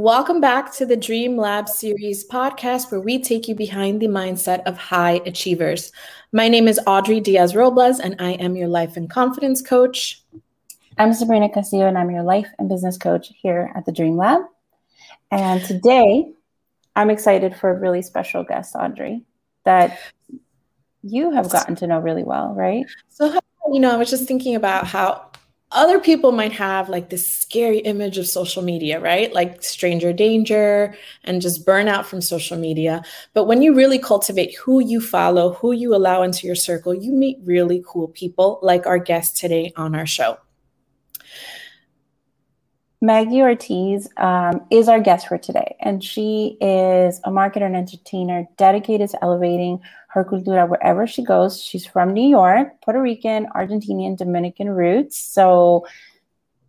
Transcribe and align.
Welcome 0.00 0.40
back 0.40 0.72
to 0.76 0.86
the 0.86 0.96
Dream 0.96 1.36
Lab 1.36 1.68
series 1.68 2.26
podcast, 2.26 2.90
where 2.90 3.02
we 3.02 3.22
take 3.22 3.48
you 3.48 3.54
behind 3.54 4.00
the 4.00 4.06
mindset 4.06 4.62
of 4.62 4.78
high 4.78 5.20
achievers. 5.26 5.92
My 6.32 6.48
name 6.48 6.68
is 6.68 6.80
Audrey 6.86 7.20
Diaz 7.20 7.54
Robles, 7.54 8.00
and 8.00 8.16
I 8.18 8.30
am 8.30 8.56
your 8.56 8.66
life 8.66 8.96
and 8.96 9.10
confidence 9.10 9.60
coach. 9.60 10.22
I'm 10.96 11.12
Sabrina 11.12 11.50
Castillo, 11.50 11.86
and 11.86 11.98
I'm 11.98 12.10
your 12.10 12.22
life 12.22 12.48
and 12.58 12.66
business 12.66 12.96
coach 12.96 13.30
here 13.42 13.70
at 13.76 13.84
the 13.84 13.92
Dream 13.92 14.16
Lab. 14.16 14.40
And 15.30 15.62
today, 15.64 16.32
I'm 16.96 17.10
excited 17.10 17.54
for 17.54 17.68
a 17.68 17.78
really 17.78 18.00
special 18.00 18.42
guest, 18.42 18.74
Audrey, 18.74 19.22
that 19.66 19.98
you 21.02 21.30
have 21.32 21.50
gotten 21.50 21.76
to 21.76 21.86
know 21.86 21.98
really 21.98 22.24
well, 22.24 22.54
right? 22.54 22.86
So, 23.10 23.38
you 23.70 23.80
know, 23.80 23.92
I 23.92 23.98
was 23.98 24.08
just 24.08 24.26
thinking 24.26 24.54
about 24.54 24.86
how 24.86 25.29
other 25.72 26.00
people 26.00 26.32
might 26.32 26.52
have 26.52 26.88
like 26.88 27.10
this 27.10 27.26
scary 27.26 27.78
image 27.78 28.18
of 28.18 28.26
social 28.26 28.62
media, 28.62 29.00
right? 29.00 29.32
Like 29.32 29.62
stranger 29.62 30.12
danger 30.12 30.94
and 31.24 31.40
just 31.40 31.64
burnout 31.64 32.04
from 32.04 32.20
social 32.20 32.58
media. 32.58 33.02
But 33.34 33.44
when 33.44 33.62
you 33.62 33.74
really 33.74 33.98
cultivate 33.98 34.56
who 34.56 34.80
you 34.80 35.00
follow, 35.00 35.52
who 35.54 35.72
you 35.72 35.94
allow 35.94 36.22
into 36.22 36.46
your 36.46 36.56
circle, 36.56 36.94
you 36.94 37.12
meet 37.12 37.38
really 37.44 37.82
cool 37.86 38.08
people 38.08 38.58
like 38.62 38.86
our 38.86 38.98
guest 38.98 39.36
today 39.36 39.72
on 39.76 39.94
our 39.94 40.06
show. 40.06 40.38
Maggie 43.02 43.40
Ortiz 43.40 44.08
um, 44.18 44.66
is 44.70 44.86
our 44.86 45.00
guest 45.00 45.28
for 45.28 45.38
today, 45.38 45.74
and 45.80 46.04
she 46.04 46.58
is 46.60 47.18
a 47.24 47.30
marketer 47.30 47.62
and 47.62 47.74
entertainer 47.74 48.46
dedicated 48.58 49.08
to 49.10 49.24
elevating 49.24 49.80
her 50.08 50.22
cultura 50.22 50.68
wherever 50.68 51.06
she 51.06 51.24
goes. 51.24 51.62
She's 51.62 51.86
from 51.86 52.12
New 52.12 52.28
York, 52.28 52.68
Puerto 52.82 53.00
Rican, 53.00 53.46
Argentinian, 53.56 54.18
Dominican 54.18 54.68
roots. 54.68 55.16
So 55.16 55.86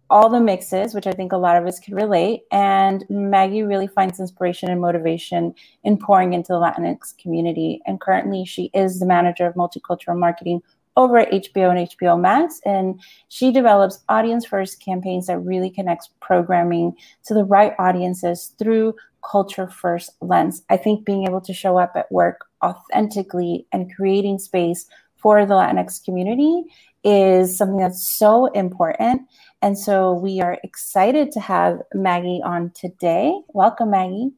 all 0.09 0.29
the 0.29 0.39
mixes, 0.39 0.93
which 0.93 1.07
I 1.07 1.11
think 1.11 1.33
a 1.33 1.37
lot 1.37 1.57
of 1.57 1.65
us 1.65 1.79
can 1.79 1.95
relate. 1.95 2.43
And 2.49 3.03
Maggie 3.09 3.63
really 3.63 3.87
finds 3.87 4.19
inspiration 4.19 4.69
and 4.69 4.79
motivation 4.79 5.53
in 5.83 5.97
pouring 5.97 6.31
into 6.31 6.53
the 6.53 6.59
Latinx 6.59 7.17
community. 7.17 7.81
And 7.85 7.99
currently, 7.99 8.45
she 8.45 8.71
is 8.73 8.99
the 8.99 9.05
manager 9.05 9.47
of 9.47 9.55
multicultural 9.55 10.17
marketing 10.17 10.61
over 10.97 11.17
at 11.17 11.31
HBO 11.31 11.69
and 11.69 11.89
HBO 11.89 12.19
Max. 12.19 12.59
And 12.65 13.01
she 13.29 13.51
develops 13.51 14.03
audience 14.09 14.45
first 14.45 14.83
campaigns 14.83 15.27
that 15.27 15.39
really 15.39 15.69
connects 15.69 16.09
programming 16.19 16.95
to 17.25 17.33
the 17.33 17.43
right 17.43 17.73
audiences 17.79 18.53
through 18.59 18.95
culture 19.29 19.67
first 19.67 20.11
lens. 20.21 20.63
I 20.69 20.77
think 20.77 21.05
being 21.05 21.27
able 21.27 21.41
to 21.41 21.53
show 21.53 21.77
up 21.77 21.93
at 21.95 22.11
work 22.11 22.45
authentically 22.63 23.65
and 23.71 23.93
creating 23.95 24.39
space 24.39 24.87
for 25.17 25.45
the 25.45 25.53
Latinx 25.53 26.03
community 26.03 26.63
is 27.03 27.57
something 27.57 27.77
that's 27.77 28.11
so 28.11 28.47
important. 28.47 29.21
And 29.61 29.77
so 29.77 30.13
we 30.13 30.41
are 30.41 30.57
excited 30.63 31.31
to 31.33 31.39
have 31.39 31.81
Maggie 31.93 32.41
on 32.43 32.71
today. 32.71 33.39
Welcome, 33.49 33.91
Maggie. 33.91 34.31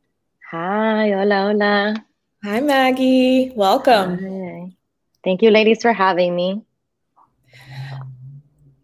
Hi, 0.52 1.12
hola, 1.12 1.54
hola. 1.54 2.06
Hi, 2.44 2.60
Maggie. 2.60 3.52
Welcome. 3.56 4.20
Hi. 4.20 4.83
Thank 5.24 5.42
you, 5.42 5.52
ladies, 5.52 5.82
for 5.82 5.94
having 5.94 6.36
me. 6.36 6.64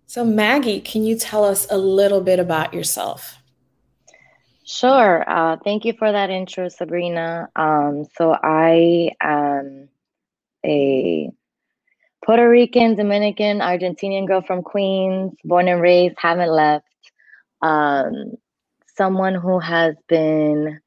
So, 0.05 0.23
Maggie, 0.23 0.81
can 0.81 1.03
you 1.03 1.15
tell 1.15 1.43
us 1.43 1.67
a 1.69 1.77
little 1.77 2.21
bit 2.21 2.39
about 2.39 2.73
yourself? 2.73 3.39
Sure. 4.65 5.23
Uh, 5.27 5.57
thank 5.63 5.83
you 5.83 5.93
for 5.93 6.11
that 6.11 6.29
intro, 6.29 6.69
Sabrina. 6.69 7.49
Um, 7.55 8.05
so 8.15 8.33
I 8.33 9.11
am 9.19 9.89
a 10.65 11.29
Puerto 12.23 12.47
Rican, 12.47 12.95
Dominican, 12.95 13.59
Argentinian 13.59 14.27
girl 14.27 14.41
from 14.41 14.61
Queens, 14.61 15.33
born 15.43 15.67
and 15.67 15.81
raised, 15.81 16.15
haven't 16.19 16.51
left. 16.51 16.85
Um, 17.61 18.33
someone 18.95 19.35
who 19.35 19.59
has 19.59 19.95
been 20.07 20.79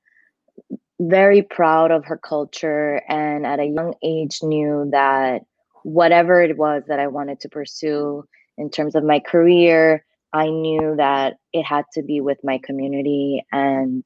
very 1.09 1.43
proud 1.43 1.91
of 1.91 2.05
her 2.05 2.17
culture 2.17 3.03
and 3.09 3.47
at 3.47 3.61
a 3.61 3.67
young 3.67 3.95
age 4.03 4.39
knew 4.43 4.89
that 4.93 5.43
whatever 5.85 6.43
it 6.43 6.57
was 6.57 6.83
that 6.89 6.99
I 6.99 7.09
wanted 7.09 7.41
to 7.41 7.49
pursue 7.49 8.25
in 8.57 8.71
terms 8.71 8.95
of 8.95 9.05
my 9.05 9.19
career, 9.21 10.05
I 10.33 10.49
knew 10.49 10.95
that 10.97 11.35
it 11.53 11.65
had 11.65 11.85
to 11.95 12.03
be 12.03 12.21
with 12.21 12.39
my 12.45 12.59
community 12.62 13.45
and 13.53 14.05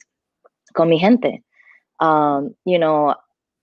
con 0.75 0.89
mi 0.89 0.99
gente. 0.99 1.43
Um, 2.01 2.55
you 2.65 2.79
know, 2.79 3.15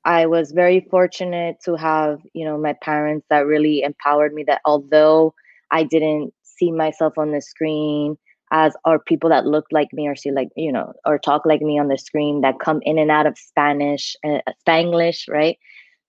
I 0.05 0.25
was 0.25 0.51
very 0.51 0.85
fortunate 0.89 1.57
to 1.65 1.75
have, 1.75 2.19
you 2.33 2.45
know, 2.45 2.57
my 2.57 2.73
parents 2.73 3.25
that 3.29 3.45
really 3.45 3.81
empowered 3.83 4.33
me 4.33 4.43
that 4.45 4.61
although 4.65 5.33
I 5.71 5.83
didn't 5.83 6.33
see 6.43 6.71
myself 6.71 7.17
on 7.17 7.31
the 7.31 7.41
screen 7.41 8.17
as 8.53 8.75
or 8.85 8.99
people 8.99 9.31
that 9.31 9.47
look 9.47 9.65
like 9.71 9.91
me 9.91 10.07
or 10.07 10.15
see 10.15 10.31
like, 10.31 10.49
you 10.55 10.71
know, 10.71 10.93
or 11.05 11.17
talk 11.17 11.43
like 11.43 11.61
me 11.61 11.79
on 11.79 11.87
the 11.87 11.97
screen 11.97 12.41
that 12.41 12.59
come 12.59 12.79
in 12.83 12.99
and 12.99 13.09
out 13.09 13.25
of 13.25 13.37
Spanish, 13.37 14.15
uh, 14.23 14.39
Spanglish, 14.65 15.27
right? 15.27 15.57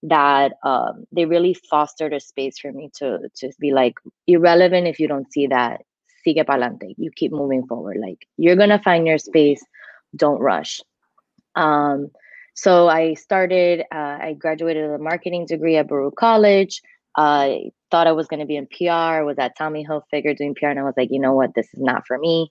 That 0.03 0.53
um, 0.63 1.07
they 1.11 1.25
really 1.25 1.55
fostered 1.55 2.13
a 2.13 2.21
space 2.21 2.59
for 2.59 2.71
me 2.71 2.91
to 2.99 3.31
to 3.37 3.51
be 3.59 3.73
like 3.73 3.95
irrelevant 4.27 4.87
if 4.87 5.01
you 5.01 5.09
don't 5.09 5.33
see 5.33 5.47
that 5.47 5.81
sigue 6.27 6.45
pa'lante. 6.45 6.95
You 6.99 7.11
keep 7.17 7.33
moving 7.33 7.67
forward. 7.67 7.97
Like 7.99 8.29
you're 8.37 8.57
gonna 8.57 8.83
find 8.83 9.07
your 9.07 9.19
space. 9.19 9.65
Don't 10.15 10.39
rush. 10.39 10.83
Um, 11.57 12.11
so 12.55 12.89
I 12.89 13.15
started. 13.15 13.85
Uh, 13.91 14.19
I 14.21 14.37
graduated 14.39 14.85
with 14.85 15.01
a 15.01 15.03
marketing 15.03 15.47
degree 15.47 15.77
at 15.77 15.89
Baruch 15.89 16.17
College. 16.17 16.83
I 17.17 17.71
thought 17.91 18.07
I 18.07 18.13
was 18.13 18.27
going 18.27 18.41
to 18.41 18.47
be 18.47 18.57
in 18.57 18.67
PR. 18.67 19.25
Was 19.25 19.37
at 19.39 19.57
Tommy 19.57 19.87
Hilfiger 19.87 20.37
doing 20.37 20.55
PR, 20.55 20.67
and 20.67 20.81
I 20.81 20.85
was 20.85 20.95
like, 20.97 21.09
you 21.11 21.21
know 21.21 21.33
what, 21.33 21.55
this 21.55 21.67
is 21.73 21.81
not 21.81 22.07
for 22.07 22.19
me. 22.19 22.51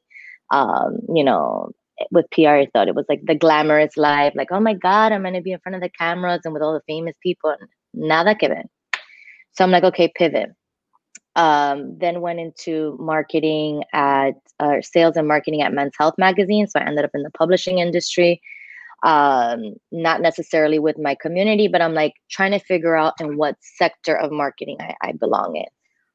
Um, 0.51 0.99
you 1.13 1.23
know, 1.23 1.71
with 2.11 2.29
PR, 2.31 2.49
I 2.49 2.67
thought 2.73 2.87
it 2.87 2.95
was 2.95 3.05
like 3.09 3.21
the 3.25 3.35
glamorous 3.35 3.97
life. 3.97 4.33
Like, 4.35 4.51
oh 4.51 4.59
my 4.59 4.73
God, 4.73 5.11
I'm 5.11 5.21
going 5.21 5.33
to 5.33 5.41
be 5.41 5.51
in 5.51 5.59
front 5.59 5.75
of 5.75 5.81
the 5.81 5.89
cameras 5.89 6.41
and 6.43 6.53
with 6.53 6.63
all 6.63 6.73
the 6.73 6.81
famous 6.87 7.15
people. 7.21 7.55
Nada 7.93 8.35
que 8.35 8.49
ver. 8.49 8.63
So 9.53 9.63
I'm 9.63 9.71
like, 9.71 9.83
okay, 9.83 10.11
pivot. 10.15 10.49
Um, 11.35 11.97
then 11.97 12.21
went 12.21 12.39
into 12.39 12.95
marketing 12.99 13.83
at 13.93 14.33
uh, 14.59 14.81
sales 14.81 15.17
and 15.17 15.27
marketing 15.27 15.61
at 15.61 15.73
Men's 15.73 15.93
Health 15.97 16.15
magazine. 16.17 16.67
So 16.67 16.79
I 16.79 16.85
ended 16.85 17.05
up 17.05 17.11
in 17.13 17.23
the 17.23 17.31
publishing 17.31 17.79
industry. 17.79 18.41
Um, 19.03 19.75
not 19.91 20.21
necessarily 20.21 20.79
with 20.79 20.97
my 20.97 21.15
community, 21.15 21.67
but 21.67 21.81
I'm 21.81 21.93
like 21.93 22.13
trying 22.31 22.51
to 22.51 22.59
figure 22.59 22.95
out 22.95 23.15
in 23.19 23.35
what 23.35 23.57
sector 23.59 24.15
of 24.15 24.31
marketing 24.31 24.77
I, 24.79 24.95
I 25.01 25.11
belong 25.11 25.57
in. 25.57 25.65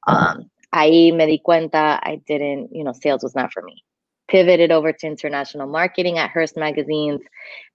Um, 0.07 0.51
ahí 0.75 1.15
me 1.15 1.27
di 1.27 1.39
cuenta 1.47 2.01
I 2.03 2.21
didn't, 2.27 2.71
you 2.73 2.85
know, 2.85 2.93
sales 2.93 3.23
was 3.23 3.35
not 3.35 3.53
for 3.53 3.63
me. 3.63 3.85
Pivoted 4.29 4.71
over 4.73 4.93
to 4.93 5.07
international 5.07 5.67
marketing 5.67 6.19
at 6.19 6.31
Hearst 6.31 6.57
magazines, 6.57 7.21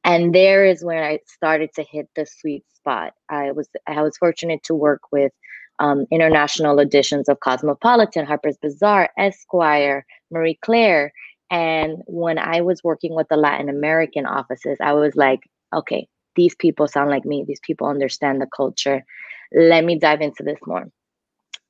and 0.03 0.33
there 0.33 0.65
is 0.65 0.83
where 0.83 1.03
I 1.03 1.19
started 1.25 1.69
to 1.75 1.83
hit 1.83 2.07
the 2.15 2.25
sweet 2.25 2.63
spot. 2.73 3.13
I 3.29 3.51
was 3.51 3.69
I 3.87 4.01
was 4.01 4.17
fortunate 4.17 4.63
to 4.63 4.75
work 4.75 5.01
with 5.11 5.31
um, 5.79 6.05
international 6.11 6.79
editions 6.79 7.27
of 7.27 7.39
Cosmopolitan, 7.39 8.25
Harper's 8.25 8.57
Bazaar, 8.57 9.09
Esquire, 9.17 10.05
Marie 10.31 10.59
Claire. 10.61 11.11
And 11.53 12.01
when 12.07 12.39
I 12.39 12.61
was 12.61 12.83
working 12.83 13.13
with 13.13 13.27
the 13.29 13.37
Latin 13.37 13.69
American 13.69 14.25
offices, 14.25 14.79
I 14.81 14.93
was 14.93 15.15
like, 15.15 15.41
okay, 15.71 16.07
these 16.35 16.55
people 16.55 16.87
sound 16.87 17.11
like 17.11 17.25
me. 17.25 17.45
These 17.47 17.59
people 17.61 17.85
understand 17.85 18.41
the 18.41 18.47
culture. 18.57 19.05
Let 19.53 19.85
me 19.85 19.99
dive 19.99 20.21
into 20.21 20.41
this 20.41 20.57
more. 20.65 20.89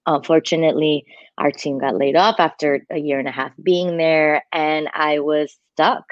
Unfortunately, 0.06 1.04
our 1.38 1.52
team 1.52 1.80
got 1.80 1.98
laid 1.98 2.16
off 2.16 2.36
after 2.40 2.86
a 2.90 2.98
year 2.98 3.20
and 3.20 3.28
a 3.28 3.32
half 3.32 3.52
being 3.62 3.98
there, 3.98 4.46
and 4.54 4.88
I 4.94 5.20
was 5.20 5.54
stuck. 5.74 6.06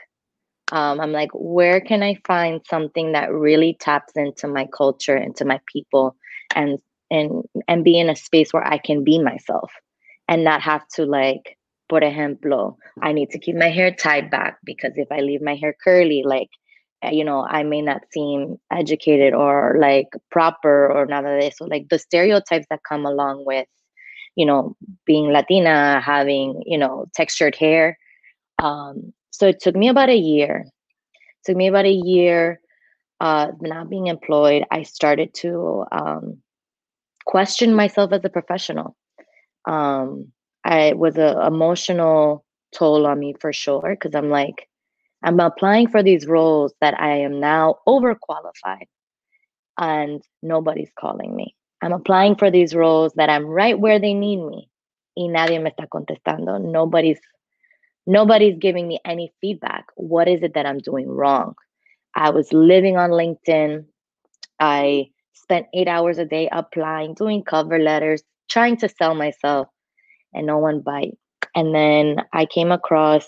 Um, 0.74 1.00
I'm 1.00 1.14
like, 1.14 1.30
where 1.34 1.80
can 1.80 2.04
I 2.04 2.18
find 2.28 2.60
something 2.70 3.14
that 3.14 3.32
really 3.32 3.78
taps 3.80 4.14
into 4.18 4.50
my 4.50 4.68
culture, 4.76 5.16
into 5.16 5.46
my 5.46 5.62
people, 5.66 6.18
and 6.56 6.78
and 7.10 7.46
and 7.70 7.86
be 7.86 7.98
in 7.98 8.10
a 8.10 8.18
space 8.18 8.52
where 8.52 8.68
I 8.68 8.80
can 8.80 9.06
be 9.06 9.18
myself 9.18 9.72
and 10.28 10.44
not 10.44 10.62
have 10.62 10.86
to 10.96 11.06
like 11.06 11.58
por 11.92 12.02
ejemplo 12.04 12.78
I 13.02 13.12
need 13.12 13.32
to 13.32 13.40
keep 13.40 13.58
my 13.58 13.70
hair 13.70 13.92
tied 13.92 14.32
back 14.32 14.60
because 14.64 14.94
if 14.96 15.12
I 15.12 15.20
leave 15.20 15.42
my 15.42 15.56
hair 15.56 15.76
curly 15.84 16.24
like 16.26 16.50
eh, 17.04 17.12
you 17.12 17.26
know 17.26 17.44
I 17.44 17.64
may 17.64 17.82
not 17.82 18.02
seem 18.14 18.58
educated 18.72 19.34
or 19.34 19.76
like 19.78 20.08
proper 20.32 20.88
or 20.90 21.06
nada 21.06 21.38
de 21.38 21.48
eso. 21.48 21.66
Like 21.66 21.90
the 21.90 22.00
stereotypes 22.00 22.68
that 22.70 22.88
come 22.88 23.06
along 23.06 23.44
with 23.46 23.68
you 24.38 24.46
know 24.46 24.78
being 25.06 25.34
Latina 25.34 26.00
having 26.00 26.64
you 26.66 26.78
know 26.78 27.08
textured 27.14 27.56
hair. 27.58 27.98
Um 28.64 29.12
so 29.32 29.48
it 29.48 29.60
took 29.60 29.76
me 29.76 29.90
about 29.90 30.10
a 30.10 30.16
year 30.32 30.66
it 30.66 31.44
took 31.46 31.58
me 31.58 31.68
about 31.68 31.86
a 31.86 32.00
year 32.16 32.62
uh 33.20 33.52
not 33.62 33.90
being 33.90 34.08
employed. 34.08 34.64
I 34.72 34.84
started 34.84 35.34
to 35.44 35.84
um 35.92 36.42
question 37.26 37.76
myself 37.76 38.14
as 38.14 38.24
a 38.24 38.30
professional. 38.30 38.96
Um, 39.68 40.32
I 40.66 40.94
was 40.94 41.18
an 41.18 41.38
emotional 41.42 42.46
toll 42.74 43.08
on 43.08 43.20
me 43.20 43.36
for 43.40 43.54
sure 43.54 43.98
because 44.00 44.16
I'm 44.16 44.30
like, 44.30 44.68
I'm 45.24 45.40
applying 45.40 45.90
for 45.90 46.04
these 46.04 46.28
roles 46.28 46.74
that 46.82 47.00
I 47.00 47.18
am 47.20 47.40
now 47.40 47.78
overqualified 47.88 48.88
and 49.80 50.22
nobody's 50.44 50.92
calling 51.00 51.36
me. 51.36 51.56
I'm 51.82 51.94
applying 51.94 52.36
for 52.36 52.52
these 52.52 52.76
roles 52.76 53.14
that 53.16 53.30
I'm 53.30 53.46
right 53.46 53.80
where 53.80 54.00
they 54.00 54.14
need 54.14 54.38
me 54.38 54.70
y 55.18 55.28
nadie 55.28 55.62
me 55.62 55.72
está 55.72 55.88
contestando. 55.90 56.60
Nobody's 56.62 57.20
Nobody's 58.08 58.58
giving 58.58 58.88
me 58.88 59.00
any 59.06 59.32
feedback. 59.42 59.86
What 59.96 60.28
is 60.28 60.44
it 60.44 60.56
that 60.56 60.66
I'm 60.66 60.80
doing 60.80 61.08
wrong? 61.08 61.56
I 62.16 62.32
was 62.32 62.52
living 62.52 62.98
on 62.98 63.12
LinkedIn. 63.12 63.86
I 64.60 65.10
spent 65.34 65.68
eight 65.74 65.88
hours 65.88 66.18
a 66.18 66.26
day 66.26 66.50
applying, 66.52 67.14
doing 67.14 67.44
cover 67.44 67.80
letters, 67.80 68.24
trying 68.50 68.78
to 68.78 68.90
sell 68.90 69.16
myself, 69.16 69.68
and 70.34 70.46
no 70.46 70.58
one 70.58 70.82
bite. 70.82 71.18
And 71.56 71.76
then 71.76 72.24
I 72.34 72.46
came 72.46 72.72
across, 72.72 73.28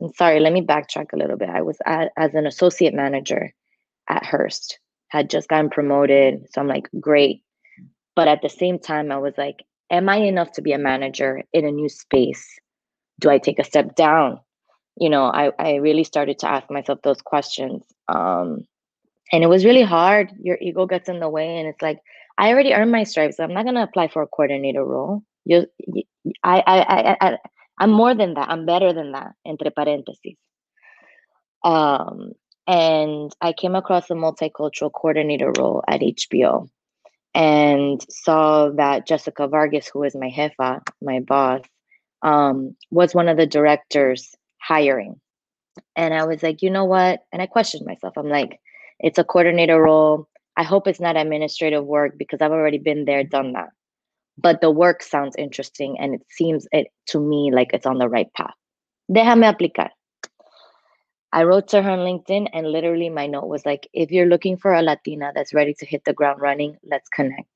and 0.00 0.14
sorry, 0.14 0.40
let 0.40 0.52
me 0.52 0.62
backtrack 0.62 1.12
a 1.12 1.16
little 1.16 1.36
bit. 1.36 1.50
I 1.50 1.62
was 1.62 1.78
at, 1.86 2.10
as 2.16 2.34
an 2.34 2.46
associate 2.46 2.94
manager 2.94 3.52
at 4.08 4.24
Hearst, 4.24 4.78
had 5.08 5.30
just 5.30 5.48
gotten 5.48 5.70
promoted. 5.70 6.46
So 6.52 6.60
I'm 6.60 6.68
like, 6.68 6.88
great. 7.00 7.42
But 8.16 8.28
at 8.28 8.42
the 8.42 8.48
same 8.48 8.78
time, 8.78 9.10
I 9.12 9.18
was 9.18 9.34
like, 9.36 9.56
am 9.90 10.08
I 10.08 10.16
enough 10.16 10.52
to 10.52 10.62
be 10.62 10.72
a 10.72 10.78
manager 10.78 11.42
in 11.52 11.64
a 11.66 11.70
new 11.70 11.88
space? 11.88 12.46
Do 13.20 13.30
I 13.30 13.38
take 13.38 13.58
a 13.58 13.64
step 13.64 13.94
down? 13.94 14.40
You 14.96 15.10
know, 15.10 15.24
I, 15.24 15.50
I 15.58 15.74
really 15.76 16.04
started 16.04 16.38
to 16.40 16.48
ask 16.48 16.70
myself 16.70 17.00
those 17.02 17.20
questions. 17.20 17.82
Um, 18.08 18.66
and 19.32 19.42
it 19.42 19.48
was 19.48 19.64
really 19.64 19.82
hard. 19.82 20.30
Your 20.40 20.58
ego 20.60 20.86
gets 20.86 21.08
in 21.08 21.18
the 21.18 21.28
way, 21.28 21.58
and 21.58 21.66
it's 21.66 21.82
like, 21.82 21.98
I 22.38 22.50
already 22.50 22.72
earned 22.72 22.92
my 22.92 23.04
stripes. 23.04 23.40
I'm 23.40 23.54
not 23.54 23.64
gonna 23.64 23.82
apply 23.82 24.08
for 24.08 24.22
a 24.22 24.26
coordinator 24.26 24.84
role. 24.84 25.22
You, 25.44 25.66
I, 26.42 26.62
I, 26.66 26.80
I, 26.80 27.16
I, 27.20 27.38
I'm 27.78 27.90
more 27.90 28.14
than 28.14 28.34
that. 28.34 28.48
I'm 28.48 28.66
better 28.66 28.92
than 28.92 29.12
that. 29.12 29.32
Entre 29.44 29.70
parentheses. 29.70 30.36
Um, 31.62 32.32
and 32.66 33.34
I 33.40 33.52
came 33.52 33.74
across 33.74 34.10
a 34.10 34.14
multicultural 34.14 34.92
coordinator 34.92 35.52
role 35.58 35.82
at 35.86 36.00
HBO, 36.00 36.68
and 37.34 38.04
saw 38.10 38.70
that 38.70 39.06
Jessica 39.06 39.48
Vargas, 39.48 39.88
who 39.92 40.02
is 40.04 40.14
my 40.14 40.30
jefa, 40.30 40.80
my 41.02 41.20
boss, 41.20 41.62
um, 42.22 42.76
was 42.90 43.14
one 43.14 43.28
of 43.28 43.36
the 43.36 43.46
directors 43.46 44.34
hiring. 44.60 45.20
And 45.96 46.14
I 46.14 46.24
was 46.24 46.42
like, 46.42 46.62
you 46.62 46.70
know 46.70 46.84
what? 46.84 47.24
And 47.32 47.42
I 47.42 47.46
questioned 47.46 47.86
myself. 47.86 48.14
I'm 48.16 48.28
like, 48.28 48.60
it's 49.00 49.18
a 49.18 49.24
coordinator 49.24 49.80
role. 49.80 50.28
I 50.56 50.62
hope 50.62 50.86
it's 50.86 51.00
not 51.00 51.16
administrative 51.16 51.84
work 51.84 52.16
because 52.16 52.40
I've 52.40 52.52
already 52.52 52.78
been 52.78 53.04
there, 53.04 53.24
done 53.24 53.52
that. 53.54 53.70
But 54.36 54.60
the 54.60 54.70
work 54.70 55.02
sounds 55.02 55.36
interesting 55.36 55.96
and 56.00 56.14
it 56.14 56.22
seems 56.28 56.66
it 56.72 56.88
to 57.08 57.20
me 57.20 57.50
like 57.52 57.70
it's 57.72 57.86
on 57.86 57.98
the 57.98 58.08
right 58.08 58.32
path. 58.34 58.54
Déjame 59.10 59.46
aplicar. 59.46 59.90
I 61.32 61.42
wrote 61.42 61.68
to 61.68 61.82
her 61.82 61.90
on 61.90 62.00
LinkedIn 62.00 62.48
and 62.52 62.70
literally 62.70 63.10
my 63.10 63.26
note 63.26 63.48
was 63.48 63.66
like, 63.66 63.88
if 63.92 64.10
you're 64.10 64.26
looking 64.26 64.56
for 64.56 64.72
a 64.72 64.82
Latina 64.82 65.32
that's 65.34 65.52
ready 65.52 65.74
to 65.74 65.86
hit 65.86 66.04
the 66.04 66.12
ground 66.12 66.40
running, 66.40 66.76
let's 66.84 67.08
connect. 67.08 67.48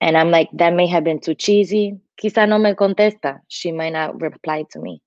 And 0.00 0.16
I'm 0.16 0.30
like, 0.30 0.48
that 0.54 0.74
may 0.74 0.86
have 0.88 1.04
been 1.04 1.20
too 1.20 1.34
cheesy. 1.34 1.98
Quizá 2.20 2.48
no 2.48 2.58
me 2.58 2.74
contesta. 2.74 3.40
She 3.48 3.72
might 3.72 3.92
not 3.92 4.20
reply 4.20 4.64
to 4.70 4.80
me. 4.80 5.02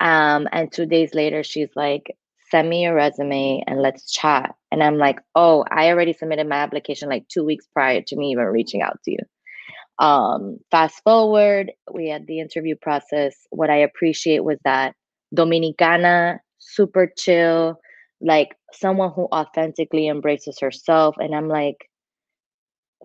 Um, 0.00 0.48
and 0.52 0.70
two 0.70 0.86
days 0.86 1.14
later, 1.14 1.42
she's 1.42 1.70
like, 1.74 2.16
send 2.50 2.68
me 2.68 2.84
your 2.84 2.94
resume 2.94 3.62
and 3.66 3.80
let's 3.80 4.10
chat. 4.10 4.54
And 4.70 4.82
I'm 4.82 4.98
like, 4.98 5.18
oh, 5.34 5.64
I 5.70 5.88
already 5.88 6.12
submitted 6.12 6.48
my 6.48 6.56
application 6.56 7.08
like 7.08 7.28
two 7.28 7.44
weeks 7.44 7.66
prior 7.72 8.02
to 8.02 8.16
me 8.16 8.30
even 8.30 8.44
reaching 8.44 8.82
out 8.82 8.98
to 9.04 9.10
you. 9.12 9.18
Um, 9.98 10.58
fast 10.70 11.02
forward, 11.02 11.72
we 11.92 12.08
had 12.08 12.26
the 12.26 12.40
interview 12.40 12.76
process. 12.80 13.34
What 13.50 13.70
I 13.70 13.78
appreciate 13.78 14.44
was 14.44 14.58
that 14.64 14.94
Dominicana 15.34 16.38
super 16.58 17.10
chill, 17.18 17.80
like 18.20 18.50
someone 18.72 19.12
who 19.12 19.24
authentically 19.32 20.08
embraces 20.08 20.58
herself. 20.60 21.16
And 21.18 21.34
I'm 21.34 21.48
like, 21.48 21.88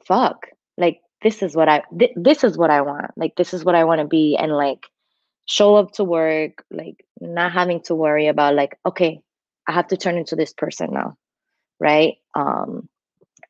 fuck, 0.06 0.48
like 0.78 1.00
this 1.22 1.42
is 1.42 1.56
what 1.56 1.70
I 1.70 1.84
th- 1.98 2.14
this 2.16 2.44
is 2.44 2.58
what 2.58 2.70
I 2.70 2.82
want. 2.82 3.12
Like 3.18 3.36
this 3.36 3.54
is 3.54 3.64
what 3.66 3.76
I 3.76 3.84
want 3.86 4.02
to 4.02 4.08
be, 4.08 4.36
and 4.40 4.52
like 4.52 4.86
show 5.48 5.76
up 5.76 5.92
to 5.94 6.04
work, 6.04 6.64
like 6.72 7.06
not 7.22 7.52
having 7.54 7.82
to 7.84 7.96
worry 7.96 8.28
about 8.28 8.56
like, 8.56 8.78
okay, 8.86 9.20
I 9.68 9.74
have 9.74 9.88
to 9.90 9.98
turn 9.98 10.18
into 10.18 10.36
this 10.36 10.54
person 10.54 10.90
now, 10.94 11.16
right? 11.80 12.16
Um, 12.36 12.90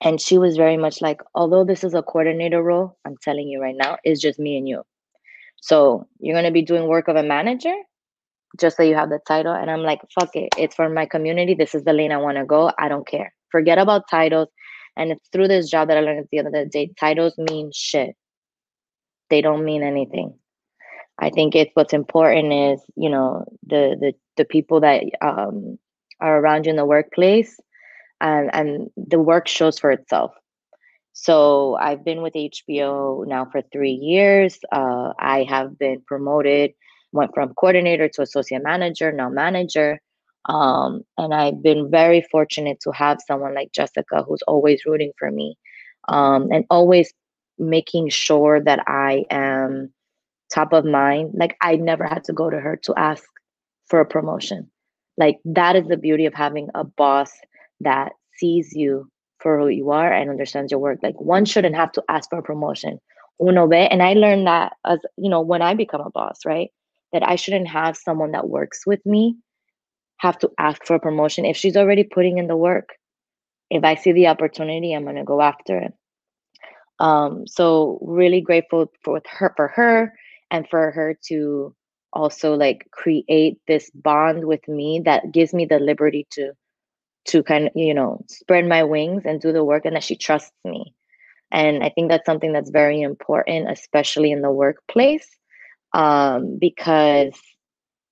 and 0.04 0.20
she 0.20 0.38
was 0.38 0.58
very 0.58 0.78
much 0.78 1.02
like, 1.02 1.22
although 1.34 1.64
this 1.64 1.84
is 1.84 1.94
a 1.94 2.04
coordinator 2.04 2.62
role, 2.62 2.98
I'm 3.06 3.16
telling 3.22 3.48
you 3.48 3.62
right 3.62 3.76
now, 3.76 3.98
it's 4.04 4.22
just 4.22 4.38
me 4.38 4.58
and 4.58 4.68
you. 4.68 4.84
So 5.62 6.08
you're 6.20 6.36
gonna 6.36 6.52
be 6.52 6.62
doing 6.62 6.88
work 6.88 7.08
of 7.08 7.16
a 7.16 7.24
manager, 7.24 7.74
just 8.60 8.78
so 8.78 8.84
you 8.84 8.96
have 8.96 9.10
the 9.10 9.20
title. 9.26 9.54
And 9.54 9.72
I'm 9.72 9.82
like, 9.82 10.02
fuck 10.14 10.36
it. 10.36 10.50
It's 10.58 10.76
for 10.76 10.90
my 10.90 11.06
community. 11.06 11.54
This 11.54 11.74
is 11.74 11.86
the 11.86 11.94
lane 11.94 12.12
I 12.12 12.18
want 12.18 12.38
to 12.38 12.46
go. 12.46 12.72
I 12.78 12.90
don't 12.90 13.08
care. 13.08 13.34
Forget 13.50 13.78
about 13.78 14.10
titles. 14.10 14.50
And 14.98 15.12
it's 15.12 15.28
through 15.32 15.48
this 15.48 15.70
job 15.70 15.88
that 15.88 15.98
I 15.98 16.02
learned 16.02 16.20
at 16.20 16.30
the 16.32 16.40
end 16.40 16.48
of 16.48 16.54
the 16.54 16.66
day. 16.66 16.92
Titles 17.00 17.38
mean 17.38 17.72
shit. 17.74 18.16
They 19.30 19.42
don't 19.42 19.66
mean 19.66 19.84
anything. 19.84 20.38
I 21.18 21.30
think 21.30 21.56
it's 21.56 21.72
what's 21.76 21.94
important 21.94 22.52
is, 22.52 22.82
you 22.96 23.10
know, 23.10 23.46
the 23.66 23.96
the 24.00 24.14
the 24.36 24.46
people 24.46 24.82
that 24.82 25.04
um, 25.22 25.78
are 26.20 26.40
around 26.40 26.66
you 26.66 26.72
in 26.72 26.76
the 26.76 26.86
workplace 26.86 27.58
and 28.24 28.50
and 28.54 28.90
the 28.98 29.20
work 29.20 29.48
shows 29.48 29.78
for 29.78 29.92
itself. 29.92 30.34
So 31.12 31.76
I've 31.76 32.04
been 32.04 32.24
with 32.24 32.34
HBO 32.34 33.28
now 33.28 33.46
for 33.46 33.62
three 33.72 33.92
years. 33.92 34.58
Uh, 34.72 35.14
I 35.20 35.44
have 35.44 35.78
been 35.78 36.02
promoted 36.08 36.74
went 37.14 37.34
from 37.34 37.54
coordinator 37.54 38.10
to 38.10 38.22
associate 38.22 38.64
manager, 38.64 39.12
now 39.12 39.30
manager. 39.30 40.00
Um, 40.46 41.04
and 41.18 41.34
I've 41.34 41.64
been 41.64 41.90
very 41.90 42.26
fortunate 42.30 42.80
to 42.82 42.92
have 42.92 43.20
someone 43.26 43.56
like 43.56 43.72
Jessica 43.72 44.24
who's 44.24 44.42
always 44.42 44.86
rooting 44.86 45.14
for 45.18 45.32
me 45.32 45.56
um, 46.10 46.50
and 46.52 46.66
always 46.70 47.14
making 47.58 48.10
sure 48.10 48.60
that 48.62 48.80
I 48.88 49.24
am 49.30 49.94
top 50.54 50.74
of 50.74 50.84
mind. 50.84 51.32
Like 51.36 51.56
I 51.62 51.78
never 51.78 52.06
had 52.06 52.26
to 52.26 52.34
go 52.34 52.50
to 52.50 52.60
her 52.60 52.76
to 52.84 52.94
ask 52.98 53.24
for 53.88 54.02
a 54.02 54.06
promotion. 54.06 54.70
Like 55.16 55.38
that 55.46 55.76
is 55.78 55.88
the 55.88 55.98
beauty 55.98 56.26
of 56.26 56.34
having 56.34 56.70
a 56.76 56.84
boss 56.84 57.32
that 57.84 58.14
sees 58.38 58.74
you 58.74 59.10
for 59.40 59.60
who 59.60 59.68
you 59.68 59.92
are 59.92 60.12
and 60.12 60.30
understands 60.30 60.72
your 60.72 60.80
work. 60.80 61.00
Like 61.04 61.20
one 61.20 61.46
shouldn't 61.46 61.76
have 61.76 61.92
to 61.94 62.04
ask 62.10 62.30
for 62.30 62.40
a 62.40 62.44
promotion. 62.44 63.00
Uno 63.42 63.68
ve, 63.68 63.88
and 63.88 64.02
I 64.04 64.14
learned 64.14 64.48
that 64.48 64.74
as 64.86 65.00
you 65.18 65.30
know 65.30 65.42
when 65.42 65.62
I 65.62 65.74
become 65.74 66.02
a 66.02 66.12
boss, 66.12 66.40
right? 66.46 66.70
that 67.14 67.26
I 67.26 67.36
shouldn't 67.38 67.68
have 67.68 67.96
someone 67.96 68.32
that 68.32 68.50
works 68.50 68.86
with 68.86 69.06
me 69.06 69.38
have 70.18 70.38
to 70.40 70.52
ask 70.58 70.84
for 70.86 70.96
a 70.96 71.00
promotion 71.00 71.46
if 71.46 71.56
she's 71.56 71.78
already 71.78 72.04
putting 72.04 72.40
in 72.40 72.48
the 72.48 72.58
work. 72.58 72.90
If 73.70 73.84
I 73.84 73.96
see 73.96 74.12
the 74.12 74.28
opportunity, 74.28 74.94
I'm 74.94 75.06
gonna 75.06 75.24
go 75.24 75.42
after 75.42 75.78
it. 75.78 75.94
Um, 77.00 77.48
so 77.48 78.00
really 78.02 78.42
grateful 78.42 78.92
for 79.04 79.22
her 79.30 79.54
for 79.56 79.68
her 79.70 80.14
and 80.52 80.68
for 80.70 80.92
her 80.92 81.18
to 81.28 81.76
also 82.14 82.56
like 82.56 82.88
create 82.92 83.60
this 83.68 83.90
bond 83.92 84.46
with 84.46 84.68
me 84.68 85.02
that 85.06 85.32
gives 85.32 85.54
me 85.54 85.66
the 85.66 85.80
liberty 85.80 86.28
to 86.32 86.54
to 87.26 87.44
kind 87.44 87.68
of 87.68 87.72
you 87.76 87.94
know 87.94 88.24
spread 88.28 88.68
my 88.68 88.84
wings 88.84 89.24
and 89.26 89.42
do 89.42 89.52
the 89.52 89.64
work 89.64 89.86
and 89.86 89.96
that 89.96 90.04
she 90.04 90.16
trusts 90.16 90.52
me. 90.66 90.94
And 91.52 91.84
i 91.84 91.90
think 91.90 92.10
that's 92.10 92.26
something 92.26 92.54
that's 92.54 92.72
very 92.72 93.02
important 93.02 93.70
especially 93.70 94.32
in 94.32 94.42
the 94.42 94.52
workplace 94.52 95.28
um, 95.94 96.58
because 96.60 97.40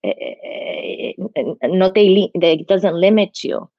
it, 0.04 1.16
not 1.64 1.96
they 1.96 2.32
it 2.34 2.68
doesn't 2.68 2.96
limit 2.96 3.44
you. 3.44 3.70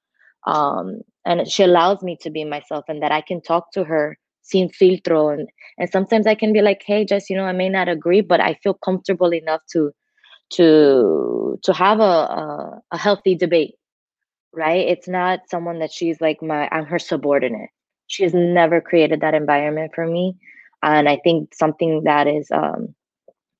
Um, 0.46 1.02
and 1.24 1.48
she 1.48 1.62
allows 1.62 2.02
me 2.02 2.16
to 2.22 2.30
be 2.30 2.44
myself 2.44 2.84
and 2.88 3.02
that 3.02 3.12
i 3.12 3.20
can 3.20 3.40
talk 3.40 3.70
to 3.72 3.84
her 3.84 4.18
sin 4.42 4.68
filtro. 4.68 5.32
And 5.32 5.48
and 5.78 5.88
sometimes 5.90 6.26
i 6.26 6.34
can 6.34 6.52
be 6.52 6.60
like 6.62 6.82
hey 6.84 7.04
just 7.04 7.30
you 7.30 7.36
know 7.36 7.44
i 7.44 7.52
may 7.52 7.68
not 7.68 7.88
agree 7.88 8.20
but 8.20 8.40
i 8.40 8.54
feel 8.62 8.74
comfortable 8.74 9.32
enough 9.32 9.60
to 9.72 9.92
to 10.50 11.58
to 11.62 11.72
have 11.72 12.00
a, 12.00 12.02
a, 12.02 12.80
a 12.90 12.98
healthy 12.98 13.36
debate 13.36 13.76
right 14.54 14.88
it's 14.88 15.08
not 15.08 15.40
someone 15.50 15.78
that 15.80 15.92
she's 15.92 16.20
like 16.20 16.42
my 16.42 16.68
i'm 16.72 16.86
her 16.86 16.98
subordinate 16.98 17.70
she 18.06 18.22
has 18.22 18.34
never 18.34 18.80
created 18.80 19.20
that 19.20 19.34
environment 19.34 19.92
for 19.94 20.06
me 20.06 20.36
and 20.82 21.08
i 21.08 21.18
think 21.24 21.54
something 21.54 22.02
that 22.04 22.26
is 22.26 22.50
um 22.52 22.94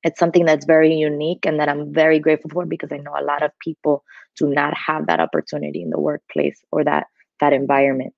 it's 0.03 0.19
something 0.19 0.45
that's 0.45 0.67
very 0.67 0.95
unique 0.95 1.47
and 1.47 1.61
that 1.61 1.69
I'm 1.69 1.93
very 1.93 2.19
grateful 2.19 2.51
for 2.51 2.67
because 2.67 2.91
I 2.93 2.97
know 2.99 3.15
a 3.19 3.25
lot 3.25 3.43
of 3.43 3.53
people 3.61 4.05
do 4.37 4.49
not 4.49 4.75
have 4.77 5.07
that 5.07 5.21
opportunity 5.21 5.83
in 5.83 5.91
the 5.91 6.01
workplace 6.01 6.61
or 6.73 6.85
that 6.85 7.07
that 7.41 7.53
environment. 7.53 8.15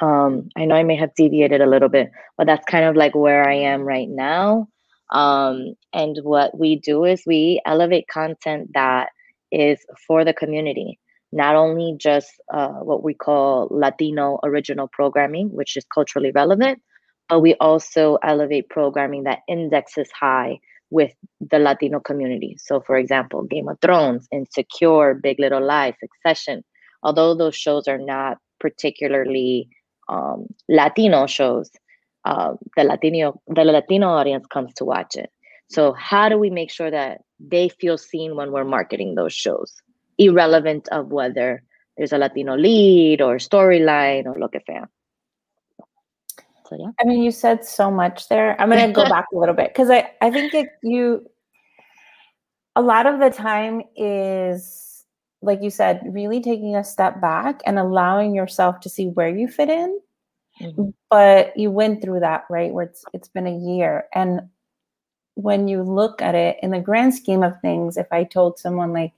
Um, 0.00 0.48
I 0.56 0.64
know 0.64 0.74
I 0.74 0.82
may 0.82 0.96
have 0.96 1.14
deviated 1.14 1.60
a 1.60 1.68
little 1.68 1.88
bit, 1.88 2.10
but 2.38 2.46
that's 2.46 2.64
kind 2.66 2.84
of 2.84 2.96
like 2.96 3.14
where 3.14 3.46
I 3.48 3.54
am 3.54 3.82
right 3.82 4.08
now. 4.08 4.68
Um, 5.12 5.74
and 5.92 6.16
what 6.22 6.58
we 6.58 6.76
do 6.76 7.04
is 7.04 7.22
we 7.26 7.60
elevate 7.66 8.06
content 8.08 8.70
that 8.74 9.10
is 9.52 9.78
for 10.06 10.24
the 10.24 10.32
community, 10.32 10.98
not 11.32 11.54
only 11.54 11.94
just 11.96 12.30
uh, 12.52 12.68
what 12.68 13.02
we 13.02 13.14
call 13.14 13.68
Latino 13.70 14.38
original 14.42 14.88
programming, 14.88 15.48
which 15.50 15.76
is 15.76 15.84
culturally 15.94 16.32
relevant, 16.32 16.82
but 17.28 17.40
we 17.40 17.54
also 17.60 18.18
elevate 18.22 18.68
programming 18.68 19.24
that 19.24 19.40
indexes 19.48 20.10
high 20.12 20.58
with 20.90 21.12
the 21.40 21.58
Latino 21.58 22.00
community. 22.00 22.56
So, 22.58 22.80
for 22.80 22.96
example, 22.96 23.44
Game 23.44 23.68
of 23.68 23.78
Thrones, 23.80 24.26
Insecure, 24.32 25.14
Big 25.14 25.38
Little 25.38 25.64
Lies, 25.64 25.94
Succession, 26.00 26.64
although 27.02 27.34
those 27.34 27.54
shows 27.54 27.86
are 27.86 27.98
not 27.98 28.38
particularly 28.58 29.68
um, 30.08 30.46
Latino 30.68 31.26
shows, 31.26 31.70
uh, 32.24 32.54
the 32.76 32.84
Latino 32.84 33.40
the 33.46 33.64
Latino 33.64 34.08
audience 34.08 34.46
comes 34.46 34.74
to 34.74 34.84
watch 34.84 35.14
it. 35.14 35.30
So 35.68 35.92
how 35.92 36.28
do 36.28 36.36
we 36.36 36.50
make 36.50 36.70
sure 36.70 36.90
that 36.90 37.20
they 37.38 37.68
feel 37.68 37.96
seen 37.96 38.34
when 38.34 38.50
we're 38.50 38.64
marketing 38.64 39.14
those 39.14 39.32
shows, 39.32 39.72
irrelevant 40.20 40.88
of 40.92 41.08
whether 41.08 41.62
there's 41.96 42.12
a 42.12 42.18
Latino 42.18 42.56
lead 42.56 43.20
or 43.20 43.36
storyline 43.36 44.26
or 44.26 44.38
lo 44.38 44.48
que 44.48 44.60
sea. 44.66 44.80
So 46.68 46.76
yeah. 46.78 46.90
I 47.00 47.04
mean, 47.04 47.22
you 47.22 47.32
said 47.32 47.64
so 47.64 47.90
much 47.90 48.28
there. 48.28 48.60
I'm 48.60 48.68
gonna 48.68 48.92
go 48.92 49.04
back 49.08 49.26
a 49.34 49.36
little 49.36 49.54
bit 49.54 49.68
because 49.68 49.90
I 49.90 50.10
I 50.20 50.30
think 50.30 50.54
it, 50.54 50.68
you 50.82 51.28
a 52.76 52.82
lot 52.82 53.06
of 53.06 53.18
the 53.18 53.30
time 53.30 53.82
is 53.96 55.04
like 55.42 55.62
you 55.62 55.70
said, 55.70 56.02
really 56.04 56.40
taking 56.40 56.76
a 56.76 56.84
step 56.84 57.20
back 57.20 57.60
and 57.64 57.78
allowing 57.78 58.34
yourself 58.34 58.80
to 58.80 58.90
see 58.90 59.08
where 59.08 59.34
you 59.34 59.48
fit 59.48 59.70
in. 59.70 59.98
Mm-hmm. 60.60 60.90
But 61.08 61.56
you 61.56 61.70
went 61.70 62.02
through 62.02 62.20
that, 62.20 62.44
right? 62.50 62.72
Where 62.72 62.84
it's 62.84 63.04
it's 63.12 63.28
been 63.28 63.46
a 63.46 63.58
year. 63.58 64.04
And 64.14 64.42
when 65.34 65.68
you 65.68 65.82
look 65.82 66.20
at 66.20 66.34
it 66.34 66.58
in 66.62 66.70
the 66.70 66.80
grand 66.80 67.14
scheme 67.14 67.42
of 67.42 67.60
things, 67.60 67.96
if 67.96 68.06
I 68.12 68.24
told 68.24 68.58
someone 68.58 68.92
like 68.92 69.12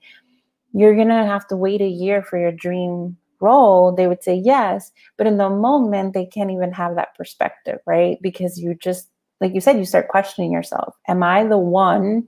you're 0.73 0.95
gonna 0.95 1.25
have 1.25 1.47
to 1.47 1.55
wait 1.55 1.81
a 1.81 1.87
year 1.87 2.23
for 2.23 2.37
your 2.37 2.51
dream 2.51 3.17
role, 3.39 3.91
they 3.91 4.07
would 4.07 4.23
say 4.23 4.33
yes. 4.33 4.91
But 5.17 5.27
in 5.27 5.37
the 5.37 5.49
moment, 5.49 6.13
they 6.13 6.25
can't 6.25 6.51
even 6.51 6.71
have 6.71 6.95
that 6.95 7.15
perspective, 7.15 7.79
right? 7.85 8.17
Because 8.21 8.59
you 8.59 8.73
just, 8.73 9.09
like 9.41 9.53
you 9.53 9.61
said, 9.61 9.77
you 9.77 9.85
start 9.85 10.07
questioning 10.07 10.51
yourself. 10.51 10.95
Am 11.07 11.21
I 11.21 11.43
the 11.43 11.57
one? 11.57 12.27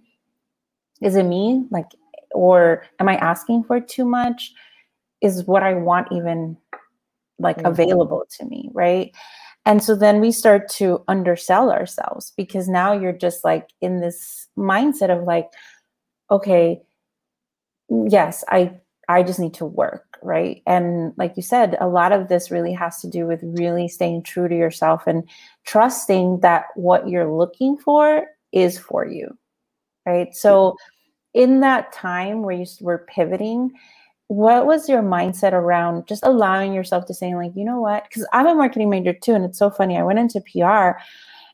Is 1.01 1.15
it 1.15 1.23
me? 1.23 1.65
Like, 1.71 1.87
or 2.33 2.83
am 2.99 3.07
I 3.07 3.15
asking 3.15 3.63
for 3.63 3.79
too 3.79 4.05
much? 4.05 4.53
Is 5.21 5.45
what 5.45 5.63
I 5.63 5.73
want 5.73 6.09
even 6.11 6.57
like 7.39 7.57
mm-hmm. 7.57 7.67
available 7.67 8.25
to 8.37 8.45
me, 8.45 8.69
right? 8.73 9.11
And 9.65 9.83
so 9.83 9.95
then 9.95 10.21
we 10.21 10.31
start 10.31 10.69
to 10.73 11.03
undersell 11.07 11.71
ourselves 11.71 12.33
because 12.37 12.67
now 12.67 12.93
you're 12.93 13.11
just 13.11 13.43
like 13.43 13.69
in 13.81 13.99
this 13.99 14.47
mindset 14.57 15.09
of 15.09 15.23
like, 15.23 15.47
okay, 16.29 16.81
yes, 17.89 18.43
I 18.49 18.79
I 19.07 19.23
just 19.23 19.39
need 19.39 19.53
to 19.55 19.65
work, 19.65 20.17
right? 20.23 20.61
And 20.65 21.13
like 21.17 21.33
you 21.35 21.43
said, 21.43 21.77
a 21.79 21.87
lot 21.87 22.11
of 22.11 22.27
this 22.27 22.49
really 22.49 22.73
has 22.73 22.99
to 23.01 23.09
do 23.09 23.27
with 23.27 23.41
really 23.43 23.87
staying 23.87 24.23
true 24.23 24.47
to 24.47 24.55
yourself 24.55 25.05
and 25.07 25.29
trusting 25.65 26.39
that 26.39 26.65
what 26.75 27.07
you're 27.07 27.31
looking 27.31 27.77
for 27.77 28.25
is 28.51 28.79
for 28.79 29.05
you, 29.05 29.37
right? 30.05 30.33
So, 30.35 30.75
in 31.33 31.59
that 31.59 31.91
time 31.91 32.43
where 32.43 32.55
you 32.55 32.65
were 32.81 33.05
pivoting, 33.09 33.71
what 34.27 34.65
was 34.65 34.89
your 34.89 35.03
mindset 35.03 35.53
around 35.53 36.07
just 36.07 36.23
allowing 36.23 36.73
yourself 36.73 37.05
to 37.07 37.13
say, 37.13 37.35
like, 37.35 37.51
you 37.55 37.65
know 37.65 37.81
what? 37.81 38.05
Because 38.05 38.25
I'm 38.33 38.47
a 38.47 38.55
marketing 38.55 38.89
major 38.89 39.13
too, 39.13 39.33
and 39.33 39.45
it's 39.45 39.59
so 39.59 39.69
funny. 39.69 39.97
I 39.97 40.03
went 40.03 40.19
into 40.19 40.41
PR, 40.41 40.97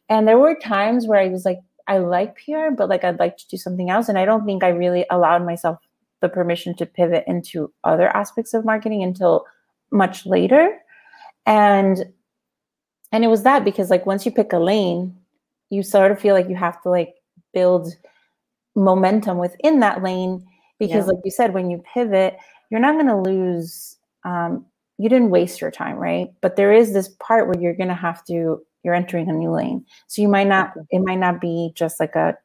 and 0.10 0.28
there 0.28 0.38
were 0.40 0.56
times 0.56 1.08
where 1.08 1.20
I 1.20 1.30
was 1.30 1.46
like, 1.46 1.60
I 1.88 1.98
like 1.98 2.38
PR, 2.38 2.70
but 2.78 2.90
like 2.90 3.04
I'd 3.04 3.20
like 3.20 3.38
to 3.38 3.48
do 3.48 3.58
something 3.58 3.90
else, 3.90 4.08
and 4.08 4.18
I 4.18 4.26
don't 4.26 4.46
think 4.46 4.64
I 4.64 4.70
really 4.70 5.06
allowed 5.10 5.46
myself 5.46 5.80
the 6.22 6.30
permission 6.30 6.76
to 6.78 6.86
pivot 6.86 7.24
into 7.28 7.72
other 7.84 8.10
aspects 8.16 8.54
of 8.54 8.66
marketing 8.66 9.04
until 9.04 9.46
much 9.92 10.26
later. 10.26 10.78
And 11.46 12.06
and 13.12 13.24
it 13.26 13.28
was 13.28 13.44
that 13.44 13.66
because 13.66 13.90
like 13.90 14.06
once 14.06 14.26
you 14.26 14.32
pick 14.32 14.54
a 14.54 14.60
lane 14.60 15.18
you 15.72 15.82
sort 15.82 16.12
of 16.12 16.20
feel 16.20 16.36
like 16.36 16.50
you 16.50 16.56
have 16.56 16.80
to 16.84 16.90
like 16.90 17.16
build 17.54 17.96
momentum 18.76 19.38
within 19.38 19.80
that 19.80 20.04
lane 20.04 20.46
because 20.78 21.06
yeah. 21.06 21.14
like 21.14 21.22
you 21.26 21.32
said 21.32 21.54
when 21.54 21.72
you 21.72 21.84
pivot 21.94 22.38
you're 22.70 22.80
not 22.80 22.94
going 22.94 23.08
to 23.08 23.18
lose 23.18 23.98
um, 24.24 24.66
you 24.98 25.10
didn't 25.10 25.32
waste 25.32 25.60
your 25.60 25.72
time 25.72 25.98
right? 25.98 26.30
But 26.42 26.58
there 26.58 26.72
is 26.72 26.94
this 26.94 27.10
part 27.20 27.48
where 27.48 27.60
you're 27.60 27.76
going 27.76 27.90
to 27.90 27.96
have 27.96 28.24
to 28.26 28.62
you're 28.84 28.96
entering 28.96 29.30
a 29.30 29.34
new 29.34 29.52
lane. 29.52 29.86
So 30.08 30.22
you 30.22 30.28
might 30.28 30.48
not 30.48 30.74
it 30.92 31.00
might 31.00 31.20
not 31.20 31.42
be 31.42 31.72
just 31.74 32.00
like 32.00 32.16
a 32.16 32.38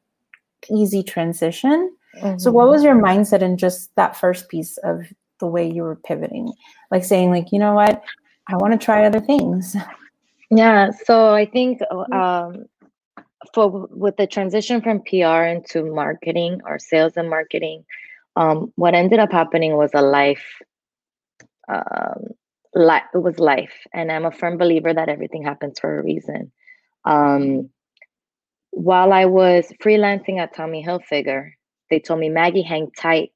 easy 0.71 1.03
transition 1.03 1.95
Mm-hmm. 2.21 2.39
So, 2.39 2.51
what 2.51 2.69
was 2.69 2.83
your 2.83 2.95
mindset 2.95 3.43
in 3.43 3.57
just 3.57 3.95
that 3.97 4.17
first 4.17 4.49
piece 4.49 4.79
of 4.79 5.07
the 5.41 5.47
way 5.47 5.71
you 5.71 5.83
were 5.83 5.97
pivoting? 5.97 6.53
Like 6.91 7.05
saying, 7.05 7.31
like, 7.31 7.53
you 7.53 7.59
know 7.59 7.75
what, 7.75 8.03
I 8.49 8.57
want 8.57 8.79
to 8.79 8.85
try 8.85 9.05
other 9.05 9.21
things. 9.21 9.77
Yeah. 10.51 10.91
So 11.05 11.35
I 11.35 11.47
think 11.47 11.81
mm-hmm. 11.81 12.13
um, 12.13 12.67
for 13.55 13.89
with 13.91 14.17
the 14.17 14.27
transition 14.27 14.81
from 14.81 15.03
PR 15.03 15.45
into 15.45 15.85
marketing 15.85 16.61
or 16.65 16.79
sales 16.79 17.15
and 17.17 17.29
marketing, 17.29 17.85
um, 18.37 18.73
what 18.77 18.95
ended 18.95 19.19
up 19.19 19.33
happening 19.33 19.77
was 19.77 19.91
a 19.95 20.03
life. 20.03 20.45
Um, 21.69 22.29
life 22.75 23.03
it 23.13 23.19
was 23.19 23.39
life, 23.39 23.75
and 23.93 24.13
I'm 24.13 24.25
a 24.25 24.31
firm 24.31 24.57
believer 24.57 24.93
that 24.95 25.09
everything 25.09 25.43
happens 25.43 25.81
for 25.81 25.99
a 25.99 26.03
reason. 26.03 26.53
Um, 27.05 27.71
while 28.71 29.13
I 29.13 29.25
was 29.25 29.73
freelancing 29.83 30.39
at 30.39 30.55
Tommy 30.55 30.85
Hilfiger, 30.85 31.53
they 31.91 32.01
told 32.01 32.21
me, 32.21 32.29
Maggie, 32.29 32.63
hang 32.63 32.91
tight. 32.93 33.31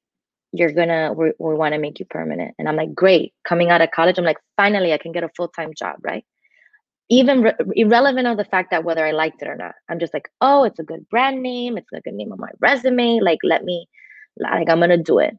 You're 0.52 0.72
gonna, 0.72 1.12
we, 1.12 1.32
we 1.38 1.54
want 1.54 1.74
to 1.74 1.80
make 1.80 2.00
you 2.00 2.06
permanent. 2.06 2.54
And 2.58 2.68
I'm 2.68 2.76
like, 2.76 2.94
great. 2.94 3.32
Coming 3.46 3.70
out 3.70 3.82
of 3.82 3.90
college, 3.92 4.18
I'm 4.18 4.24
like, 4.24 4.38
finally, 4.56 4.92
I 4.92 4.98
can 4.98 5.12
get 5.12 5.24
a 5.24 5.30
full 5.36 5.48
time 5.48 5.72
job, 5.76 5.96
right? 6.02 6.24
Even 7.08 7.42
re- 7.42 7.54
irrelevant 7.74 8.26
of 8.26 8.36
the 8.36 8.44
fact 8.44 8.70
that 8.70 8.84
whether 8.84 9.04
I 9.04 9.12
liked 9.12 9.42
it 9.42 9.48
or 9.48 9.56
not. 9.56 9.74
I'm 9.88 10.00
just 10.00 10.14
like, 10.14 10.28
oh, 10.40 10.64
it's 10.64 10.78
a 10.78 10.84
good 10.84 11.08
brand 11.08 11.42
name. 11.42 11.78
It's 11.78 11.92
a 11.92 12.00
good 12.00 12.14
name 12.14 12.32
on 12.32 12.40
my 12.40 12.50
resume. 12.60 13.20
Like, 13.20 13.38
let 13.44 13.64
me, 13.64 13.88
like, 14.38 14.68
I'm 14.68 14.80
gonna 14.80 14.96
do 14.96 15.18
it 15.18 15.34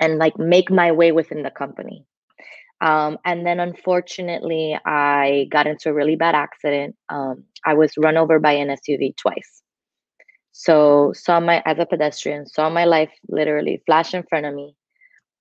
and 0.00 0.18
like 0.18 0.38
make 0.38 0.70
my 0.70 0.92
way 0.92 1.12
within 1.12 1.42
the 1.42 1.50
company. 1.50 2.04
Um, 2.80 3.18
and 3.24 3.44
then 3.44 3.58
unfortunately, 3.58 4.78
I 4.84 5.48
got 5.50 5.66
into 5.66 5.90
a 5.90 5.94
really 5.94 6.16
bad 6.16 6.34
accident. 6.34 6.94
Um, 7.08 7.44
I 7.64 7.74
was 7.74 7.92
run 7.98 8.16
over 8.16 8.38
by 8.38 8.52
an 8.52 8.68
SUV 8.68 9.16
twice. 9.16 9.62
So 10.52 11.12
saw 11.14 11.40
my 11.40 11.62
as 11.66 11.78
a 11.78 11.86
pedestrian, 11.86 12.46
saw 12.46 12.68
my 12.70 12.84
life 12.84 13.12
literally 13.28 13.82
flash 13.86 14.14
in 14.14 14.24
front 14.24 14.46
of 14.46 14.54
me. 14.54 14.74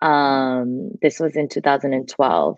Um, 0.02 0.92
this 1.02 1.20
was 1.20 1.36
in 1.36 1.50
2012. 1.50 2.58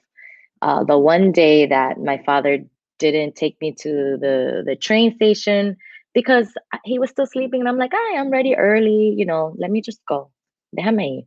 Uh, 0.62 0.84
the 0.84 0.98
one 0.98 1.32
day 1.32 1.66
that 1.68 1.98
my 2.00 2.22
father 2.26 2.60
didn't 3.00 3.36
take 3.36 3.58
me 3.62 3.74
to 3.80 4.18
the 4.20 4.64
the 4.66 4.76
train 4.76 5.16
station 5.16 5.78
because 6.14 6.54
he 6.84 7.00
was 7.00 7.10
still 7.10 7.26
sleeping, 7.28 7.62
and 7.62 7.70
I'm 7.70 7.78
like, 7.78 7.92
"Hi, 7.94 8.20
I'm 8.20 8.30
ready 8.30 8.56
early. 8.56 9.14
You 9.16 9.26
know, 9.26 9.56
let 9.58 9.72
me 9.72 9.82
just 9.82 10.02
go." 10.08 10.32
Déjame. 10.78 11.26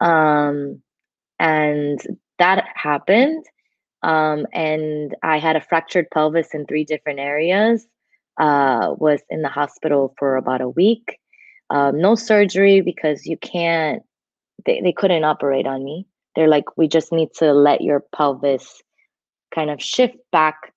Um, 0.00 0.82
and 1.38 2.00
that 2.38 2.66
happened. 2.74 3.44
Um, 4.02 4.46
and 4.52 5.14
I 5.22 5.38
had 5.38 5.56
a 5.56 5.60
fractured 5.60 6.08
pelvis 6.12 6.54
in 6.54 6.66
three 6.66 6.84
different 6.84 7.18
areas 7.18 7.86
uh, 8.38 8.94
was 8.98 9.20
in 9.30 9.42
the 9.42 9.48
hospital 9.48 10.14
for 10.18 10.36
about 10.36 10.60
a 10.60 10.68
week. 10.68 11.18
Um, 11.70 12.00
no 12.00 12.14
surgery 12.14 12.80
because 12.80 13.26
you 13.26 13.36
can't, 13.36 14.02
they, 14.64 14.80
they 14.80 14.92
couldn't 14.92 15.24
operate 15.24 15.66
on 15.66 15.84
me. 15.84 16.06
They're 16.34 16.48
like, 16.48 16.76
we 16.76 16.86
just 16.86 17.12
need 17.12 17.30
to 17.38 17.52
let 17.52 17.80
your 17.80 18.04
pelvis 18.14 18.82
kind 19.54 19.70
of 19.70 19.82
shift 19.82 20.16
back 20.32 20.72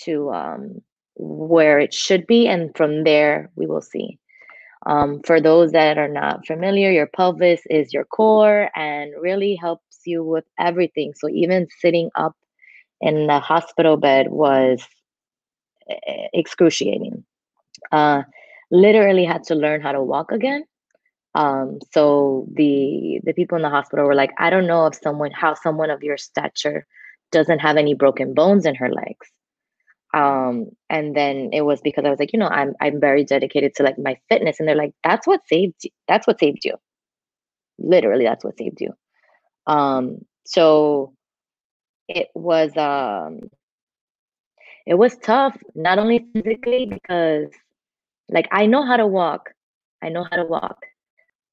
to 0.00 0.30
um, 0.30 0.82
where 1.16 1.78
it 1.78 1.92
should 1.92 2.26
be. 2.26 2.48
And 2.48 2.76
from 2.76 3.04
there, 3.04 3.50
we 3.56 3.66
will 3.66 3.82
see. 3.82 4.18
Um, 4.86 5.20
for 5.24 5.40
those 5.40 5.72
that 5.72 5.98
are 5.98 6.08
not 6.08 6.46
familiar, 6.46 6.90
your 6.92 7.08
pelvis 7.08 7.60
is 7.68 7.92
your 7.92 8.04
core 8.04 8.70
and 8.76 9.12
really 9.20 9.56
helps 9.56 9.82
you 10.04 10.22
with 10.22 10.44
everything. 10.58 11.12
So 11.14 11.28
even 11.28 11.66
sitting 11.80 12.10
up 12.14 12.36
in 13.00 13.26
the 13.26 13.40
hospital 13.40 13.96
bed 13.96 14.28
was 14.30 14.86
excruciating. 16.32 17.24
Uh, 17.92 18.22
literally 18.70 19.24
had 19.24 19.44
to 19.44 19.54
learn 19.54 19.80
how 19.80 19.92
to 19.92 20.02
walk 20.02 20.32
again. 20.32 20.64
Um, 21.34 21.78
so 21.92 22.46
the 22.54 23.20
the 23.24 23.34
people 23.34 23.56
in 23.56 23.62
the 23.62 23.70
hospital 23.70 24.06
were 24.06 24.14
like, 24.14 24.32
I 24.38 24.50
don't 24.50 24.66
know 24.66 24.86
if 24.86 24.96
someone 24.96 25.32
how 25.32 25.54
someone 25.54 25.90
of 25.90 26.02
your 26.02 26.16
stature 26.16 26.86
doesn't 27.32 27.58
have 27.60 27.76
any 27.76 27.94
broken 27.94 28.34
bones 28.34 28.66
in 28.66 28.74
her 28.76 28.90
legs. 28.90 29.28
Um, 30.14 30.66
and 30.88 31.14
then 31.14 31.50
it 31.52 31.62
was 31.62 31.80
because 31.82 32.04
I 32.06 32.10
was 32.10 32.18
like, 32.18 32.32
you 32.32 32.38
know, 32.38 32.48
I'm 32.48 32.74
I'm 32.80 33.00
very 33.00 33.24
dedicated 33.24 33.74
to 33.76 33.82
like 33.82 33.98
my 33.98 34.16
fitness, 34.28 34.58
and 34.58 34.68
they're 34.68 34.76
like, 34.76 34.94
that's 35.04 35.26
what 35.26 35.46
saved 35.46 35.84
you. 35.84 35.90
That's 36.08 36.26
what 36.26 36.40
saved 36.40 36.64
you. 36.64 36.74
Literally, 37.78 38.24
that's 38.24 38.44
what 38.44 38.56
saved 38.58 38.80
you. 38.80 38.92
Um, 39.66 40.18
so 40.46 41.14
it 42.08 42.28
was 42.34 42.76
um 42.76 43.40
it 44.86 44.94
was 44.94 45.16
tough, 45.18 45.56
not 45.74 45.98
only 45.98 46.26
physically, 46.32 46.86
because 46.86 47.48
like 48.30 48.48
I 48.52 48.66
know 48.66 48.84
how 48.84 48.96
to 48.96 49.06
walk, 49.06 49.52
I 50.02 50.08
know 50.08 50.24
how 50.30 50.36
to 50.36 50.44
walk, 50.44 50.78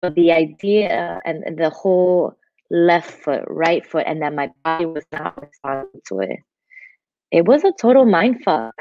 but 0.01 0.15
the 0.15 0.31
idea 0.31 1.19
and, 1.25 1.57
the 1.57 1.69
whole 1.69 2.35
left 2.69 3.11
foot, 3.11 3.43
right 3.47 3.85
foot, 3.85 4.05
and 4.07 4.21
that 4.21 4.33
my 4.33 4.51
body 4.63 4.85
was 4.85 5.05
not 5.11 5.41
responding 5.41 6.01
to 6.07 6.19
it, 6.21 6.39
it 7.31 7.45
was 7.45 7.63
a 7.63 7.73
total 7.79 8.05
mind 8.05 8.43
fuck. 8.43 8.75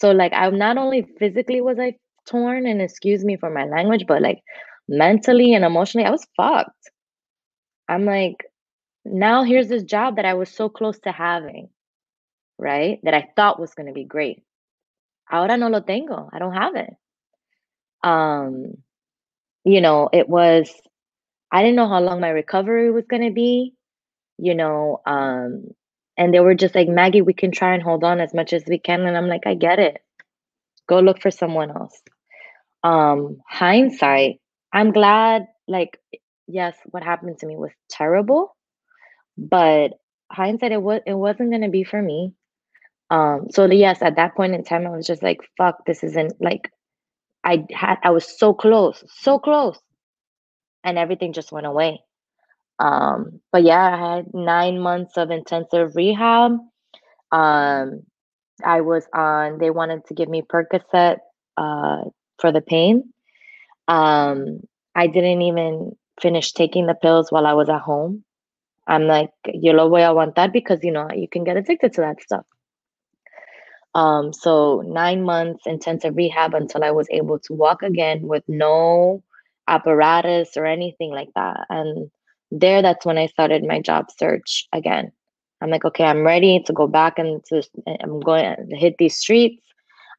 So 0.00 0.10
like 0.10 0.32
I'm 0.34 0.58
not 0.58 0.78
only 0.78 1.06
physically 1.18 1.60
was 1.60 1.78
I 1.78 1.96
torn, 2.26 2.66
and 2.66 2.82
excuse 2.82 3.24
me 3.24 3.36
for 3.36 3.50
my 3.50 3.64
language, 3.64 4.04
but 4.08 4.22
like 4.22 4.40
mentally 4.88 5.54
and 5.54 5.64
emotionally, 5.64 6.06
I 6.06 6.10
was 6.10 6.26
fucked. 6.36 6.90
I'm 7.88 8.04
like, 8.04 8.36
now 9.04 9.42
here's 9.44 9.68
this 9.68 9.82
job 9.82 10.16
that 10.16 10.24
I 10.24 10.34
was 10.34 10.48
so 10.48 10.68
close 10.68 10.98
to 11.00 11.12
having 11.12 11.68
right? 12.62 13.00
That 13.04 13.14
I 13.14 13.28
thought 13.36 13.60
was 13.60 13.74
going 13.74 13.88
to 13.88 13.94
be 13.94 14.04
great. 14.06 14.44
Ahora 15.30 15.58
no 15.58 15.68
lo 15.68 15.80
tengo. 15.80 16.30
I 16.32 16.38
don't 16.40 16.54
have 16.54 16.76
it. 16.76 16.94
Um, 18.04 18.78
you 19.64 19.80
know, 19.80 20.08
it 20.12 20.28
was, 20.28 20.70
I 21.52 21.62
didn't 21.62 21.76
know 21.76 21.88
how 21.88 22.00
long 22.00 22.20
my 22.20 22.30
recovery 22.30 22.90
was 22.92 23.06
going 23.08 23.22
to 23.26 23.32
be, 23.32 23.74
you 24.38 24.54
know, 24.54 25.00
um, 25.06 25.68
and 26.18 26.34
they 26.34 26.40
were 26.40 26.54
just 26.54 26.74
like, 26.74 26.88
Maggie, 26.88 27.22
we 27.22 27.34
can 27.34 27.52
try 27.52 27.74
and 27.74 27.82
hold 27.82 28.04
on 28.04 28.20
as 28.20 28.34
much 28.34 28.52
as 28.52 28.64
we 28.68 28.78
can. 28.78 29.02
And 29.02 29.16
I'm 29.16 29.28
like, 29.28 29.46
I 29.46 29.54
get 29.54 29.78
it. 29.80 29.98
Go 30.88 31.00
look 31.00 31.22
for 31.22 31.30
someone 31.30 31.70
else. 31.70 32.00
Um, 32.84 33.40
hindsight, 33.48 34.40
I'm 34.72 34.92
glad, 34.92 35.46
like, 35.68 36.00
yes, 36.48 36.76
what 36.90 37.02
happened 37.02 37.38
to 37.40 37.46
me 37.46 37.56
was 37.56 37.72
terrible, 37.90 38.56
but 39.38 39.92
hindsight, 40.32 40.72
it 40.72 40.82
was 40.82 41.00
it 41.06 41.14
wasn't 41.14 41.52
gonna 41.52 41.70
be 41.70 41.84
for 41.84 42.02
me. 42.02 42.34
Um, 43.12 43.48
so 43.50 43.66
yes, 43.66 44.00
at 44.00 44.16
that 44.16 44.34
point 44.34 44.54
in 44.54 44.64
time, 44.64 44.86
I 44.86 44.90
was 44.90 45.06
just 45.06 45.22
like, 45.22 45.40
fuck, 45.58 45.84
this 45.84 46.02
isn't 46.02 46.40
like 46.40 46.72
I 47.44 47.66
had 47.70 47.98
I 48.02 48.10
was 48.10 48.38
so 48.38 48.54
close, 48.54 49.04
so 49.08 49.38
close. 49.38 49.78
And 50.82 50.96
everything 50.96 51.34
just 51.34 51.52
went 51.52 51.66
away. 51.66 52.00
Um, 52.78 53.40
but 53.52 53.64
yeah, 53.64 53.94
I 53.94 54.16
had 54.16 54.34
nine 54.34 54.80
months 54.80 55.18
of 55.18 55.30
intensive 55.30 55.94
rehab. 55.94 56.52
Um, 57.30 58.02
I 58.64 58.80
was 58.80 59.06
on, 59.14 59.58
they 59.58 59.70
wanted 59.70 60.06
to 60.06 60.14
give 60.14 60.28
me 60.28 60.42
Percocet 60.42 61.18
uh, 61.58 62.04
for 62.40 62.50
the 62.50 62.62
pain. 62.62 63.12
Um, 63.88 64.60
I 64.94 65.06
didn't 65.06 65.42
even 65.42 65.92
finish 66.20 66.52
taking 66.52 66.86
the 66.86 66.94
pills 66.94 67.30
while 67.30 67.46
I 67.46 67.52
was 67.52 67.68
at 67.68 67.82
home. 67.82 68.24
I'm 68.86 69.06
like, 69.06 69.30
yo 69.46 69.72
lo 69.72 69.88
voy 69.88 70.02
a 70.02 70.08
aguantar 70.08 70.52
because, 70.52 70.80
you 70.82 70.92
know, 70.92 71.08
you 71.14 71.28
can 71.28 71.44
get 71.44 71.56
addicted 71.56 71.92
to 71.94 72.00
that 72.00 72.20
stuff. 72.22 72.46
Um, 73.94 74.32
so 74.32 74.82
nine 74.86 75.22
months 75.22 75.66
intensive 75.66 76.16
rehab 76.16 76.54
until 76.54 76.82
I 76.82 76.90
was 76.90 77.06
able 77.10 77.38
to 77.40 77.52
walk 77.52 77.82
again 77.82 78.22
with 78.22 78.42
no 78.48 79.22
apparatus 79.68 80.56
or 80.56 80.64
anything 80.64 81.10
like 81.10 81.28
that. 81.34 81.66
And 81.68 82.10
there, 82.50 82.82
that's 82.82 83.04
when 83.04 83.18
I 83.18 83.26
started 83.26 83.64
my 83.64 83.80
job 83.80 84.06
search 84.18 84.66
again. 84.72 85.12
I'm 85.60 85.70
like, 85.70 85.84
okay, 85.84 86.04
I'm 86.04 86.24
ready 86.24 86.62
to 86.66 86.72
go 86.72 86.86
back 86.86 87.18
and 87.18 87.44
to, 87.46 87.62
I'm 88.02 88.20
going 88.20 88.56
to 88.68 88.76
hit 88.76 88.96
these 88.98 89.16
streets. 89.16 89.62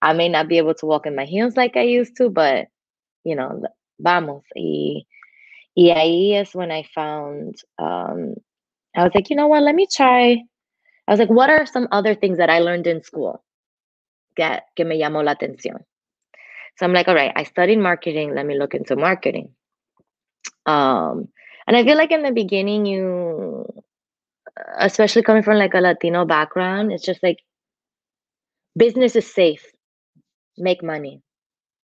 I 0.01 0.13
may 0.13 0.30
not 0.30 0.48
be 0.48 0.58
able 0.58 0.74
to 0.75 0.86
walk 0.86 1.06
in 1.06 1.15
my 1.15 1.25
heels 1.25 1.58
like 1.58 1.75
I 1.75 1.82
used 1.84 2.15
to, 2.18 2.30
but 2.30 2.68
you 3.24 3.36
know, 3.36 3.63
vamos. 4.00 4.44
Y, 4.56 5.06
y 5.75 5.94
ahí 5.96 6.34
es 6.34 6.53
when 6.53 6.72
I 6.72 6.84
found, 6.94 7.56
um, 7.80 8.36
I 8.96 9.03
was 9.03 9.12
like, 9.15 9.30
you 9.30 9.36
know 9.36 9.48
what, 9.48 9.63
let 9.63 9.75
me 9.75 9.88
try. 9.92 10.44
I 11.08 11.12
was 11.12 11.20
like, 11.20 11.30
what 11.30 11.50
are 11.50 11.65
some 11.65 11.88
other 11.92 12.15
things 12.15 12.38
that 12.38 12.50
I 12.50 12.60
learned 12.60 12.88
in 12.88 13.03
school? 13.03 13.44
Que, 14.36 14.60
que 14.75 14.86
me 14.86 14.98
llamó 14.98 15.24
la 15.24 15.32
atención. 15.32 15.86
So 16.78 16.86
I'm 16.86 16.94
like, 16.94 17.08
all 17.08 17.16
right, 17.16 17.32
I 17.36 17.44
studied 17.44 17.78
marketing. 17.78 18.34
Let 18.34 18.46
me 18.46 18.58
look 18.58 18.74
into 18.74 18.96
marketing. 18.96 19.54
Um, 20.66 21.28
and 21.68 21.78
I 21.78 21.84
feel 21.84 21.98
like 21.98 22.12
in 22.12 22.24
the 22.24 22.32
beginning, 22.32 22.86
you, 22.86 23.66
especially 24.78 25.24
coming 25.24 25.44
from 25.44 25.58
like 25.58 25.74
a 25.74 25.82
Latino 25.82 26.25
background, 26.25 26.92
it's 26.92 27.06
just 27.06 27.22
like 27.22 27.38
business 28.75 29.16
is 29.16 29.32
safe, 29.32 29.66
make 30.58 30.84
money, 30.84 31.22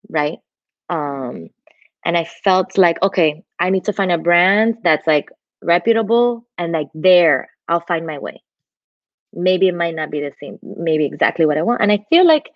right? 0.09 0.39
Um, 0.89 1.49
and 2.03 2.17
I 2.17 2.27
felt 2.43 2.77
like, 2.77 3.01
okay, 3.03 3.43
I 3.59 3.69
need 3.69 3.85
to 3.85 3.93
find 3.93 4.11
a 4.11 4.17
brand 4.17 4.77
that's 4.83 5.05
like 5.05 5.29
reputable 5.61 6.47
and 6.57 6.71
like 6.71 6.87
there, 6.95 7.49
I'll 7.67 7.85
find 7.85 8.07
my 8.07 8.17
way 8.17 8.41
maybe 9.33 9.67
it 9.67 9.75
might 9.75 9.95
not 9.95 10.11
be 10.11 10.19
the 10.21 10.33
same 10.41 10.57
maybe 10.63 11.05
exactly 11.05 11.45
what 11.45 11.57
i 11.57 11.61
want. 11.63 11.81
And 11.81 11.91
i 11.91 12.05
feel 12.09 12.25
like 12.25 12.49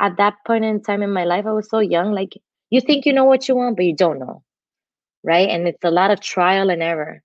at 0.00 0.16
that 0.18 0.34
point 0.46 0.64
in 0.64 0.82
time 0.82 1.02
in 1.02 1.12
my 1.12 1.24
life 1.24 1.46
i 1.46 1.52
was 1.52 1.68
so 1.70 1.80
young 1.80 2.12
like 2.12 2.34
you 2.70 2.80
think 2.80 3.06
you 3.06 3.12
know 3.12 3.24
what 3.24 3.48
you 3.48 3.56
want 3.56 3.76
but 3.76 3.84
you 3.86 3.94
don't 3.96 4.18
know 4.18 4.42
right? 5.24 5.48
And 5.50 5.66
it's 5.66 5.84
a 5.84 5.90
lot 5.90 6.12
of 6.12 6.20
trial 6.20 6.70
and 6.70 6.82
error. 6.82 7.22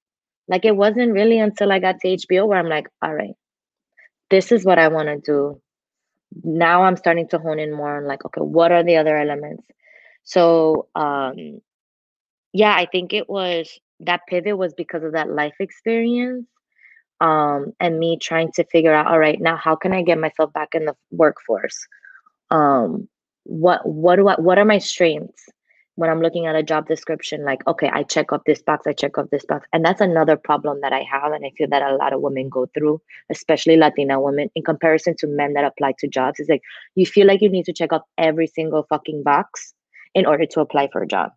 Like 0.48 0.66
it 0.66 0.76
wasn't 0.76 1.14
really 1.14 1.40
until 1.40 1.72
i 1.72 1.80
got 1.80 2.00
to 2.02 2.08
hbo 2.18 2.48
where 2.48 2.60
i'm 2.60 2.68
like 2.70 2.88
all 3.02 3.14
right 3.14 3.36
this 4.30 4.52
is 4.52 4.66
what 4.66 4.80
i 4.80 4.88
want 4.88 5.08
to 5.10 5.18
do. 5.20 5.62
Now 6.44 6.84
i'm 6.84 6.98
starting 6.98 7.28
to 7.30 7.40
hone 7.40 7.60
in 7.60 7.74
more 7.74 7.98
on 7.98 8.08
like 8.08 8.26
okay 8.26 8.42
what 8.42 8.72
are 8.72 8.84
the 8.84 8.98
other 8.98 9.18
elements? 9.18 9.64
So 10.24 10.88
um 10.96 11.62
yeah 12.54 12.76
i 12.76 12.86
think 12.86 13.14
it 13.14 13.30
was 13.30 13.80
that 14.02 14.22
pivot 14.28 14.58
was 14.58 14.74
because 14.74 15.04
of 15.04 15.14
that 15.14 15.30
life 15.30 15.56
experience 15.60 16.46
um, 17.22 17.72
and 17.80 18.00
me 18.00 18.18
trying 18.20 18.52
to 18.54 18.64
figure 18.66 18.94
out 18.94 19.08
all 19.08 19.20
right 19.20 19.40
now 19.40 19.56
how 19.56 19.76
can 19.76 19.94
i 19.94 20.02
get 20.02 20.18
myself 20.20 20.52
back 20.52 20.70
in 20.74 20.86
the 20.86 20.96
workforce? 21.12 21.88
Um, 22.50 23.08
what 23.44 23.88
what 23.88 24.18
do 24.18 24.28
i 24.28 24.36
what 24.36 24.58
are 24.58 24.66
my 24.66 24.80
strengths 24.80 25.46
when 25.96 26.10
i'm 26.10 26.20
looking 26.22 26.48
at 26.48 26.56
a 26.56 26.64
job 26.64 26.88
description? 26.88 27.46
Like 27.46 27.66
okay 27.68 27.90
i 27.94 28.02
check 28.04 28.34
off 28.34 28.42
this 28.46 28.62
box 28.64 28.88
i 28.88 28.94
check 28.94 29.18
off 29.18 29.30
this 29.32 29.46
box. 29.46 29.68
And 29.72 29.86
that's 29.86 30.02
another 30.02 30.36
problem 30.36 30.80
that 30.82 30.94
i 30.94 31.04
have 31.12 31.32
and 31.32 31.46
i 31.46 31.52
feel 31.58 31.70
that 31.70 31.84
a 31.84 31.96
lot 31.96 32.12
of 32.12 32.22
women 32.22 32.50
go 32.50 32.66
through 32.74 33.00
especially 33.30 33.78
latina 33.78 34.20
women 34.20 34.50
in 34.56 34.64
comparison 34.64 35.16
to 35.20 35.28
men 35.28 35.54
that 35.54 35.64
apply 35.64 35.94
to 36.00 36.08
jobs. 36.08 36.40
Is 36.40 36.50
like 36.50 36.62
you 36.96 37.06
feel 37.06 37.28
like 37.28 37.42
you 37.42 37.50
need 37.50 37.66
to 37.66 37.74
check 37.74 37.94
off 37.94 38.02
every 38.18 38.48
single 38.48 38.84
fucking 38.90 39.22
box 39.24 39.74
in 40.16 40.26
order 40.26 40.46
to 40.48 40.60
apply 40.60 40.90
for 40.92 41.04
a 41.04 41.08
job. 41.08 41.32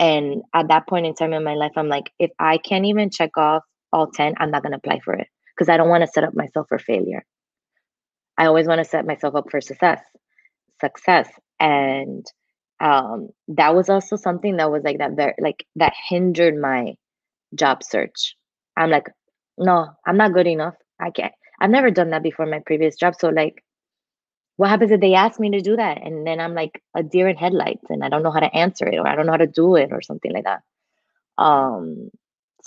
And 0.00 0.42
at 0.54 0.68
that 0.68 0.88
point 0.88 1.06
in 1.06 1.14
time 1.14 1.34
in 1.34 1.44
my 1.44 1.54
life 1.54 1.72
i'm 1.76 1.88
like 1.88 2.10
if 2.18 2.30
i 2.38 2.56
can't 2.56 2.86
even 2.86 3.10
check 3.10 3.36
off 3.36 3.64
all 3.92 4.08
10, 4.08 4.34
I'm 4.38 4.50
not 4.50 4.62
going 4.62 4.72
to 4.72 4.78
apply 4.78 5.00
for 5.00 5.14
it 5.14 5.28
because 5.54 5.68
I 5.68 5.76
don't 5.76 5.88
want 5.88 6.02
to 6.02 6.08
set 6.08 6.24
up 6.24 6.34
myself 6.34 6.66
for 6.68 6.78
failure. 6.78 7.24
I 8.36 8.46
always 8.46 8.66
want 8.66 8.78
to 8.78 8.84
set 8.84 9.06
myself 9.06 9.34
up 9.34 9.50
for 9.50 9.60
success, 9.60 10.00
success. 10.80 11.28
And 11.58 12.24
um, 12.80 13.30
that 13.48 13.74
was 13.74 13.88
also 13.88 14.16
something 14.16 14.56
that 14.56 14.70
was 14.70 14.84
like 14.84 14.98
that 14.98 15.16
very 15.16 15.34
like 15.40 15.66
that 15.76 15.92
hindered 16.08 16.56
my 16.56 16.94
job 17.54 17.82
search. 17.82 18.36
I'm 18.76 18.90
like, 18.90 19.08
no, 19.58 19.88
I'm 20.06 20.16
not 20.16 20.32
good 20.32 20.46
enough. 20.46 20.74
I 21.00 21.10
can't. 21.10 21.32
I've 21.60 21.70
never 21.70 21.90
done 21.90 22.10
that 22.10 22.22
before 22.22 22.46
my 22.46 22.60
previous 22.64 22.96
job. 22.96 23.14
So 23.18 23.30
like, 23.30 23.64
what 24.56 24.70
happens 24.70 24.92
if 24.92 25.00
they 25.00 25.14
ask 25.14 25.40
me 25.40 25.50
to 25.50 25.60
do 25.60 25.76
that 25.76 26.04
and 26.04 26.26
then 26.26 26.40
I'm 26.40 26.54
like 26.54 26.82
a 26.96 27.02
deer 27.02 27.28
in 27.28 27.36
headlights 27.36 27.84
and 27.90 28.04
I 28.04 28.08
don't 28.08 28.22
know 28.22 28.30
how 28.30 28.40
to 28.40 28.54
answer 28.54 28.86
it 28.86 28.98
or 28.98 29.06
I 29.06 29.16
don't 29.16 29.26
know 29.26 29.32
how 29.32 29.38
to 29.38 29.46
do 29.46 29.76
it 29.76 29.90
or 29.92 30.00
something 30.02 30.32
like 30.32 30.44
that. 30.44 30.62
Um, 31.42 32.10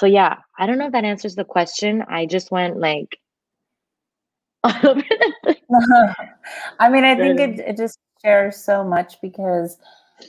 so 0.02 0.08
yeah, 0.08 0.38
I 0.58 0.66
don't 0.66 0.80
know 0.80 0.88
if 0.88 0.94
that 0.94 1.04
answers 1.04 1.36
the 1.36 1.46
question. 1.46 2.04
I 2.10 2.26
just 2.26 2.50
went 2.50 2.80
like 2.80 3.20
I 4.64 4.90
mean, 6.90 7.04
I 7.04 7.16
think 7.16 7.40
it, 7.40 7.60
it 7.60 7.78
just 7.78 8.00
shares 8.26 8.56
so 8.56 8.84
much 8.84 9.22
because 9.22 9.78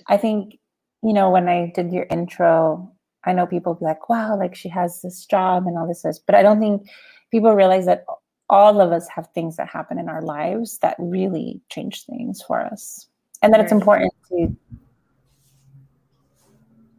I 0.08 0.18
think, 0.18 0.58
you 1.02 1.14
know, 1.14 1.30
when 1.30 1.48
I 1.48 1.72
did 1.74 1.90
your 1.90 2.06
intro, 2.10 2.92
I 3.24 3.32
know 3.32 3.46
people 3.46 3.72
be 3.72 3.86
like, 3.86 4.10
wow, 4.10 4.38
like 4.38 4.54
she 4.54 4.68
has 4.68 5.00
this 5.00 5.24
job 5.24 5.66
and 5.66 5.78
all 5.78 5.88
this, 5.88 6.02
this. 6.02 6.18
but 6.18 6.34
I 6.34 6.42
don't 6.42 6.60
think 6.60 6.86
people 7.30 7.54
realize 7.54 7.86
that 7.86 8.04
all 8.50 8.78
of 8.78 8.92
us 8.92 9.08
have 9.08 9.28
things 9.28 9.56
that 9.56 9.68
happen 9.68 9.98
in 9.98 10.10
our 10.10 10.20
lives 10.20 10.80
that 10.80 10.96
really 10.98 11.62
change 11.70 12.04
things 12.04 12.42
for 12.42 12.60
us. 12.60 13.06
And 13.40 13.54
that 13.54 13.60
it's 13.60 13.72
important 13.72 14.12
to 14.28 14.54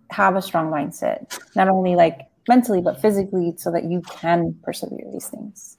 have 0.10 0.36
a 0.36 0.42
strong 0.42 0.72
mindset, 0.72 1.40
not 1.56 1.70
only 1.70 1.96
like 1.96 2.28
mentally 2.48 2.82
but 2.82 3.02
physically 3.02 3.54
so 3.58 3.72
that 3.72 3.86
you 3.86 4.02
can 4.02 4.58
persevere 4.64 5.06
these 5.12 5.28
things. 5.28 5.78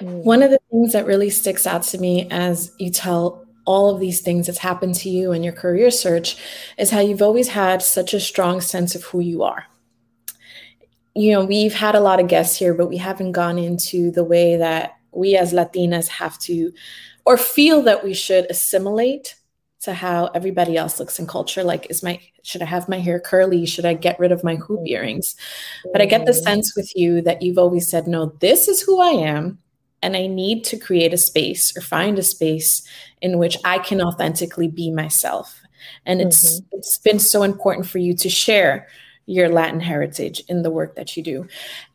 Mm. 0.00 0.24
One 0.24 0.42
of 0.42 0.50
the 0.50 0.60
things 0.70 0.92
that 0.92 1.06
really 1.06 1.30
sticks 1.30 1.66
out 1.66 1.82
to 1.84 1.98
me 1.98 2.28
as 2.30 2.72
you 2.78 2.90
tell 2.90 3.46
all 3.64 3.94
of 3.94 4.00
these 4.00 4.20
things 4.20 4.46
that's 4.46 4.58
happened 4.58 4.94
to 4.96 5.08
you 5.08 5.32
in 5.32 5.42
your 5.42 5.52
career 5.52 5.90
search 5.90 6.36
is 6.78 6.90
how 6.90 7.00
you've 7.00 7.22
always 7.22 7.48
had 7.48 7.82
such 7.82 8.12
a 8.12 8.20
strong 8.20 8.60
sense 8.60 8.94
of 8.94 9.04
who 9.04 9.20
you 9.20 9.42
are. 9.42 9.66
You 11.14 11.32
know 11.32 11.44
we've 11.44 11.74
had 11.74 11.94
a 11.94 12.00
lot 12.00 12.20
of 12.20 12.28
guests 12.28 12.58
here 12.58 12.74
but 12.74 12.88
we 12.88 12.96
haven't 12.96 13.32
gone 13.32 13.58
into 13.58 14.10
the 14.10 14.24
way 14.24 14.56
that 14.56 14.96
we 15.12 15.36
as 15.36 15.52
latinas 15.52 16.08
have 16.08 16.38
to 16.40 16.72
or 17.26 17.36
feel 17.36 17.82
that 17.82 18.02
we 18.02 18.14
should 18.14 18.50
assimilate 18.50 19.36
to 19.82 19.92
how 19.92 20.26
everybody 20.28 20.76
else 20.76 20.98
looks 20.98 21.18
in 21.18 21.26
culture 21.26 21.62
like 21.62 21.86
is 21.90 22.02
my 22.02 22.18
should 22.42 22.62
i 22.62 22.64
have 22.64 22.88
my 22.88 22.98
hair 22.98 23.20
curly 23.20 23.66
should 23.66 23.84
i 23.84 23.94
get 23.94 24.18
rid 24.18 24.32
of 24.32 24.44
my 24.44 24.54
hoop 24.56 24.80
earrings 24.86 25.36
but 25.92 26.00
i 26.00 26.06
get 26.06 26.24
the 26.24 26.32
mm-hmm. 26.32 26.42
sense 26.42 26.74
with 26.76 26.90
you 26.96 27.20
that 27.20 27.42
you've 27.42 27.58
always 27.58 27.88
said 27.88 28.06
no 28.06 28.26
this 28.40 28.68
is 28.68 28.80
who 28.80 29.00
i 29.00 29.10
am 29.10 29.58
and 30.02 30.16
i 30.16 30.26
need 30.26 30.64
to 30.64 30.78
create 30.78 31.12
a 31.12 31.18
space 31.18 31.76
or 31.76 31.80
find 31.80 32.18
a 32.18 32.22
space 32.22 32.86
in 33.20 33.38
which 33.38 33.56
i 33.64 33.78
can 33.78 34.00
authentically 34.00 34.68
be 34.68 34.90
myself 34.90 35.60
and 36.06 36.20
it's 36.20 36.60
mm-hmm. 36.60 36.78
it's 36.78 36.98
been 36.98 37.18
so 37.18 37.42
important 37.42 37.86
for 37.86 37.98
you 37.98 38.14
to 38.14 38.28
share 38.28 38.86
your 39.26 39.48
Latin 39.48 39.78
heritage 39.80 40.42
in 40.48 40.62
the 40.62 40.70
work 40.70 40.96
that 40.96 41.16
you 41.16 41.22
do. 41.22 41.46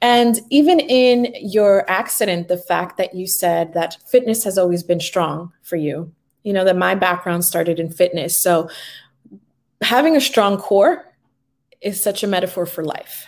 And 0.02 0.40
even 0.50 0.80
in 0.80 1.34
your 1.42 1.90
accident, 1.90 2.48
the 2.48 2.58
fact 2.58 2.98
that 2.98 3.14
you 3.14 3.28
said 3.28 3.74
that 3.74 3.98
fitness 4.10 4.46
has 4.46 4.58
always 4.58 4.82
been 4.82 5.02
strong 5.02 5.52
for 5.62 5.76
you 5.76 6.12
you 6.48 6.54
know, 6.54 6.64
that 6.64 6.78
my 6.78 6.96
background 6.96 7.44
started 7.44 7.78
in 7.78 7.90
fitness. 7.90 8.40
So 8.40 8.70
having 9.82 10.16
a 10.16 10.22
strong 10.22 10.56
core 10.56 11.04
is 11.82 12.02
such 12.02 12.24
a 12.24 12.28
metaphor 12.28 12.66
for 12.66 12.86
life. 12.86 13.28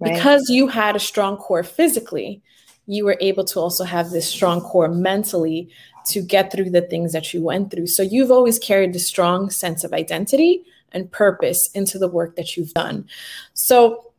Right. 0.00 0.14
Because 0.14 0.50
you 0.50 0.66
had 0.66 0.96
a 0.96 0.98
strong 0.98 1.36
core 1.36 1.62
physically, 1.62 2.42
you 2.86 3.04
were 3.04 3.16
able 3.20 3.44
to 3.44 3.60
also 3.60 3.84
have 3.84 4.10
this 4.10 4.28
strong 4.28 4.60
core 4.60 4.88
mentally 4.88 5.70
to 6.06 6.20
get 6.20 6.50
through 6.50 6.70
the 6.70 6.82
things 6.82 7.12
that 7.12 7.32
you 7.32 7.44
went 7.44 7.70
through. 7.70 7.86
So 7.86 8.02
you've 8.02 8.32
always 8.32 8.58
carried 8.58 8.92
this 8.92 9.06
strong 9.06 9.48
sense 9.48 9.84
of 9.84 9.92
identity 9.92 10.64
and 10.90 11.12
purpose 11.12 11.70
into 11.74 11.96
the 11.96 12.08
work 12.08 12.34
that 12.34 12.56
you've 12.56 12.74
done. 12.74 13.06
So 13.54 14.09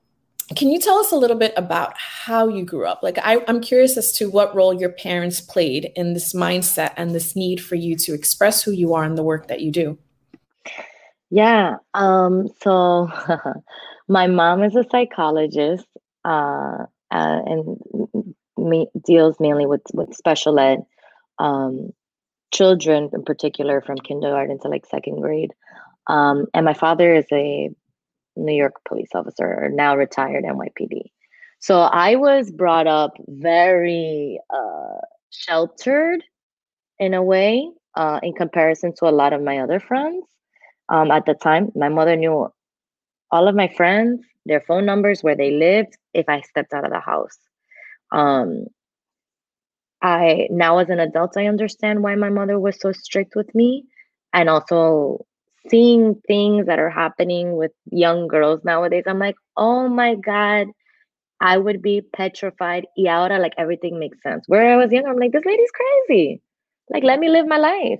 can 0.56 0.70
you 0.70 0.80
tell 0.80 0.98
us 0.98 1.12
a 1.12 1.16
little 1.16 1.38
bit 1.38 1.54
about 1.56 1.94
how 1.98 2.48
you 2.48 2.66
grew 2.66 2.86
up? 2.86 3.04
Like, 3.04 3.18
I, 3.20 3.38
am 3.48 3.62
curious 3.62 3.98
as 3.98 4.12
to 4.14 4.30
what 4.30 4.56
role 4.56 4.74
your 4.74 4.90
parents 4.90 5.40
played 5.40 5.92
in 5.96 6.14
this 6.14 6.34
mindset 6.34 6.94
and 6.98 7.14
this 7.14 7.36
need 7.36 7.62
for 7.62 7.76
you 7.76 7.96
to 7.98 8.14
express 8.14 8.62
who 8.62 8.72
you 8.72 8.94
are 8.94 9.04
in 9.04 9.16
the 9.16 9.24
work 9.24 9.48
that 9.48 9.62
you 9.62 9.72
do. 9.72 9.98
Yeah. 11.30 11.78
Um, 11.94 12.50
so, 12.62 13.10
my 14.08 14.28
mom 14.28 14.64
is 14.64 14.76
a 14.76 14.86
psychologist 14.90 15.88
uh, 16.26 16.86
uh, 17.12 17.40
and 17.46 18.36
me, 18.58 18.88
deals 19.06 19.40
mainly 19.40 19.66
with, 19.66 19.82
with 19.94 20.14
special 20.16 20.60
ed 20.60 20.80
um, 21.40 21.92
children, 22.54 23.10
in 23.14 23.24
particular, 23.24 23.82
from 23.82 23.98
kindergarten 23.98 24.60
to 24.60 24.68
like 24.68 24.86
second 24.86 25.22
grade. 25.22 25.52
Um, 26.08 26.48
and 26.54 26.66
my 26.66 26.74
father 26.74 27.16
is 27.16 27.26
a 27.32 27.70
New 28.36 28.56
York 28.56 28.76
police 28.88 29.10
officer, 29.14 29.70
now 29.72 29.96
retired 29.96 30.44
NYPD. 30.44 31.12
So 31.60 31.82
I 31.82 32.16
was 32.16 32.52
brought 32.52 32.88
up 32.88 33.12
very 33.28 34.40
uh, 34.50 35.02
sheltered 35.30 36.24
in 36.98 37.14
a 37.14 37.22
way 37.22 37.70
uh, 37.96 38.20
in 38.24 38.34
comparison 38.34 38.94
to 38.98 39.08
a 39.08 39.12
lot 39.12 39.34
of 39.34 39.42
my 39.42 39.60
other 39.60 39.80
friends. 39.80 40.26
Um, 40.90 41.12
at 41.12 41.26
the 41.26 41.34
time, 41.34 41.72
my 41.76 41.90
mother 41.90 42.16
knew 42.16 42.52
all 43.32 43.48
of 43.48 43.56
my 43.56 43.68
friends, 43.68 44.22
their 44.46 44.62
phone 44.62 44.86
numbers, 44.86 45.24
where 45.24 45.36
they 45.36 45.52
lived, 45.52 45.98
if 46.14 46.28
I 46.28 46.42
stepped 46.42 46.74
out 46.74 46.86
of 46.86 46.92
the 46.92 47.00
house. 47.00 47.38
Um, 48.12 48.66
I 50.02 50.48
now 50.50 50.80
as 50.80 50.90
an 50.90 51.00
adult, 51.00 51.38
I 51.38 51.46
understand 51.46 52.04
why 52.04 52.16
my 52.16 52.30
mother 52.30 52.60
was 52.60 52.80
so 52.80 52.92
strict 52.92 53.36
with 53.36 53.54
me, 53.54 53.86
and 54.34 54.50
also 54.50 55.26
seeing 55.70 56.16
things 56.28 56.68
that 56.68 56.80
are 56.80 56.90
happening 56.90 57.56
with 57.56 57.72
young 57.92 58.28
girls 58.28 58.62
nowadays, 58.64 59.04
I'm 59.08 59.20
like, 59.20 59.36
oh 59.58 59.88
my 59.90 60.16
God, 60.16 60.68
I 61.42 61.58
would 61.58 61.82
be 61.82 62.02
petrified. 62.02 62.88
Y 62.98 63.08
ahora, 63.10 63.40
like 63.40 63.54
everything 63.58 64.00
makes 64.00 64.22
sense. 64.24 64.46
Where 64.48 64.74
I 64.74 64.78
was 64.78 64.92
younger, 64.92 65.10
I'm 65.10 65.20
like, 65.20 65.32
this 65.32 65.46
lady's 65.46 65.72
crazy. 65.72 66.42
Like, 66.90 67.04
let 67.04 67.20
me 67.20 67.30
live 67.30 67.48
my 67.48 67.58
life. 67.58 68.00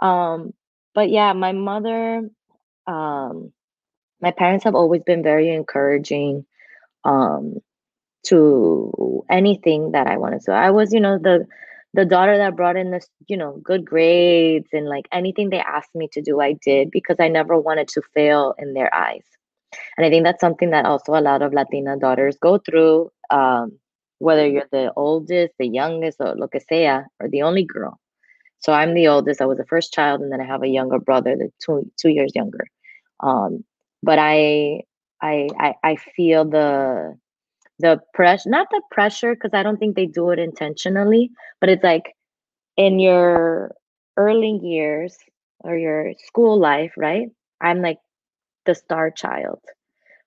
Um, 0.00 0.52
but 0.94 1.10
yeah, 1.10 1.32
my 1.34 1.52
mother, 1.52 2.28
um, 2.86 3.52
my 4.20 4.32
parents 4.32 4.64
have 4.64 4.74
always 4.74 5.02
been 5.04 5.22
very 5.22 5.50
encouraging 5.54 6.46
um 7.04 7.56
to 8.26 9.24
anything 9.30 9.92
that 9.92 10.06
I 10.06 10.16
wanted. 10.18 10.42
So 10.42 10.52
I 10.52 10.70
was, 10.70 10.92
you 10.92 11.00
know, 11.00 11.18
the 11.18 11.46
the 11.94 12.04
daughter 12.04 12.36
that 12.38 12.56
brought 12.56 12.76
in 12.76 12.90
this, 12.90 13.06
you 13.28 13.36
know, 13.36 13.60
good 13.62 13.84
grades 13.84 14.68
and 14.72 14.88
like 14.88 15.06
anything 15.12 15.50
they 15.50 15.60
asked 15.60 15.94
me 15.94 16.08
to 16.12 16.22
do, 16.22 16.40
I 16.40 16.54
did 16.54 16.90
because 16.90 17.16
I 17.20 17.28
never 17.28 17.58
wanted 17.58 17.88
to 17.88 18.02
fail 18.14 18.54
in 18.58 18.74
their 18.74 18.92
eyes. 18.94 19.24
And 19.96 20.06
I 20.06 20.10
think 20.10 20.24
that's 20.24 20.40
something 20.40 20.70
that 20.70 20.86
also 20.86 21.12
a 21.14 21.20
lot 21.20 21.42
of 21.42 21.52
Latina 21.52 21.96
daughters 21.98 22.36
go 22.40 22.58
through, 22.58 23.10
um, 23.30 23.78
whether 24.18 24.46
you're 24.46 24.68
the 24.70 24.92
oldest, 24.96 25.54
the 25.58 25.66
youngest, 25.66 26.18
or 26.20 26.34
lo 26.36 26.48
que 26.48 26.60
sea, 26.60 26.86
or 26.86 27.28
the 27.28 27.42
only 27.42 27.64
girl. 27.64 27.98
So 28.58 28.72
I'm 28.72 28.94
the 28.94 29.08
oldest. 29.08 29.40
I 29.40 29.46
was 29.46 29.58
the 29.58 29.66
first 29.66 29.92
child, 29.92 30.20
and 30.20 30.32
then 30.32 30.40
I 30.40 30.46
have 30.46 30.62
a 30.62 30.68
younger 30.68 30.98
brother, 30.98 31.36
that's 31.38 31.52
two 31.64 31.90
two 32.00 32.10
years 32.10 32.32
younger. 32.34 32.66
Um, 33.20 33.64
but 34.02 34.18
I, 34.18 34.82
I, 35.20 35.48
I, 35.58 35.74
I 35.82 35.96
feel 35.96 36.44
the 36.44 37.16
the 37.82 38.00
pressure 38.14 38.50
not 38.50 38.68
the 38.70 38.82
pressure 38.90 39.34
because 39.34 39.52
i 39.54 39.62
don't 39.62 39.78
think 39.78 39.96
they 39.96 40.06
do 40.06 40.30
it 40.30 40.38
intentionally 40.38 41.30
but 41.60 41.70
it's 41.70 41.84
like 41.84 42.14
in 42.76 42.98
your 43.00 43.72
early 44.16 44.58
years 44.62 45.16
or 45.60 45.76
your 45.76 46.12
school 46.26 46.58
life 46.58 46.92
right? 46.96 47.28
I'm 47.60 47.82
like 47.82 47.98
the 48.66 48.74
star 48.74 49.10
child 49.10 49.60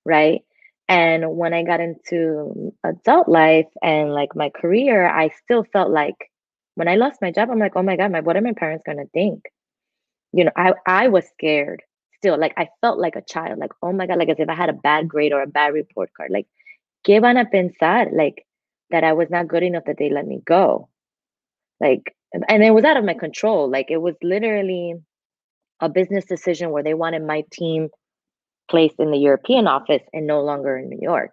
right? 0.05 0.41
And 0.87 1.35
when 1.37 1.53
i 1.53 1.63
got 1.63 1.81
into 1.81 2.73
adult 2.83 3.27
life 3.29 3.67
and 3.83 4.13
like 4.13 4.35
my 4.35 4.49
career 4.49 5.07
i 5.07 5.29
still 5.43 5.65
felt 5.73 5.91
like 5.91 6.17
when 6.75 6.87
i 6.87 6.95
lost 6.95 7.21
my 7.21 7.31
job 7.31 7.49
i'm 7.49 7.59
like 7.59 7.75
oh 7.75 7.83
my 7.83 7.97
god 7.97 8.11
my 8.11 8.21
what 8.21 8.37
are 8.37 8.41
my 8.41 8.53
parents 8.53 8.83
going 8.85 8.99
to 8.99 9.07
think? 9.13 9.43
You 10.33 10.45
know 10.45 10.51
i 10.57 10.73
i 10.85 11.07
was 11.07 11.25
scared 11.29 11.81
still 12.17 12.37
like 12.39 12.53
i 12.57 12.67
felt 12.81 12.99
like 12.99 13.15
a 13.15 13.21
child 13.21 13.59
like 13.59 13.71
oh 13.83 13.93
my 13.93 14.07
god 14.07 14.19
like 14.19 14.29
as 14.29 14.39
if 14.39 14.49
i 14.49 14.55
had 14.55 14.69
a 14.69 14.73
bad 14.73 15.07
grade 15.07 15.33
or 15.33 15.41
a 15.41 15.47
bad 15.47 15.73
report 15.73 16.09
card 16.17 16.31
like 16.31 16.47
¿qué 17.05 17.21
van 17.21 17.37
a 17.37 17.45
pensar? 17.45 18.11
Like 18.11 18.45
that 18.89 19.03
I 19.03 19.13
was 19.13 19.29
not 19.29 19.47
good 19.47 19.63
enough 19.63 19.85
that 19.85 19.97
they 19.97 20.09
let 20.09 20.25
me 20.27 20.41
go. 20.45 20.89
Like, 21.79 22.15
and 22.33 22.63
it 22.63 22.71
was 22.71 22.83
out 22.83 22.97
of 22.97 23.05
my 23.05 23.13
control. 23.13 23.69
Like 23.69 23.87
it 23.89 24.01
was 24.01 24.15
literally 24.21 24.95
a 25.79 25.89
business 25.89 26.25
decision 26.25 26.71
where 26.71 26.83
they 26.83 26.93
wanted 26.93 27.23
my 27.23 27.43
team 27.51 27.89
placed 28.69 28.95
in 28.99 29.11
the 29.11 29.17
European 29.17 29.67
office 29.67 30.01
and 30.13 30.25
no 30.25 30.41
longer 30.41 30.77
in 30.77 30.89
New 30.89 30.99
York. 31.01 31.31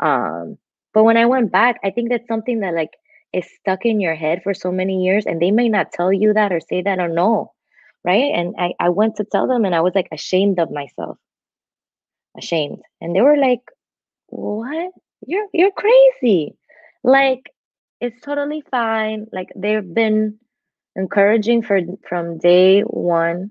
Um, 0.00 0.58
but 0.92 1.04
when 1.04 1.16
I 1.16 1.26
went 1.26 1.52
back, 1.52 1.78
I 1.84 1.90
think 1.90 2.08
that's 2.08 2.26
something 2.28 2.60
that 2.60 2.74
like 2.74 2.90
is 3.32 3.46
stuck 3.60 3.84
in 3.84 4.00
your 4.00 4.14
head 4.14 4.40
for 4.42 4.54
so 4.54 4.70
many 4.70 5.04
years, 5.04 5.26
and 5.26 5.42
they 5.42 5.50
may 5.50 5.68
not 5.68 5.92
tell 5.92 6.12
you 6.12 6.32
that 6.32 6.52
or 6.52 6.60
say 6.60 6.82
that 6.82 7.00
or 7.00 7.08
no, 7.08 7.52
right? 8.04 8.32
And 8.32 8.54
I, 8.58 8.74
I 8.78 8.88
went 8.90 9.16
to 9.16 9.24
tell 9.24 9.48
them, 9.48 9.64
and 9.64 9.74
I 9.74 9.80
was 9.80 9.94
like 9.94 10.08
ashamed 10.12 10.60
of 10.60 10.70
myself, 10.70 11.18
ashamed, 12.38 12.78
and 13.00 13.14
they 13.14 13.22
were 13.22 13.36
like, 13.36 13.60
what? 14.28 14.92
You're 15.26 15.46
you're 15.52 15.72
crazy. 15.72 16.56
Like 17.02 17.50
it's 18.00 18.20
totally 18.20 18.62
fine. 18.70 19.26
Like 19.32 19.50
they've 19.56 19.94
been 19.94 20.38
encouraging 20.96 21.62
for 21.62 21.80
from 22.08 22.38
day 22.38 22.82
one. 22.82 23.50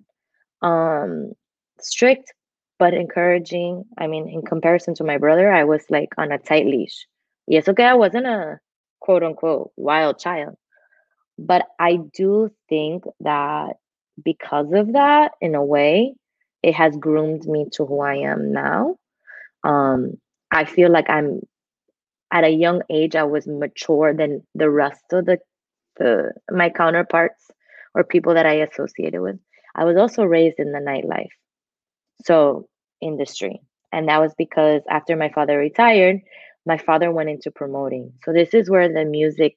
Um 0.61 1.33
strict 1.79 2.33
but 2.79 2.93
encouraging. 2.93 3.85
I 3.97 4.07
mean, 4.07 4.27
in 4.27 4.41
comparison 4.41 4.93
to 4.95 5.03
my 5.03 5.17
brother, 5.17 5.51
I 5.51 5.63
was 5.63 5.83
like 5.89 6.09
on 6.17 6.31
a 6.31 6.37
tight 6.37 6.65
leash. 6.65 7.07
Yes, 7.47 7.67
okay, 7.69 7.85
I 7.85 7.93
wasn't 7.93 8.27
a 8.27 8.59
quote 8.99 9.23
unquote 9.23 9.71
wild 9.77 10.19
child. 10.19 10.55
But 11.37 11.67
I 11.79 11.99
do 12.13 12.51
think 12.69 13.05
that 13.21 13.77
because 14.23 14.71
of 14.73 14.93
that, 14.93 15.31
in 15.41 15.55
a 15.55 15.63
way, 15.63 16.13
it 16.61 16.75
has 16.75 16.95
groomed 16.97 17.45
me 17.45 17.67
to 17.73 17.85
who 17.85 18.01
I 18.01 18.15
am 18.17 18.51
now. 18.51 18.97
Um, 19.63 20.17
I 20.53 20.65
feel 20.65 20.91
like 20.91 21.09
I'm 21.09 21.41
at 22.31 22.43
a 22.43 22.49
young 22.49 22.81
age 22.89 23.15
I 23.15 23.23
was 23.23 23.47
mature 23.47 24.13
than 24.13 24.43
the 24.55 24.69
rest 24.69 25.03
of 25.11 25.25
the 25.25 25.39
the 25.97 26.31
my 26.51 26.69
counterparts 26.69 27.49
or 27.95 28.03
people 28.03 28.33
that 28.35 28.45
I 28.45 28.55
associated 28.55 29.21
with. 29.21 29.39
I 29.75 29.85
was 29.85 29.97
also 29.97 30.23
raised 30.23 30.59
in 30.59 30.71
the 30.71 30.79
nightlife. 30.79 31.33
So 32.23 32.67
industry. 33.01 33.61
And 33.91 34.07
that 34.09 34.21
was 34.21 34.33
because 34.37 34.81
after 34.89 35.15
my 35.15 35.29
father 35.29 35.57
retired, 35.57 36.21
my 36.65 36.77
father 36.77 37.11
went 37.11 37.29
into 37.29 37.51
promoting. 37.51 38.13
So 38.23 38.33
this 38.33 38.53
is 38.53 38.69
where 38.69 38.91
the 38.91 39.05
music 39.05 39.55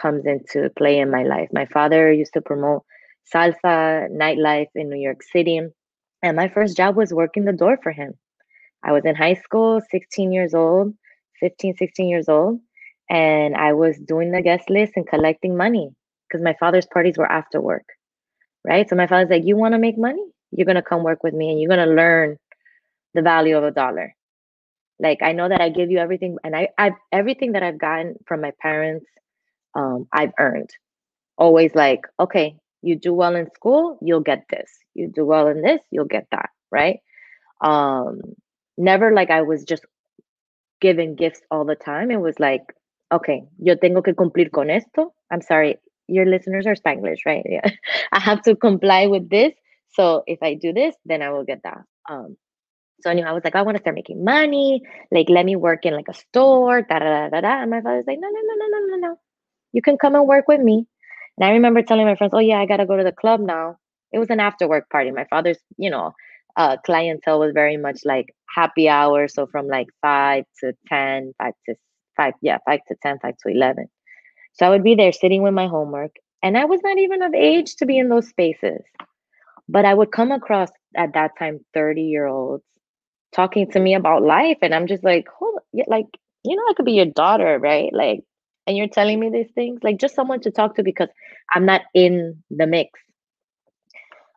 comes 0.00 0.24
into 0.26 0.70
play 0.76 0.98
in 0.98 1.10
my 1.10 1.24
life. 1.24 1.48
My 1.52 1.66
father 1.66 2.12
used 2.12 2.32
to 2.34 2.40
promote 2.40 2.84
salsa 3.32 4.10
nightlife 4.10 4.70
in 4.74 4.88
New 4.88 5.00
York 5.00 5.22
City. 5.22 5.60
And 6.22 6.36
my 6.36 6.48
first 6.48 6.76
job 6.76 6.96
was 6.96 7.12
working 7.12 7.44
the 7.44 7.52
door 7.52 7.78
for 7.82 7.92
him. 7.92 8.14
I 8.82 8.92
was 8.92 9.04
in 9.04 9.14
high 9.14 9.34
school, 9.34 9.80
16 9.90 10.32
years 10.32 10.54
old, 10.54 10.94
15, 11.40 11.76
16 11.76 12.08
years 12.08 12.28
old, 12.28 12.60
and 13.08 13.54
I 13.56 13.72
was 13.72 13.98
doing 13.98 14.32
the 14.32 14.42
guest 14.42 14.70
list 14.70 14.92
and 14.96 15.06
collecting 15.06 15.56
money 15.56 15.90
because 16.28 16.42
my 16.42 16.54
father's 16.58 16.86
parties 16.86 17.18
were 17.18 17.30
after 17.30 17.60
work, 17.60 17.84
right? 18.64 18.88
So 18.88 18.96
my 18.96 19.06
father's 19.06 19.30
like, 19.30 19.44
You 19.44 19.56
want 19.56 19.74
to 19.74 19.78
make 19.78 19.98
money? 19.98 20.24
You're 20.52 20.66
going 20.66 20.76
to 20.76 20.82
come 20.82 21.02
work 21.02 21.22
with 21.22 21.34
me 21.34 21.50
and 21.50 21.60
you're 21.60 21.68
going 21.68 21.86
to 21.88 21.94
learn 21.94 22.36
the 23.14 23.22
value 23.22 23.56
of 23.56 23.64
a 23.64 23.70
dollar. 23.70 24.14
Like, 24.98 25.22
I 25.22 25.32
know 25.32 25.48
that 25.48 25.60
I 25.60 25.70
give 25.70 25.90
you 25.90 25.98
everything, 25.98 26.36
and 26.44 26.54
I, 26.54 26.68
I've 26.76 26.92
everything 27.10 27.52
that 27.52 27.62
I've 27.62 27.78
gotten 27.78 28.16
from 28.26 28.42
my 28.42 28.52
parents, 28.60 29.06
um, 29.74 30.06
I've 30.12 30.32
earned. 30.38 30.70
Always 31.38 31.74
like, 31.74 32.00
okay, 32.18 32.56
you 32.82 32.96
do 32.96 33.14
well 33.14 33.34
in 33.34 33.50
school, 33.54 33.98
you'll 34.02 34.20
get 34.20 34.44
this. 34.50 34.70
You 34.94 35.08
do 35.08 35.24
well 35.24 35.48
in 35.48 35.62
this, 35.62 35.80
you'll 35.90 36.04
get 36.04 36.26
that, 36.32 36.50
right? 36.70 36.98
Um, 37.62 38.20
never 38.80 39.12
like 39.12 39.30
I 39.30 39.42
was 39.42 39.64
just 39.64 39.84
given 40.80 41.14
gifts 41.14 41.40
all 41.50 41.64
the 41.64 41.76
time. 41.76 42.10
It 42.10 42.20
was 42.20 42.38
like, 42.40 42.62
okay, 43.12 43.44
yo 43.58 43.74
tengo 43.76 44.02
que 44.02 44.14
cumplir 44.14 44.50
con 44.50 44.70
esto. 44.70 45.12
I'm 45.30 45.42
sorry, 45.42 45.76
your 46.08 46.26
listeners 46.26 46.66
are 46.66 46.74
Spanglish, 46.74 47.20
right? 47.26 47.44
Yeah. 47.44 47.68
I 48.12 48.20
have 48.20 48.42
to 48.42 48.56
comply 48.56 49.06
with 49.06 49.28
this. 49.28 49.52
So 49.92 50.22
if 50.26 50.42
I 50.42 50.54
do 50.54 50.72
this, 50.72 50.94
then 51.04 51.22
I 51.22 51.30
will 51.30 51.44
get 51.44 51.62
that. 51.64 51.82
Um, 52.08 52.36
so 53.02 53.10
anyway, 53.10 53.28
I 53.28 53.32
was 53.32 53.44
like, 53.44 53.56
I 53.56 53.62
want 53.62 53.76
to 53.76 53.80
start 53.82 53.96
making 53.96 54.24
money. 54.24 54.82
Like, 55.10 55.28
let 55.28 55.44
me 55.44 55.56
work 55.56 55.84
in 55.86 55.94
like 55.94 56.08
a 56.08 56.14
store. 56.14 56.82
Da, 56.82 56.98
da, 56.98 57.28
da, 57.28 57.40
da, 57.40 57.62
And 57.62 57.70
my 57.70 57.80
father's 57.80 58.04
like, 58.06 58.18
no, 58.20 58.28
no, 58.28 58.40
no, 58.40 58.54
no, 58.56 58.78
no, 58.78 58.86
no, 58.86 59.08
no. 59.08 59.16
You 59.72 59.82
can 59.82 59.96
come 59.98 60.14
and 60.14 60.26
work 60.26 60.48
with 60.48 60.60
me. 60.60 60.86
And 61.38 61.48
I 61.48 61.52
remember 61.52 61.82
telling 61.82 62.06
my 62.06 62.16
friends, 62.16 62.32
oh 62.34 62.40
yeah, 62.40 62.58
I 62.60 62.66
gotta 62.66 62.86
go 62.86 62.96
to 62.96 63.04
the 63.04 63.12
club 63.12 63.40
now. 63.40 63.78
It 64.12 64.18
was 64.18 64.30
an 64.30 64.40
after 64.40 64.68
work 64.68 64.90
party. 64.90 65.10
My 65.10 65.26
father's, 65.30 65.58
you 65.78 65.90
know, 65.90 66.12
uh, 66.56 66.76
clientele 66.84 67.40
was 67.40 67.52
very 67.54 67.76
much 67.76 68.00
like 68.04 68.34
happy 68.54 68.88
hour. 68.88 69.28
So 69.28 69.46
from 69.46 69.66
like 69.66 69.88
five 70.02 70.44
to 70.60 70.72
10, 70.88 71.34
5 71.38 71.52
to 71.68 71.74
five, 72.16 72.34
yeah, 72.42 72.58
five 72.66 72.80
to 72.88 72.96
10, 73.02 73.18
five 73.20 73.36
to 73.38 73.52
11. 73.52 73.86
So 74.54 74.66
I 74.66 74.70
would 74.70 74.84
be 74.84 74.94
there 74.94 75.12
sitting 75.12 75.42
with 75.42 75.54
my 75.54 75.66
homework. 75.66 76.12
And 76.42 76.56
I 76.56 76.64
was 76.64 76.80
not 76.82 76.98
even 76.98 77.22
of 77.22 77.34
age 77.34 77.76
to 77.76 77.86
be 77.86 77.98
in 77.98 78.08
those 78.08 78.28
spaces. 78.28 78.82
But 79.68 79.84
I 79.84 79.94
would 79.94 80.10
come 80.10 80.32
across 80.32 80.70
at 80.96 81.14
that 81.14 81.32
time 81.38 81.60
30 81.74 82.02
year 82.02 82.26
olds 82.26 82.64
talking 83.32 83.70
to 83.70 83.80
me 83.80 83.94
about 83.94 84.22
life. 84.22 84.58
And 84.62 84.74
I'm 84.74 84.86
just 84.86 85.04
like, 85.04 85.26
hold 85.38 85.58
like, 85.86 86.06
you 86.44 86.56
know, 86.56 86.62
I 86.68 86.74
could 86.74 86.86
be 86.86 86.92
your 86.92 87.06
daughter, 87.06 87.58
right? 87.58 87.92
Like, 87.92 88.20
and 88.66 88.76
you're 88.76 88.88
telling 88.88 89.20
me 89.20 89.30
these 89.30 89.50
things, 89.54 89.80
like 89.82 89.98
just 89.98 90.14
someone 90.14 90.40
to 90.40 90.50
talk 90.50 90.76
to 90.76 90.82
because 90.82 91.08
I'm 91.54 91.66
not 91.66 91.82
in 91.94 92.42
the 92.50 92.66
mix. 92.66 92.98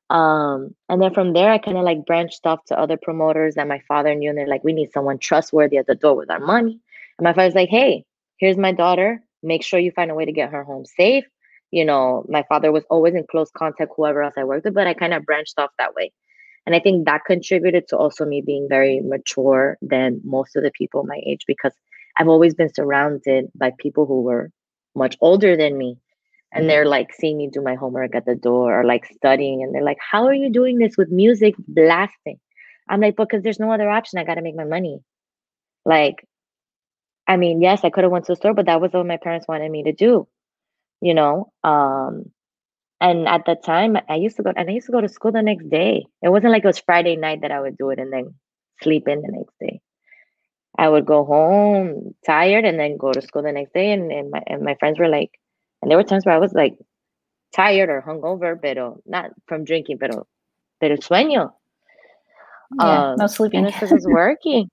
Um, 0.09 0.75
and 0.89 1.01
then 1.01 1.13
from 1.13 1.33
there, 1.33 1.51
I 1.51 1.57
kind 1.57 1.77
of 1.77 1.83
like 1.83 2.05
branched 2.05 2.45
off 2.45 2.63
to 2.65 2.79
other 2.79 2.97
promoters 2.97 3.55
that 3.55 3.67
my 3.67 3.81
father 3.87 4.13
knew, 4.13 4.29
and 4.29 4.37
they're 4.37 4.47
like, 4.47 4.63
we 4.63 4.73
need 4.73 4.91
someone 4.91 5.17
trustworthy 5.17 5.77
at 5.77 5.87
the 5.87 5.95
door 5.95 6.15
with 6.15 6.29
our 6.29 6.39
money. 6.39 6.79
And 7.17 7.23
my 7.23 7.33
father's 7.33 7.55
like, 7.55 7.69
hey, 7.69 8.05
here's 8.37 8.57
my 8.57 8.71
daughter. 8.71 9.23
Make 9.41 9.63
sure 9.63 9.79
you 9.79 9.91
find 9.91 10.11
a 10.11 10.15
way 10.15 10.25
to 10.25 10.31
get 10.31 10.51
her 10.51 10.63
home 10.63 10.85
safe. 10.85 11.25
You 11.71 11.85
know, 11.85 12.25
my 12.29 12.43
father 12.47 12.71
was 12.71 12.83
always 12.89 13.15
in 13.15 13.25
close 13.29 13.49
contact, 13.51 13.93
whoever 13.95 14.21
else 14.21 14.35
I 14.37 14.43
worked 14.43 14.65
with, 14.65 14.75
but 14.75 14.87
I 14.87 14.93
kind 14.93 15.13
of 15.13 15.25
branched 15.25 15.57
off 15.57 15.71
that 15.79 15.95
way. 15.95 16.11
And 16.65 16.75
I 16.75 16.79
think 16.79 17.05
that 17.05 17.25
contributed 17.25 17.87
to 17.89 17.97
also 17.97 18.25
me 18.25 18.41
being 18.41 18.67
very 18.69 19.01
mature 19.01 19.77
than 19.81 20.21
most 20.23 20.55
of 20.55 20.63
the 20.63 20.71
people 20.71 21.03
my 21.03 21.19
age 21.25 21.41
because 21.47 21.73
I've 22.17 22.27
always 22.27 22.53
been 22.53 22.73
surrounded 22.73 23.51
by 23.55 23.71
people 23.77 24.05
who 24.05 24.21
were 24.21 24.51
much 24.95 25.17
older 25.19 25.57
than 25.57 25.77
me. 25.77 25.97
And 26.55 26.69
they're 26.69 26.85
like 26.85 27.13
seeing 27.13 27.37
me 27.37 27.49
do 27.51 27.61
my 27.61 27.75
homework 27.75 28.15
at 28.15 28.25
the 28.25 28.35
door 28.35 28.79
or 28.79 28.83
like 28.83 29.05
studying. 29.05 29.63
And 29.63 29.73
they're 29.73 29.83
like, 29.83 29.97
How 29.99 30.25
are 30.25 30.33
you 30.33 30.51
doing 30.51 30.77
this 30.77 30.97
with 30.97 31.09
music 31.09 31.55
blasting? 31.67 32.39
I'm 32.87 33.01
like, 33.01 33.15
Because 33.17 33.43
there's 33.43 33.59
no 33.59 33.71
other 33.71 33.89
option. 33.89 34.19
I 34.19 34.23
got 34.23 34.35
to 34.35 34.41
make 34.41 34.55
my 34.55 34.63
money. 34.63 34.99
Like, 35.85 36.25
I 37.27 37.37
mean, 37.37 37.61
yes, 37.61 37.83
I 37.83 37.89
could 37.89 38.03
have 38.03 38.11
went 38.11 38.25
to 38.25 38.33
the 38.33 38.35
store, 38.35 38.53
but 38.53 38.67
that 38.67 38.81
was 38.81 38.91
what 38.91 39.05
my 39.05 39.17
parents 39.17 39.47
wanted 39.47 39.71
me 39.71 39.83
to 39.83 39.93
do, 39.93 40.27
you 41.01 41.13
know. 41.13 41.51
Um, 41.63 42.31
and 42.99 43.27
at 43.27 43.45
the 43.45 43.55
time, 43.55 43.97
I 44.09 44.15
used 44.15 44.37
to 44.37 44.43
go 44.43 44.53
and 44.55 44.69
I 44.69 44.73
used 44.73 44.85
to 44.87 44.91
go 44.91 45.01
to 45.01 45.09
school 45.09 45.31
the 45.31 45.41
next 45.41 45.69
day. 45.69 46.05
It 46.21 46.29
wasn't 46.29 46.53
like 46.53 46.63
it 46.63 46.67
was 46.67 46.79
Friday 46.79 47.15
night 47.15 47.41
that 47.41 47.51
I 47.51 47.59
would 47.59 47.77
do 47.77 47.89
it 47.89 47.99
and 47.99 48.11
then 48.11 48.35
sleep 48.81 49.07
in 49.07 49.21
the 49.21 49.31
next 49.31 49.53
day. 49.59 49.81
I 50.77 50.89
would 50.89 51.05
go 51.05 51.25
home 51.25 52.15
tired 52.25 52.65
and 52.65 52.79
then 52.79 52.97
go 52.97 53.11
to 53.11 53.21
school 53.21 53.43
the 53.43 53.51
next 53.51 53.73
day. 53.73 53.91
And, 53.91 54.11
and 54.11 54.31
my 54.31 54.41
and 54.47 54.63
my 54.63 54.75
friends 54.75 54.99
were 54.99 55.09
like, 55.09 55.31
and 55.83 55.91
there 55.91 55.97
were 55.97 56.03
times 56.03 56.25
where 56.25 56.33
I 56.33 56.39
was 56.39 56.53
like 56.53 56.77
tired 57.53 57.89
or 57.89 58.01
hungover, 58.01 58.59
pero 58.59 59.01
not 59.05 59.31
from 59.47 59.65
drinking, 59.65 59.99
pero 59.99 60.25
pero 60.79 60.95
sueño. 60.95 61.51
Yeah, 62.79 63.11
um, 63.11 63.15
no 63.17 63.27
sleeping. 63.27 63.65
And 63.65 63.91
was 63.91 64.05
working. 64.07 64.69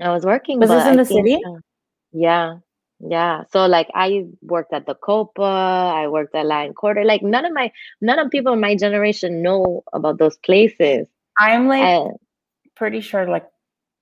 I 0.00 0.10
was 0.10 0.24
working. 0.24 0.58
Was 0.58 0.70
this 0.70 0.86
in 0.86 0.96
the 0.96 1.04
think, 1.04 1.26
city? 1.26 1.42
Uh, 1.46 1.60
yeah, 2.12 2.54
yeah. 3.00 3.42
So 3.52 3.66
like 3.66 3.88
I 3.94 4.24
worked 4.40 4.72
at 4.72 4.86
the 4.86 4.94
Copa, 4.94 5.42
I 5.42 6.08
worked 6.08 6.34
at 6.34 6.46
Latin 6.46 6.72
Quarter. 6.72 7.04
Like 7.04 7.22
none 7.22 7.44
of 7.44 7.52
my 7.52 7.70
none 8.00 8.18
of 8.18 8.30
people 8.30 8.54
in 8.54 8.60
my 8.60 8.74
generation 8.74 9.42
know 9.42 9.82
about 9.92 10.18
those 10.18 10.38
places. 10.38 11.06
I'm 11.36 11.68
like 11.68 11.82
and 11.82 12.12
pretty 12.76 13.02
sure 13.02 13.28
like 13.28 13.44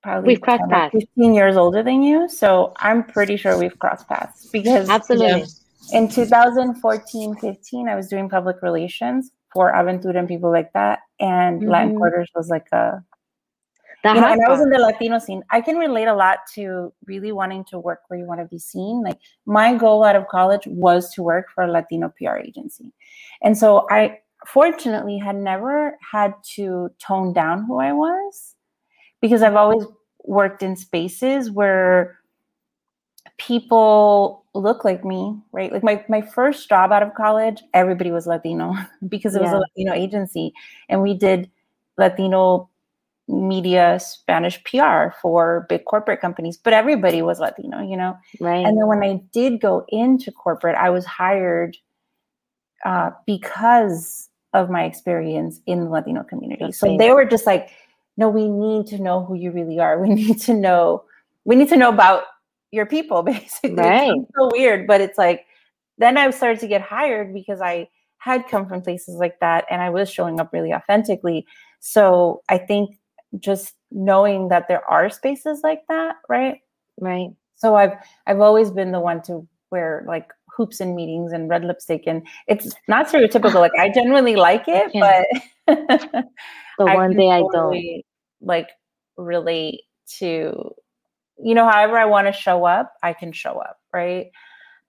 probably 0.01 0.29
we've 0.29 0.41
crossed 0.41 0.63
paths. 0.69 0.93
15 0.93 1.33
years 1.33 1.57
older 1.57 1.83
than 1.83 2.01
you. 2.01 2.29
So 2.29 2.71
I'm 2.77 3.03
pretty 3.03 3.35
sure 3.35 3.57
we've 3.59 3.77
crossed 3.77 4.07
paths 4.07 4.47
because 4.47 4.89
absolutely. 4.89 5.43
In 5.93 6.09
2014, 6.09 7.35
15, 7.35 7.89
I 7.89 7.95
was 7.95 8.07
doing 8.07 8.29
public 8.29 8.61
relations 8.61 9.31
for 9.51 9.71
Aventura 9.73 10.17
and 10.17 10.27
people 10.27 10.51
like 10.51 10.71
that. 10.73 10.99
And 11.19 11.61
mm-hmm. 11.61 11.69
Latin 11.69 11.97
Quarters 11.97 12.29
was 12.35 12.49
like 12.49 12.67
a 12.71 13.03
you 14.05 14.13
know, 14.13 14.27
and 14.27 14.41
I 14.45 14.49
was 14.49 14.61
in 14.61 14.69
the 14.69 14.77
Latino 14.77 15.19
scene. 15.19 15.43
I 15.51 15.59
can 15.59 15.75
relate 15.75 16.05
a 16.05 16.13
lot 16.13 16.39
to 16.55 16.93
really 17.05 17.33
wanting 17.33 17.65
to 17.65 17.79
work 17.79 17.99
where 18.07 18.17
you 18.17 18.25
want 18.25 18.39
to 18.39 18.45
be 18.45 18.57
seen. 18.57 19.03
Like 19.03 19.19
my 19.45 19.75
goal 19.75 20.05
out 20.05 20.15
of 20.15 20.27
college 20.29 20.65
was 20.67 21.13
to 21.15 21.23
work 21.23 21.47
for 21.53 21.65
a 21.65 21.71
Latino 21.71 22.13
PR 22.17 22.37
agency. 22.37 22.93
And 23.41 23.57
so 23.57 23.87
I 23.89 24.19
fortunately 24.47 25.17
had 25.17 25.35
never 25.35 25.97
had 26.11 26.33
to 26.55 26.89
tone 27.05 27.33
down 27.33 27.65
who 27.65 27.81
I 27.81 27.91
was 27.91 28.55
because 29.21 29.41
I've 29.41 29.55
always 29.55 29.85
worked 30.23 30.63
in 30.63 30.77
spaces 30.77 31.51
where 31.51 32.18
people 33.39 34.45
look 34.53 34.85
like 34.85 35.03
me, 35.03 35.35
right? 35.51 35.71
Like 35.71 35.83
my, 35.83 36.03
my 36.07 36.21
first 36.21 36.69
job 36.69 36.91
out 36.91 37.01
of 37.01 37.13
college, 37.15 37.63
everybody 37.73 38.11
was 38.11 38.27
Latino 38.27 38.75
because 39.07 39.35
it 39.35 39.41
yeah. 39.41 39.53
was 39.53 39.53
a 39.53 39.57
Latino 39.57 39.93
agency. 39.93 40.53
And 40.87 41.01
we 41.01 41.13
did 41.13 41.49
Latino 41.97 42.69
media 43.27 43.99
Spanish 43.99 44.63
PR 44.63 45.15
for 45.21 45.65
big 45.69 45.85
corporate 45.85 46.19
companies, 46.19 46.57
but 46.57 46.73
everybody 46.73 47.21
was 47.21 47.39
Latino, 47.39 47.81
you 47.81 47.95
know? 47.95 48.17
Right. 48.39 48.65
And 48.65 48.77
then 48.77 48.87
when 48.87 49.03
I 49.03 49.21
did 49.31 49.61
go 49.61 49.85
into 49.89 50.31
corporate, 50.31 50.75
I 50.75 50.89
was 50.89 51.05
hired 51.05 51.77
uh, 52.85 53.11
because 53.25 54.29
of 54.53 54.69
my 54.69 54.83
experience 54.83 55.61
in 55.67 55.85
the 55.85 55.89
Latino 55.89 56.23
community. 56.23 56.71
So 56.71 56.97
they 56.97 57.11
were 57.11 57.25
just 57.25 57.45
like, 57.45 57.69
no, 58.17 58.29
we 58.29 58.49
need 58.49 58.87
to 58.87 58.99
know 58.99 59.23
who 59.23 59.35
you 59.35 59.51
really 59.51 59.79
are. 59.79 60.01
We 60.01 60.09
need 60.15 60.41
to 60.41 60.53
know, 60.53 61.03
we 61.45 61.55
need 61.55 61.69
to 61.69 61.77
know 61.77 61.89
about 61.89 62.23
your 62.71 62.85
people, 62.85 63.23
basically. 63.23 63.73
Right. 63.75 64.11
It's 64.15 64.31
so 64.37 64.49
weird, 64.51 64.87
but 64.87 65.01
it's 65.01 65.17
like, 65.17 65.45
then 65.97 66.17
I 66.17 66.29
started 66.31 66.59
to 66.61 66.67
get 66.67 66.81
hired 66.81 67.33
because 67.33 67.61
I 67.61 67.89
had 68.17 68.47
come 68.47 68.67
from 68.67 68.81
places 68.81 69.15
like 69.15 69.39
that 69.39 69.65
and 69.69 69.81
I 69.81 69.89
was 69.89 70.11
showing 70.11 70.39
up 70.39 70.51
really 70.53 70.73
authentically. 70.73 71.45
So 71.79 72.41
I 72.49 72.57
think 72.57 72.97
just 73.39 73.75
knowing 73.91 74.49
that 74.49 74.67
there 74.67 74.83
are 74.89 75.09
spaces 75.09 75.61
like 75.63 75.81
that, 75.87 76.15
right? 76.27 76.59
Right. 76.99 77.29
So 77.55 77.75
I've 77.75 77.93
I've 78.27 78.39
always 78.39 78.71
been 78.71 78.91
the 78.91 78.99
one 78.99 79.21
to 79.23 79.47
wear 79.71 80.03
like 80.07 80.29
hoops 80.55 80.81
in 80.81 80.95
meetings 80.95 81.31
and 81.31 81.49
red 81.49 81.63
lipstick 81.63 82.03
and 82.07 82.25
it's 82.47 82.73
not 82.87 83.07
stereotypical 83.07 83.55
like 83.55 83.71
I 83.79 83.89
generally 83.89 84.35
like 84.35 84.63
it 84.67 84.91
but 84.93 85.25
the 86.77 86.85
one 86.85 87.15
day 87.15 87.29
I 87.29 87.43
don't 87.51 88.03
like 88.41 88.69
relate 89.15 89.81
to 90.17 90.73
you 91.41 91.55
know 91.55 91.67
however 91.69 91.97
I 91.97 92.05
want 92.05 92.27
to 92.27 92.33
show 92.33 92.65
up 92.65 92.93
I 93.03 93.13
can 93.13 93.31
show 93.31 93.59
up 93.59 93.77
right 93.93 94.27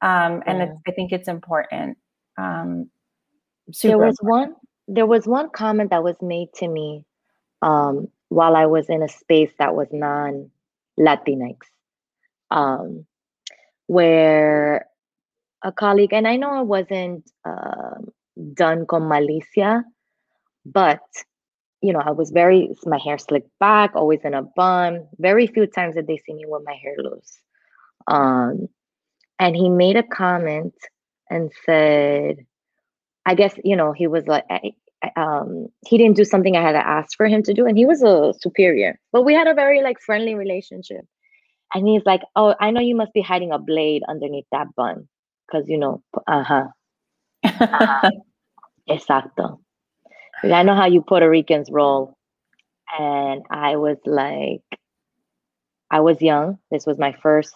um 0.03 0.43
and 0.47 0.59
yeah. 0.59 0.73
I 0.87 0.93
think 0.93 1.13
it's 1.13 1.29
important 1.29 1.99
um 2.37 2.91
there 3.83 3.99
was 3.99 4.17
important. 4.21 4.23
one 4.23 4.55
there 4.89 5.07
was 5.07 5.27
one 5.27 5.51
comment 5.51 5.91
that 5.91 6.03
was 6.03 6.17
made 6.21 6.49
to 6.55 6.69
me 6.69 7.05
um 7.63 8.09
while 8.31 8.57
I 8.57 8.67
was 8.67 8.89
in 8.89 9.03
a 9.03 9.09
space 9.09 9.51
that 9.59 9.75
was 9.75 9.89
non 9.93 10.51
Latinx, 11.01 11.57
um, 12.51 13.07
where 13.87 14.87
a 15.63 15.73
colleague, 15.73 16.13
and 16.13 16.27
I 16.27 16.37
know 16.37 16.61
it 16.61 16.67
wasn't 16.67 17.31
uh, 17.45 17.99
done 18.55 18.87
con 18.87 19.03
malicia, 19.03 19.83
but 20.65 21.01
you 21.83 21.93
know, 21.93 22.01
I 22.05 22.11
was 22.13 22.31
very, 22.31 22.71
my 22.87 22.99
hair 22.99 23.19
slicked 23.19 23.51
back, 23.61 23.93
always 23.95 24.21
in 24.25 24.35
a 24.35 24.43
bun. 24.43 25.07
Very 25.19 25.47
few 25.47 25.67
times 25.67 25.95
did 25.97 26.07
they 26.07 26.19
see 26.19 26.35
me 26.35 26.45
with 26.47 26.63
my 26.67 26.75
hair 26.75 26.95
loose. 26.99 27.41
Um, 28.09 28.69
and 29.39 29.57
he 29.57 29.69
made 29.71 29.97
a 29.97 30.03
comment 30.03 30.75
and 31.31 31.51
said, 31.67 32.37
I 33.27 33.35
guess, 33.35 33.55
you 33.65 33.77
know, 33.77 33.93
he 33.93 34.07
was 34.07 34.27
like, 34.27 34.45
um, 35.17 35.69
he 35.87 35.99
didn't 35.99 36.17
do 36.17 36.25
something 36.25 36.57
I 36.57 36.63
had 36.63 36.73
to 36.73 36.87
ask 36.87 37.17
for 37.17 37.27
him 37.27 37.43
to 37.45 37.55
do, 37.55 37.67
and 37.67 37.77
he 37.79 37.87
was 37.87 38.03
a 38.03 38.33
superior. 38.39 38.99
But 39.13 39.23
we 39.23 39.35
had 39.35 39.47
a 39.49 39.55
very 39.55 39.83
like 39.83 40.01
friendly 40.01 40.35
relationship. 40.35 41.05
And 41.75 41.87
he's 41.89 42.05
like, 42.07 42.23
"Oh, 42.37 42.55
I 42.61 42.71
know 42.71 42.81
you 42.81 42.97
must 42.97 43.13
be 43.15 43.23
hiding 43.23 43.53
a 43.53 43.59
blade 43.59 44.03
underneath 44.09 44.47
that 44.53 44.69
bun, 44.77 45.09
because 45.47 45.69
you 45.69 45.79
know, 45.79 46.03
uh 46.27 46.43
huh, 46.45 46.69
uh-huh. 47.45 48.11
exacto. 48.91 49.59
I 50.43 50.63
know 50.63 50.75
how 50.75 50.87
you 50.87 51.03
Puerto 51.03 51.29
Ricans 51.29 51.71
roll." 51.71 52.17
And 52.99 53.43
I 53.51 53.77
was 53.77 53.99
like, 54.05 54.65
I 55.91 56.01
was 56.01 56.21
young. 56.21 56.59
This 56.71 56.87
was 56.87 56.99
my 56.99 57.13
first 57.23 57.55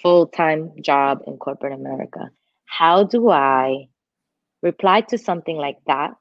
full 0.00 0.26
time 0.26 0.72
job 0.80 1.22
in 1.26 1.36
corporate 1.36 1.72
America. 1.72 2.30
How 2.66 3.04
do 3.04 3.28
I 3.30 3.88
reply 4.62 5.00
to 5.02 5.18
something 5.18 5.56
like 5.56 5.78
that 5.86 6.14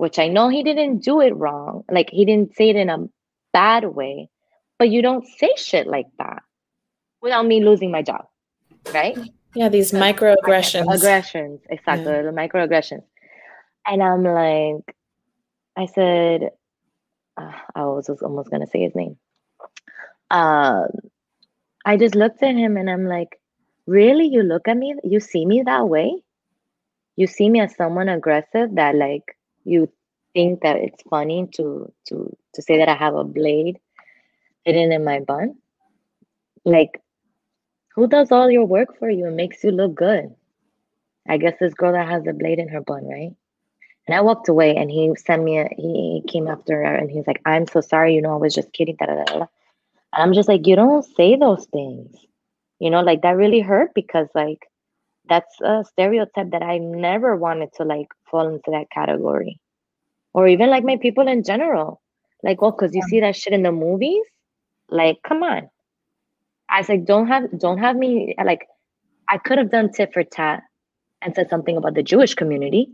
which 0.00 0.18
I 0.18 0.28
know 0.28 0.48
he 0.48 0.62
didn't 0.62 1.04
do 1.04 1.20
it 1.20 1.36
wrong. 1.36 1.84
Like 1.90 2.08
he 2.08 2.24
didn't 2.24 2.56
say 2.56 2.70
it 2.70 2.76
in 2.76 2.88
a 2.88 3.06
bad 3.52 3.84
way, 3.84 4.30
but 4.78 4.88
you 4.88 5.02
don't 5.02 5.26
say 5.26 5.50
shit 5.58 5.86
like 5.86 6.06
that 6.16 6.42
without 7.20 7.44
me 7.44 7.62
losing 7.62 7.90
my 7.90 8.00
job, 8.00 8.24
right? 8.94 9.18
Yeah, 9.54 9.68
these 9.68 9.92
microaggressions. 9.92 10.90
Aggressions, 10.90 11.60
exactly, 11.68 12.10
yeah. 12.10 12.22
the 12.22 12.30
microaggressions. 12.30 13.02
And 13.86 14.02
I'm 14.02 14.24
like, 14.24 14.96
I 15.76 15.86
said, 15.86 16.50
uh, 17.36 17.52
I 17.74 17.84
was 17.86 18.08
almost 18.10 18.50
gonna 18.50 18.66
say 18.66 18.82
his 18.82 18.94
name. 18.94 19.18
Um, 20.30 20.88
I 21.84 21.96
just 21.96 22.14
looked 22.14 22.42
at 22.42 22.54
him 22.56 22.76
and 22.76 22.88
I'm 22.90 23.06
like, 23.06 23.40
really? 23.86 24.26
You 24.26 24.42
look 24.42 24.68
at 24.68 24.76
me, 24.76 24.94
you 25.04 25.20
see 25.20 25.44
me 25.46 25.62
that 25.62 25.88
way? 25.88 26.22
You 27.16 27.26
see 27.26 27.48
me 27.50 27.60
as 27.60 27.76
someone 27.76 28.08
aggressive 28.08 28.74
that 28.74 28.94
like 28.96 29.36
you 29.64 29.90
think 30.34 30.62
that 30.62 30.76
it's 30.76 31.02
funny 31.02 31.48
to 31.54 31.92
to 32.08 32.36
to 32.54 32.62
say 32.62 32.78
that 32.78 32.88
I 32.88 32.94
have 32.94 33.14
a 33.14 33.24
blade 33.24 33.78
hidden 34.64 34.92
in 34.92 35.04
my 35.04 35.20
bun? 35.20 35.56
Like, 36.64 37.00
who 37.94 38.06
does 38.08 38.32
all 38.32 38.50
your 38.50 38.66
work 38.66 38.96
for 38.98 39.10
you 39.10 39.26
and 39.26 39.36
makes 39.36 39.62
you 39.64 39.70
look 39.70 39.94
good? 39.94 40.34
I 41.28 41.38
guess 41.38 41.58
this 41.58 41.74
girl 41.74 41.92
that 41.92 42.08
has 42.08 42.26
a 42.26 42.32
blade 42.32 42.58
in 42.58 42.68
her 42.68 42.80
bun, 42.80 43.06
right? 43.08 43.32
And 44.10 44.18
I 44.18 44.22
walked 44.22 44.48
away 44.48 44.74
and 44.74 44.90
he 44.90 45.14
sent 45.24 45.44
me 45.44 45.60
a, 45.60 45.68
he 45.76 46.24
came 46.26 46.48
after 46.48 46.74
her 46.74 46.96
and 46.96 47.08
he's 47.08 47.28
like, 47.28 47.40
I'm 47.46 47.68
so 47.68 47.80
sorry, 47.80 48.12
you 48.16 48.20
know, 48.20 48.32
I 48.32 48.38
was 48.38 48.52
just 48.52 48.72
kidding. 48.72 48.96
Da, 48.96 49.06
da, 49.06 49.14
da, 49.14 49.24
da. 49.24 49.46
And 50.12 50.20
I'm 50.24 50.32
just 50.32 50.48
like, 50.48 50.66
you 50.66 50.74
don't 50.74 51.04
say 51.14 51.36
those 51.36 51.66
things. 51.66 52.16
You 52.80 52.90
know, 52.90 53.02
like 53.02 53.22
that 53.22 53.36
really 53.36 53.60
hurt 53.60 53.94
because 53.94 54.26
like 54.34 54.68
that's 55.28 55.60
a 55.60 55.84
stereotype 55.92 56.50
that 56.50 56.60
I 56.60 56.78
never 56.78 57.36
wanted 57.36 57.72
to 57.74 57.84
like 57.84 58.08
fall 58.28 58.48
into 58.48 58.72
that 58.72 58.90
category. 58.90 59.60
Or 60.34 60.48
even 60.48 60.70
like 60.70 60.82
my 60.82 60.96
people 60.96 61.28
in 61.28 61.44
general. 61.44 62.02
Like, 62.42 62.58
oh, 62.62 62.62
well, 62.62 62.70
because 62.72 62.92
you 62.92 63.02
see 63.02 63.20
that 63.20 63.36
shit 63.36 63.52
in 63.52 63.62
the 63.62 63.70
movies? 63.70 64.24
Like, 64.88 65.20
come 65.22 65.44
on. 65.44 65.70
I 66.68 66.80
was 66.80 66.88
like, 66.88 67.04
don't 67.04 67.28
have 67.28 67.60
don't 67.60 67.78
have 67.78 67.94
me 67.94 68.34
like 68.44 68.66
I 69.28 69.38
could 69.38 69.58
have 69.58 69.70
done 69.70 69.92
tit 69.92 70.12
for 70.12 70.24
tat 70.24 70.64
and 71.22 71.32
said 71.32 71.48
something 71.48 71.76
about 71.76 71.94
the 71.94 72.02
Jewish 72.02 72.34
community, 72.34 72.88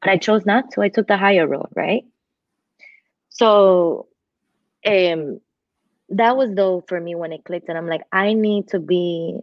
but 0.00 0.10
I 0.10 0.16
chose 0.16 0.46
not 0.46 0.70
to. 0.72 0.82
I 0.82 0.88
took 0.88 1.06
the 1.06 1.16
higher 1.16 1.46
road, 1.46 1.68
right? 1.74 2.04
So 3.30 4.08
um 4.86 5.40
that 6.10 6.36
was 6.36 6.52
though 6.54 6.82
for 6.88 7.00
me 7.00 7.14
when 7.14 7.32
it 7.32 7.44
clicked 7.44 7.68
and 7.68 7.78
I'm 7.78 7.88
like, 7.88 8.02
I 8.12 8.32
need 8.34 8.68
to 8.68 8.78
be 8.78 9.38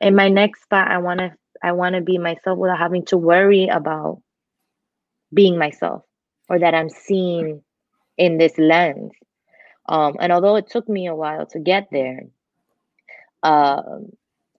in 0.00 0.14
my 0.14 0.28
next 0.28 0.62
spot, 0.62 0.88
I 0.88 0.98
wanna 0.98 1.36
I 1.62 1.72
wanna 1.72 2.00
be 2.00 2.18
myself 2.18 2.58
without 2.58 2.78
having 2.78 3.04
to 3.06 3.16
worry 3.18 3.68
about 3.68 4.22
being 5.32 5.58
myself 5.58 6.04
or 6.48 6.58
that 6.58 6.74
I'm 6.74 6.90
seen 6.90 7.62
in 8.18 8.38
this 8.38 8.58
lens. 8.58 9.12
Um, 9.88 10.16
and 10.20 10.32
although 10.32 10.56
it 10.56 10.68
took 10.68 10.88
me 10.88 11.06
a 11.08 11.14
while 11.14 11.46
to 11.46 11.58
get 11.58 11.88
there, 11.90 12.22
um, 13.42 14.10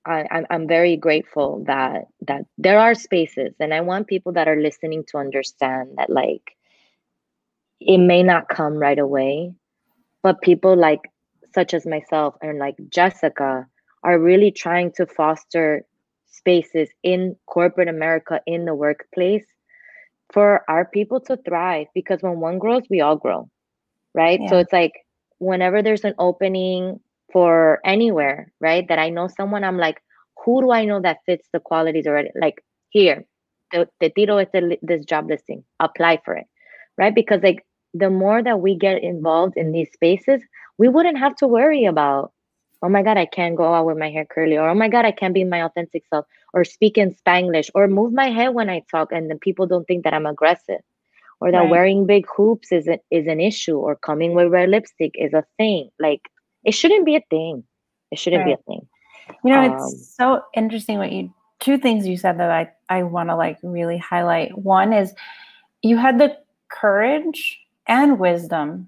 I, 0.06 0.44
I'm 0.50 0.68
very 0.68 0.98
grateful 0.98 1.64
that 1.68 2.06
that 2.28 2.46
there 2.58 2.80
are 2.80 2.96
spaces, 2.96 3.54
and 3.60 3.74
I 3.74 3.82
want 3.82 4.08
people 4.08 4.34
that 4.34 4.48
are 4.48 4.60
listening 4.60 5.04
to 5.10 5.18
understand 5.18 5.98
that 5.98 6.10
like 6.10 6.56
it 7.80 7.98
may 7.98 8.24
not 8.24 8.50
come 8.50 8.76
right 8.76 8.98
away, 9.00 9.54
but 10.24 10.42
people 10.42 10.76
like 10.76 11.02
such 11.54 11.74
as 11.74 11.86
myself 11.86 12.36
and 12.42 12.58
like 12.60 12.76
Jessica 12.90 13.68
are 14.04 14.20
really 14.20 14.52
trying 14.52 14.92
to 14.94 15.06
foster 15.06 15.86
spaces 16.28 16.90
in 17.04 17.36
corporate 17.46 17.90
America 17.90 18.42
in 18.48 18.66
the 18.66 18.74
workplace 18.74 19.46
for 20.34 20.64
our 20.70 20.86
people 20.86 21.20
to 21.20 21.38
thrive 21.38 21.88
because 21.94 22.22
when 22.22 22.40
one 22.40 22.58
grows, 22.58 22.84
we 22.90 23.02
all 23.02 23.18
grow, 23.18 23.50
right? 24.16 24.40
Yeah. 24.42 24.50
So 24.50 24.58
it's 24.60 24.74
like 24.74 24.94
whenever 25.40 25.82
there's 25.82 26.06
an 26.06 26.16
opening 26.18 27.00
for 27.32 27.80
anywhere, 27.86 28.52
right? 28.60 28.88
That 28.88 29.00
I 29.00 29.10
know 29.10 29.28
someone, 29.28 29.64
I'm 29.64 29.78
like, 29.78 30.02
who 30.44 30.62
do 30.62 30.72
I 30.72 30.86
know 30.86 31.02
that 31.02 31.20
fits 31.26 31.48
the 31.54 31.60
qualities 31.60 32.08
already? 32.08 32.30
Like 32.40 32.64
here, 32.90 33.26
the, 33.72 33.88
the 34.00 34.10
tiro 34.10 34.38
is 34.38 34.48
this 34.82 35.06
job 35.06 35.30
listing, 35.30 35.64
apply 35.80 36.22
for 36.26 36.36
it, 36.36 36.46
right? 36.98 37.14
Because 37.14 37.42
like 37.44 37.66
the 37.94 38.10
more 38.10 38.42
that 38.42 38.60
we 38.60 38.76
get 38.76 39.04
involved 39.04 39.58
in 39.58 39.72
these 39.72 39.92
spaces, 39.92 40.42
we 40.78 40.88
wouldn't 40.88 41.18
have 41.18 41.36
to 41.38 41.48
worry 41.48 41.86
about, 41.86 42.32
oh 42.82 42.90
my 42.90 43.04
God, 43.04 43.18
I 43.18 43.26
can't 43.26 43.56
go 43.56 43.74
out 43.74 43.86
with 43.86 43.98
my 43.98 44.10
hair 44.10 44.26
curly, 44.26 44.58
or 44.58 44.70
oh 44.70 44.76
my 44.76 44.90
God, 44.90 45.06
I 45.06 45.12
can't 45.12 45.34
be 45.34 45.44
my 45.44 45.64
authentic 45.64 46.04
self, 46.10 46.26
or 46.54 46.64
speak 46.64 46.98
in 46.98 47.14
Spanglish, 47.14 47.70
or 47.76 47.88
move 47.88 48.14
my 48.14 48.30
head 48.30 48.50
when 48.50 48.70
I 48.70 48.84
talk, 48.90 49.12
and 49.12 49.30
then 49.30 49.40
people 49.40 49.68
don't 49.68 49.86
think 49.86 50.04
that 50.04 50.14
I'm 50.14 50.26
aggressive, 50.26 50.82
or 51.40 51.52
that 51.52 51.60
right. 51.60 51.70
wearing 51.70 52.08
big 52.08 52.26
hoops 52.36 52.72
is, 52.72 52.88
a, 52.88 53.00
is 53.12 53.28
an 53.28 53.40
issue, 53.40 53.78
or 53.78 53.96
coming 53.96 54.34
with 54.34 54.52
red 54.52 54.70
lipstick 54.70 55.12
is 55.16 55.34
a 55.34 55.46
thing. 55.58 55.90
Like 56.00 56.22
it 56.64 56.72
shouldn't 56.72 57.06
be 57.06 57.16
a 57.16 57.24
thing. 57.30 57.64
It 58.12 58.20
shouldn't 58.20 58.46
right. 58.46 58.58
be 58.58 58.62
a 58.62 58.64
thing. 58.68 58.88
You 59.44 59.52
know, 59.52 59.62
um, 59.62 59.72
it's 59.74 60.16
so 60.16 60.44
interesting 60.54 60.98
what 60.98 61.12
you 61.12 61.34
two 61.62 61.78
things 61.78 62.08
you 62.08 62.18
said 62.18 62.40
that 62.40 62.52
I, 62.52 62.70
I 62.90 63.04
want 63.04 63.30
to 63.30 63.36
like 63.36 63.58
really 63.64 63.98
highlight. 63.98 64.58
One 64.58 64.92
is 64.92 65.14
you 65.82 65.96
had 65.96 66.20
the 66.20 66.36
courage 66.70 67.60
and 67.88 68.20
wisdom 68.20 68.88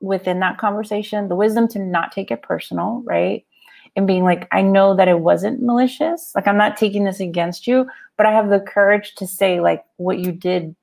within 0.00 0.40
that 0.40 0.58
conversation, 0.58 1.28
the 1.28 1.36
wisdom 1.36 1.68
to 1.68 1.78
not 1.78 2.12
take 2.12 2.30
it 2.30 2.42
personal, 2.42 3.02
right? 3.04 3.44
And 3.94 4.06
being 4.06 4.24
like, 4.24 4.48
I 4.52 4.62
know 4.62 4.96
that 4.96 5.08
it 5.08 5.20
wasn't 5.20 5.62
malicious. 5.62 6.32
Like, 6.34 6.46
I'm 6.46 6.56
not 6.56 6.76
taking 6.76 7.04
this 7.04 7.20
against 7.20 7.66
you, 7.66 7.86
but 8.16 8.24
I 8.24 8.32
have 8.32 8.48
the 8.48 8.60
courage 8.60 9.14
to 9.16 9.26
say, 9.26 9.60
like, 9.60 9.84
what 9.96 10.18
you 10.18 10.32
did, 10.32 10.74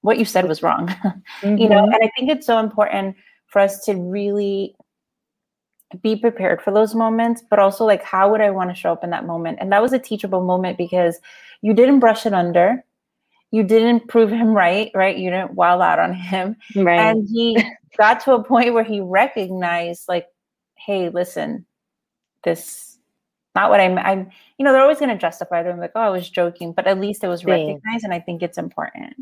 what 0.00 0.18
you 0.18 0.24
said 0.24 0.48
was 0.48 0.62
wrong. 0.62 0.88
Mm-hmm. 0.88 1.56
you 1.58 1.68
know, 1.68 1.82
mm-hmm. 1.82 1.92
and 1.92 2.02
I 2.02 2.10
think 2.16 2.30
it's 2.30 2.46
so 2.46 2.58
important 2.58 3.16
for 3.48 3.60
us 3.60 3.84
to 3.84 3.94
really 3.94 4.74
be 6.02 6.16
prepared 6.16 6.60
for 6.60 6.72
those 6.72 6.94
moments, 6.94 7.42
but 7.48 7.58
also 7.58 7.84
like 7.84 8.02
how 8.02 8.30
would 8.30 8.40
I 8.40 8.50
want 8.50 8.70
to 8.70 8.74
show 8.74 8.92
up 8.92 9.04
in 9.04 9.10
that 9.10 9.26
moment? 9.26 9.58
And 9.60 9.72
that 9.72 9.82
was 9.82 9.92
a 9.92 9.98
teachable 9.98 10.44
moment 10.44 10.76
because 10.78 11.18
you 11.62 11.72
didn't 11.72 12.00
brush 12.00 12.26
it 12.26 12.34
under. 12.34 12.84
You 13.50 13.62
didn't 13.62 14.08
prove 14.08 14.30
him 14.30 14.48
right, 14.48 14.90
right? 14.94 15.16
You 15.16 15.30
didn't 15.30 15.54
wild 15.54 15.80
out 15.80 15.98
on 15.98 16.12
him. 16.12 16.56
Right. 16.76 17.00
And 17.00 17.26
he 17.26 17.58
got 17.98 18.20
to 18.24 18.32
a 18.32 18.44
point 18.44 18.74
where 18.74 18.84
he 18.84 19.00
recognized, 19.00 20.04
like, 20.08 20.26
hey, 20.74 21.08
listen, 21.08 21.64
this 22.44 22.98
not 23.54 23.70
what 23.70 23.80
I'm 23.80 23.98
I'm, 23.98 24.30
you 24.58 24.64
know, 24.64 24.72
they're 24.72 24.82
always 24.82 25.00
gonna 25.00 25.18
justify 25.18 25.62
them 25.62 25.80
like, 25.80 25.92
oh, 25.94 26.00
I 26.00 26.10
was 26.10 26.28
joking, 26.28 26.72
but 26.72 26.86
at 26.86 27.00
least 27.00 27.24
it 27.24 27.28
was 27.28 27.40
Same. 27.40 27.48
recognized, 27.50 28.04
and 28.04 28.12
I 28.12 28.20
think 28.20 28.42
it's 28.42 28.58
important. 28.58 29.14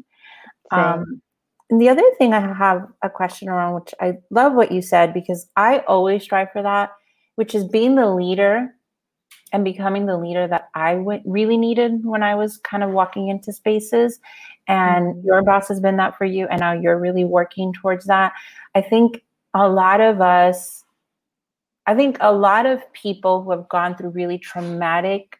Same. 0.72 0.80
Um 0.80 1.22
and 1.70 1.80
the 1.80 1.88
other 1.88 2.04
thing 2.16 2.32
I 2.32 2.40
have 2.40 2.86
a 3.02 3.10
question 3.10 3.48
around, 3.48 3.74
which 3.74 3.94
I 4.00 4.18
love 4.30 4.54
what 4.54 4.70
you 4.70 4.80
said 4.80 5.12
because 5.12 5.48
I 5.56 5.80
always 5.80 6.22
strive 6.22 6.52
for 6.52 6.62
that, 6.62 6.90
which 7.34 7.54
is 7.54 7.64
being 7.64 7.96
the 7.96 8.08
leader 8.08 8.72
and 9.52 9.64
becoming 9.64 10.06
the 10.06 10.16
leader 10.16 10.46
that 10.46 10.68
I 10.74 10.94
w- 10.94 11.22
really 11.24 11.56
needed 11.56 12.04
when 12.04 12.22
I 12.22 12.36
was 12.36 12.58
kind 12.58 12.84
of 12.84 12.90
walking 12.90 13.28
into 13.28 13.52
spaces. 13.52 14.20
And 14.68 15.14
mm-hmm. 15.14 15.26
your 15.26 15.42
boss 15.42 15.66
has 15.68 15.80
been 15.80 15.96
that 15.96 16.16
for 16.16 16.24
you, 16.24 16.46
and 16.46 16.60
now 16.60 16.72
you're 16.72 16.98
really 16.98 17.24
working 17.24 17.72
towards 17.72 18.06
that. 18.06 18.32
I 18.74 18.80
think 18.80 19.22
a 19.54 19.68
lot 19.68 20.00
of 20.00 20.20
us, 20.20 20.84
I 21.86 21.94
think 21.94 22.16
a 22.20 22.32
lot 22.32 22.66
of 22.66 22.92
people 22.92 23.42
who 23.42 23.50
have 23.52 23.68
gone 23.68 23.96
through 23.96 24.10
really 24.10 24.38
traumatic 24.38 25.38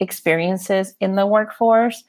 experiences 0.00 0.94
in 1.00 1.14
the 1.14 1.26
workforce 1.26 2.02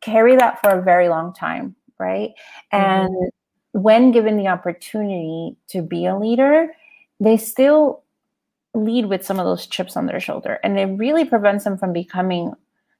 carry 0.00 0.36
that 0.36 0.60
for 0.60 0.70
a 0.70 0.82
very 0.82 1.08
long 1.08 1.32
time 1.34 1.76
right? 1.98 2.30
Mm-hmm. 2.72 2.76
And 2.76 3.32
when 3.72 4.12
given 4.12 4.36
the 4.36 4.48
opportunity 4.48 5.56
to 5.68 5.82
be 5.82 6.06
a 6.06 6.16
leader, 6.16 6.68
they 7.20 7.36
still 7.36 8.02
lead 8.74 9.06
with 9.06 9.24
some 9.24 9.38
of 9.38 9.44
those 9.44 9.66
chips 9.66 9.96
on 9.96 10.06
their 10.06 10.20
shoulder. 10.20 10.58
And 10.62 10.78
it 10.78 10.86
really 10.98 11.24
prevents 11.24 11.64
them 11.64 11.76
from 11.76 11.92
becoming 11.92 12.52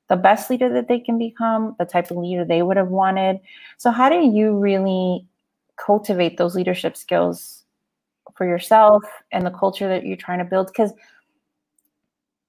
the 0.09 0.17
best 0.17 0.51
leader 0.51 0.69
that 0.69 0.89
they 0.89 0.99
can 0.99 1.19
become, 1.19 1.75
the 1.79 1.85
type 1.85 2.11
of 2.11 2.19
leader 2.19 2.45
they 2.45 2.63
would 2.63 2.77
have 2.77 2.89
wanted. 2.89 3.41
So, 3.79 3.91
how 3.91 4.09
do 4.09 4.21
you 4.21 4.59
really 4.59 5.27
cultivate 5.77 6.37
those 6.37 6.55
leadership 6.55 6.97
skills 6.97 7.65
for 8.37 8.47
yourself 8.47 9.03
and 9.31 9.47
the 9.47 9.51
culture 9.51 9.89
that 9.89 10.05
you're 10.05 10.17
trying 10.17 10.39
to 10.39 10.45
build? 10.45 10.67
Because 10.67 10.93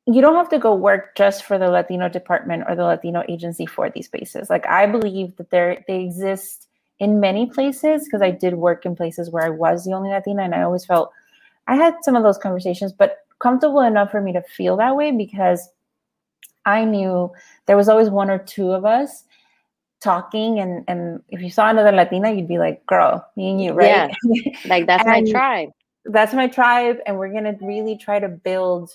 you 0.05 0.21
don't 0.21 0.35
have 0.35 0.49
to 0.49 0.59
go 0.59 0.75
work 0.75 1.15
just 1.15 1.45
for 1.45 1.57
the 1.57 1.69
Latino 1.69 2.09
department 2.09 2.65
or 2.67 2.75
the 2.75 2.83
Latino 2.83 3.23
agency 3.29 3.65
for 3.65 3.89
these 3.89 4.07
spaces. 4.07 4.49
Like 4.49 4.67
I 4.67 4.85
believe 4.85 5.35
that 5.37 5.49
there 5.49 5.83
they 5.87 6.03
exist 6.03 6.67
in 6.99 7.19
many 7.19 7.45
places 7.45 8.05
because 8.05 8.21
I 8.21 8.31
did 8.31 8.55
work 8.55 8.85
in 8.85 8.95
places 8.95 9.29
where 9.29 9.43
I 9.43 9.49
was 9.49 9.85
the 9.85 9.93
only 9.93 10.09
Latina 10.09 10.43
and 10.43 10.53
I 10.53 10.63
always 10.63 10.85
felt 10.85 11.11
I 11.67 11.75
had 11.75 11.95
some 12.01 12.15
of 12.15 12.23
those 12.23 12.37
conversations, 12.37 12.91
but 12.91 13.19
comfortable 13.39 13.81
enough 13.81 14.11
for 14.11 14.21
me 14.21 14.33
to 14.33 14.41
feel 14.41 14.77
that 14.77 14.95
way 14.95 15.11
because 15.11 15.69
I 16.65 16.83
knew 16.83 17.31
there 17.65 17.77
was 17.77 17.89
always 17.89 18.09
one 18.09 18.29
or 18.29 18.39
two 18.39 18.71
of 18.71 18.85
us 18.85 19.23
talking 20.01 20.59
and 20.59 20.83
and 20.89 21.21
if 21.29 21.41
you 21.41 21.49
saw 21.49 21.69
another 21.69 21.93
Latina, 21.93 22.31
you'd 22.31 22.47
be 22.47 22.57
like, 22.57 22.85
girl, 22.85 23.25
me 23.37 23.51
and 23.51 23.61
you, 23.61 23.71
right? 23.71 24.11
Yeah. 24.25 24.51
Like 24.65 24.85
that's 24.85 25.05
my 25.05 25.23
tribe. 25.23 25.69
That's 26.05 26.33
my 26.33 26.47
tribe. 26.47 26.97
And 27.05 27.17
we're 27.17 27.31
gonna 27.31 27.55
really 27.61 27.97
try 27.97 28.19
to 28.19 28.27
build 28.27 28.91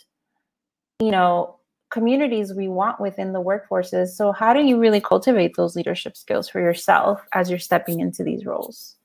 you 1.01 1.11
know 1.11 1.57
communities 1.91 2.53
we 2.53 2.69
want 2.69 3.01
within 3.01 3.33
the 3.33 3.43
workforces. 3.43 4.09
So 4.09 4.33
how 4.33 4.53
do 4.53 4.63
you 4.63 4.79
really 4.79 5.01
cultivate 5.01 5.57
those 5.57 5.75
leadership 5.75 6.17
skills 6.17 6.49
for 6.49 6.61
yourself 6.61 7.21
as 7.33 7.49
you're 7.49 7.59
stepping 7.59 8.01
into 8.01 8.23
these 8.23 8.45
roles? 8.45 8.97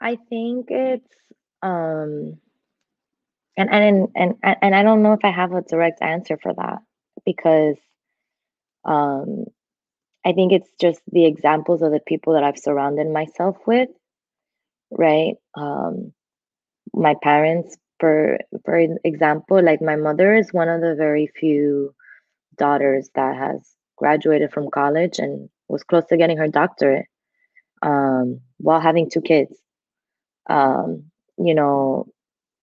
I 0.00 0.18
think 0.28 0.66
it's 0.70 1.14
um 1.62 2.38
and 3.56 3.70
and 3.70 4.08
and 4.16 4.34
and 4.42 4.74
i 4.74 4.82
don't 4.82 5.02
know 5.02 5.12
if 5.12 5.24
i 5.24 5.30
have 5.30 5.52
a 5.52 5.62
direct 5.62 6.02
answer 6.02 6.36
for 6.42 6.52
that 6.54 6.78
because 7.24 7.76
um 8.84 9.44
i 10.24 10.32
think 10.32 10.50
it's 10.50 10.70
just 10.80 11.00
the 11.12 11.24
examples 11.24 11.82
of 11.82 11.92
the 11.92 12.00
people 12.00 12.32
that 12.32 12.42
i've 12.42 12.58
surrounded 12.58 13.06
myself 13.08 13.56
with 13.64 13.88
right? 14.92 15.34
Um 15.56 16.12
my 16.94 17.14
parents 17.22 17.76
for 18.02 18.38
for 18.64 18.76
example 19.04 19.62
like 19.62 19.80
my 19.80 19.94
mother 19.94 20.34
is 20.34 20.52
one 20.52 20.68
of 20.68 20.80
the 20.80 20.96
very 20.96 21.28
few 21.38 21.94
daughters 22.58 23.08
that 23.14 23.36
has 23.36 23.76
graduated 23.96 24.52
from 24.52 24.70
college 24.70 25.20
and 25.20 25.48
was 25.68 25.84
close 25.84 26.04
to 26.06 26.16
getting 26.16 26.36
her 26.36 26.48
doctorate 26.48 27.06
um, 27.82 28.40
while 28.58 28.80
having 28.80 29.08
two 29.08 29.20
kids 29.20 29.56
um, 30.50 31.04
you 31.38 31.54
know 31.54 32.08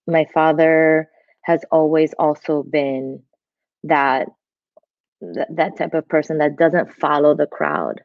my 0.08 0.26
father 0.34 1.08
has 1.44 1.64
always 1.72 2.14
also 2.20 2.64
been 2.64 3.24
that 3.84 4.28
th- 5.24 5.48
that 5.56 5.78
type 5.78 5.94
of 5.94 6.08
person 6.10 6.40
that 6.40 6.58
doesn't 6.58 6.94
follow 6.94 7.34
the 7.34 7.48
crowd 7.48 8.02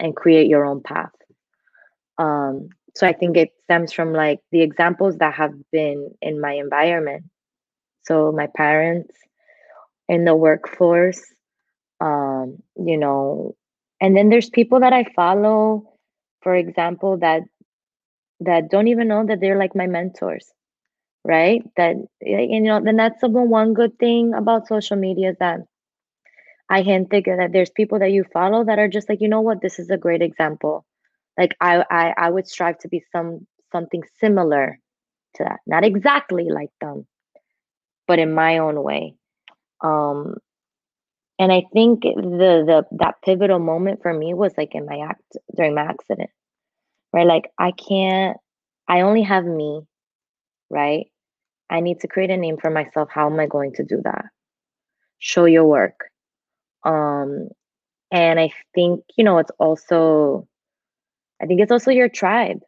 and 0.00 0.16
create 0.16 0.48
your 0.48 0.64
own 0.64 0.82
path. 0.82 1.12
Um, 2.18 2.70
so 2.94 3.06
I 3.06 3.12
think 3.12 3.36
it 3.36 3.50
stems 3.64 3.92
from 3.92 4.12
like 4.12 4.40
the 4.52 4.62
examples 4.62 5.18
that 5.18 5.34
have 5.34 5.52
been 5.72 6.10
in 6.22 6.40
my 6.40 6.52
environment. 6.52 7.24
So 8.02 8.32
my 8.32 8.48
parents 8.56 9.14
in 10.08 10.24
the 10.24 10.36
workforce, 10.36 11.20
um, 12.00 12.58
you 12.76 12.98
know, 12.98 13.54
and 14.00 14.16
then 14.16 14.28
there's 14.28 14.50
people 14.50 14.80
that 14.80 14.92
I 14.92 15.04
follow, 15.16 15.88
for 16.42 16.54
example, 16.54 17.18
that 17.18 17.42
that 18.40 18.70
don't 18.70 18.88
even 18.88 19.08
know 19.08 19.24
that 19.26 19.40
they're 19.40 19.58
like 19.58 19.74
my 19.74 19.86
mentors, 19.86 20.52
right? 21.24 21.62
That 21.76 21.96
you 22.20 22.60
know, 22.60 22.80
then 22.82 22.96
that's 22.96 23.20
the 23.20 23.28
one 23.28 23.74
good 23.74 23.98
thing 23.98 24.34
about 24.34 24.68
social 24.68 24.96
media 24.96 25.30
is 25.30 25.36
that 25.40 25.60
I 26.68 26.82
can 26.82 27.06
think 27.06 27.26
that 27.26 27.52
there's 27.52 27.70
people 27.70 27.98
that 28.00 28.10
you 28.12 28.24
follow 28.24 28.64
that 28.64 28.78
are 28.78 28.88
just 28.88 29.08
like, 29.08 29.20
you 29.20 29.28
know 29.28 29.40
what, 29.42 29.60
this 29.60 29.78
is 29.78 29.90
a 29.90 29.96
great 29.96 30.22
example. 30.22 30.84
Like 31.38 31.56
I 31.60 31.84
I, 31.90 32.14
I 32.16 32.30
would 32.30 32.48
strive 32.48 32.78
to 32.80 32.88
be 32.88 33.02
some 33.12 33.46
something 33.72 34.02
similar 34.20 34.78
to 35.36 35.44
that. 35.44 35.60
Not 35.66 35.84
exactly 35.84 36.48
like 36.50 36.70
them, 36.80 37.06
but 38.06 38.18
in 38.18 38.34
my 38.34 38.58
own 38.58 38.82
way. 38.82 39.14
Um 39.82 40.36
and 41.38 41.52
I 41.52 41.64
think 41.72 42.02
the 42.02 42.64
the 42.66 42.86
that 42.98 43.16
pivotal 43.24 43.58
moment 43.58 44.02
for 44.02 44.12
me 44.12 44.34
was 44.34 44.52
like 44.56 44.74
in 44.74 44.86
my 44.86 44.98
act 44.98 45.36
during 45.56 45.74
my 45.74 45.82
accident. 45.82 46.30
Right? 47.12 47.26
Like 47.26 47.50
I 47.58 47.72
can't 47.72 48.36
I 48.88 49.02
only 49.02 49.22
have 49.22 49.44
me, 49.44 49.82
right? 50.70 51.06
I 51.70 51.80
need 51.80 52.00
to 52.00 52.08
create 52.08 52.30
a 52.30 52.36
name 52.36 52.58
for 52.58 52.70
myself. 52.70 53.08
How 53.12 53.30
am 53.30 53.40
I 53.40 53.46
going 53.46 53.72
to 53.74 53.84
do 53.84 54.00
that? 54.04 54.26
Show 55.18 55.46
your 55.46 55.64
work 55.64 56.10
um, 56.84 57.48
and 58.10 58.40
I 58.40 58.50
think, 58.74 59.04
you 59.16 59.24
know, 59.24 59.38
it's 59.38 59.50
also, 59.58 60.46
I 61.42 61.46
think 61.46 61.60
it's 61.60 61.72
also 61.72 61.90
your 61.90 62.08
tribe. 62.08 62.60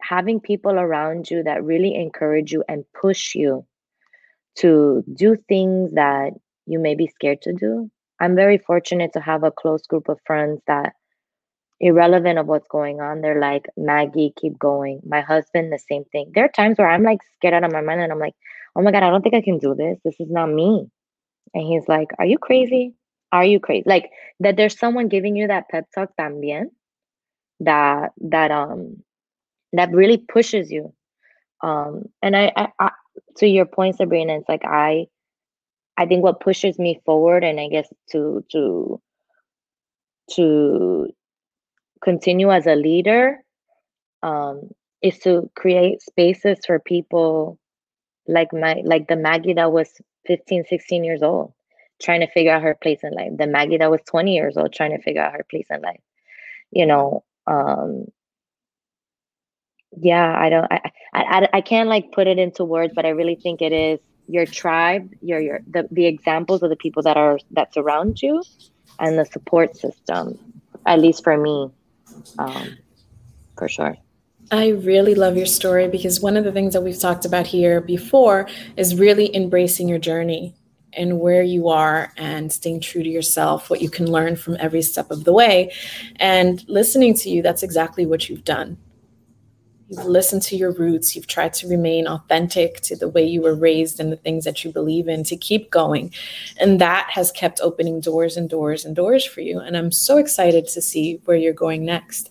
Having 0.00 0.40
people 0.40 0.72
around 0.72 1.30
you 1.30 1.42
that 1.44 1.64
really 1.64 1.94
encourage 1.94 2.52
you 2.52 2.64
and 2.68 2.84
push 3.00 3.34
you 3.34 3.66
to 4.58 5.02
do 5.12 5.36
things 5.36 5.92
that 5.92 6.32
you 6.66 6.78
may 6.78 6.94
be 6.94 7.06
scared 7.06 7.42
to 7.42 7.52
do. 7.52 7.90
I'm 8.20 8.36
very 8.36 8.58
fortunate 8.58 9.12
to 9.14 9.20
have 9.20 9.44
a 9.44 9.50
close 9.50 9.86
group 9.86 10.08
of 10.08 10.20
friends 10.26 10.60
that, 10.66 10.92
irrelevant 11.80 12.38
of 12.38 12.46
what's 12.46 12.68
going 12.68 13.00
on, 13.00 13.20
they're 13.20 13.40
like, 13.40 13.66
Maggie, 13.76 14.32
keep 14.36 14.58
going. 14.58 15.00
My 15.04 15.20
husband, 15.20 15.72
the 15.72 15.78
same 15.78 16.04
thing. 16.12 16.30
There 16.34 16.44
are 16.44 16.48
times 16.48 16.78
where 16.78 16.88
I'm 16.88 17.02
like 17.02 17.20
scared 17.34 17.54
out 17.54 17.64
of 17.64 17.72
my 17.72 17.80
mind 17.80 18.00
and 18.00 18.12
I'm 18.12 18.20
like, 18.20 18.34
oh 18.76 18.82
my 18.82 18.92
God, 18.92 19.02
I 19.02 19.10
don't 19.10 19.22
think 19.22 19.34
I 19.34 19.40
can 19.42 19.58
do 19.58 19.74
this. 19.74 19.98
This 20.04 20.20
is 20.20 20.30
not 20.30 20.46
me. 20.46 20.86
And 21.54 21.66
he's 21.66 21.88
like, 21.88 22.08
Are 22.18 22.26
you 22.26 22.38
crazy? 22.38 22.94
are 23.32 23.44
you 23.44 23.58
crazy? 23.58 23.84
Like 23.86 24.10
that 24.40 24.56
there's 24.56 24.78
someone 24.78 25.08
giving 25.08 25.36
you 25.36 25.48
that 25.48 25.68
pep 25.70 25.86
talk 25.94 26.10
también 26.20 26.66
that 27.64 28.12
that 28.22 28.50
um 28.50 29.02
that 29.72 29.92
really 29.92 30.18
pushes 30.18 30.70
you. 30.70 30.94
Um 31.62 32.06
and 32.22 32.36
I, 32.36 32.52
I, 32.56 32.68
I 32.78 32.90
to 33.38 33.46
your 33.46 33.66
point, 33.66 33.96
Sabrina, 33.96 34.36
it's 34.38 34.48
like 34.48 34.64
I 34.64 35.06
I 35.96 36.06
think 36.06 36.22
what 36.22 36.40
pushes 36.40 36.78
me 36.78 37.00
forward 37.04 37.44
and 37.44 37.60
I 37.60 37.68
guess 37.68 37.92
to 38.12 38.44
to 38.52 39.00
to 40.32 41.08
continue 42.02 42.50
as 42.50 42.66
a 42.66 42.74
leader 42.74 43.38
um 44.22 44.70
is 45.02 45.18
to 45.20 45.50
create 45.56 46.02
spaces 46.02 46.58
for 46.66 46.78
people 46.78 47.58
like 48.28 48.52
my 48.52 48.82
like 48.84 49.08
the 49.08 49.16
Maggie 49.16 49.54
that 49.54 49.72
was 49.72 49.90
15, 50.26 50.64
16 50.64 51.04
years 51.04 51.22
old 51.22 51.52
trying 52.02 52.20
to 52.20 52.28
figure 52.28 52.52
out 52.52 52.62
her 52.62 52.74
place 52.74 53.00
in 53.04 53.12
life. 53.14 53.32
The 53.36 53.46
Maggie 53.46 53.78
that 53.78 53.90
was 53.90 54.00
20 54.08 54.34
years 54.34 54.56
old 54.56 54.72
trying 54.72 54.96
to 54.96 55.02
figure 55.02 55.22
out 55.22 55.32
her 55.34 55.46
place 55.50 55.68
in 55.70 55.82
life. 55.82 56.00
You 56.70 56.86
know, 56.86 57.24
um 57.46 58.06
yeah, 59.96 60.34
I 60.36 60.48
don't 60.48 60.66
I 60.70 60.90
I 61.12 61.48
I 61.52 61.60
can't 61.60 61.88
like 61.88 62.12
put 62.12 62.26
it 62.26 62.38
into 62.38 62.64
words, 62.64 62.92
but 62.94 63.04
I 63.04 63.10
really 63.10 63.34
think 63.34 63.60
it 63.60 63.72
is 63.72 64.00
your 64.26 64.46
tribe, 64.46 65.10
your 65.20 65.40
your 65.40 65.60
the, 65.70 65.88
the 65.90 66.06
examples 66.06 66.62
of 66.62 66.70
the 66.70 66.76
people 66.76 67.02
that 67.02 67.16
are 67.16 67.38
that 67.52 67.74
surround 67.74 68.22
you 68.22 68.42
and 68.98 69.18
the 69.18 69.24
support 69.24 69.76
system, 69.76 70.38
at 70.86 70.98
least 71.00 71.24
for 71.24 71.36
me. 71.36 71.70
Um 72.38 72.76
for 73.58 73.68
sure. 73.68 73.96
I 74.50 74.68
really 74.68 75.14
love 75.14 75.36
your 75.36 75.46
story 75.46 75.88
because 75.88 76.20
one 76.20 76.36
of 76.36 76.44
the 76.44 76.52
things 76.52 76.74
that 76.74 76.82
we've 76.82 76.98
talked 76.98 77.24
about 77.24 77.46
here 77.46 77.80
before 77.80 78.48
is 78.76 78.98
really 78.98 79.34
embracing 79.34 79.88
your 79.88 79.98
journey 79.98 80.54
and 80.94 81.20
where 81.20 81.42
you 81.42 81.68
are 81.68 82.12
and 82.16 82.52
staying 82.52 82.80
true 82.80 83.02
to 83.02 83.08
yourself, 83.08 83.70
what 83.70 83.82
you 83.82 83.90
can 83.90 84.10
learn 84.10 84.36
from 84.36 84.56
every 84.60 84.82
step 84.82 85.10
of 85.10 85.24
the 85.24 85.32
way. 85.32 85.72
And 86.16 86.66
listening 86.68 87.14
to 87.14 87.30
you, 87.30 87.42
that's 87.42 87.62
exactly 87.62 88.06
what 88.06 88.28
you've 88.28 88.44
done. 88.44 88.78
You've 89.88 90.06
listened 90.06 90.40
to 90.44 90.56
your 90.56 90.72
roots. 90.72 91.14
You've 91.14 91.26
tried 91.26 91.52
to 91.54 91.68
remain 91.68 92.06
authentic 92.06 92.80
to 92.82 92.96
the 92.96 93.10
way 93.10 93.24
you 93.26 93.42
were 93.42 93.54
raised 93.54 94.00
and 94.00 94.10
the 94.10 94.16
things 94.16 94.44
that 94.44 94.64
you 94.64 94.72
believe 94.72 95.06
in 95.06 95.22
to 95.24 95.36
keep 95.36 95.70
going. 95.70 96.14
And 96.58 96.80
that 96.80 97.08
has 97.10 97.30
kept 97.30 97.60
opening 97.60 98.00
doors 98.00 98.38
and 98.38 98.48
doors 98.48 98.86
and 98.86 98.96
doors 98.96 99.24
for 99.26 99.42
you. 99.42 99.60
And 99.60 99.76
I'm 99.76 99.92
so 99.92 100.16
excited 100.16 100.66
to 100.68 100.80
see 100.80 101.20
where 101.26 101.36
you're 101.36 101.52
going 101.52 101.84
next. 101.84 102.30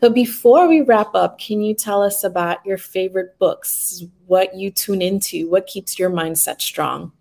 So 0.00 0.08
before 0.08 0.68
we 0.68 0.82
wrap 0.82 1.14
up, 1.16 1.38
can 1.38 1.60
you 1.60 1.74
tell 1.74 2.00
us 2.00 2.22
about 2.22 2.64
your 2.64 2.78
favorite 2.78 3.36
books, 3.38 4.04
what 4.26 4.54
you 4.54 4.70
tune 4.70 5.02
into, 5.02 5.50
what 5.50 5.66
keeps 5.66 5.98
your 5.98 6.10
mindset 6.10 6.60
strong? 6.60 7.12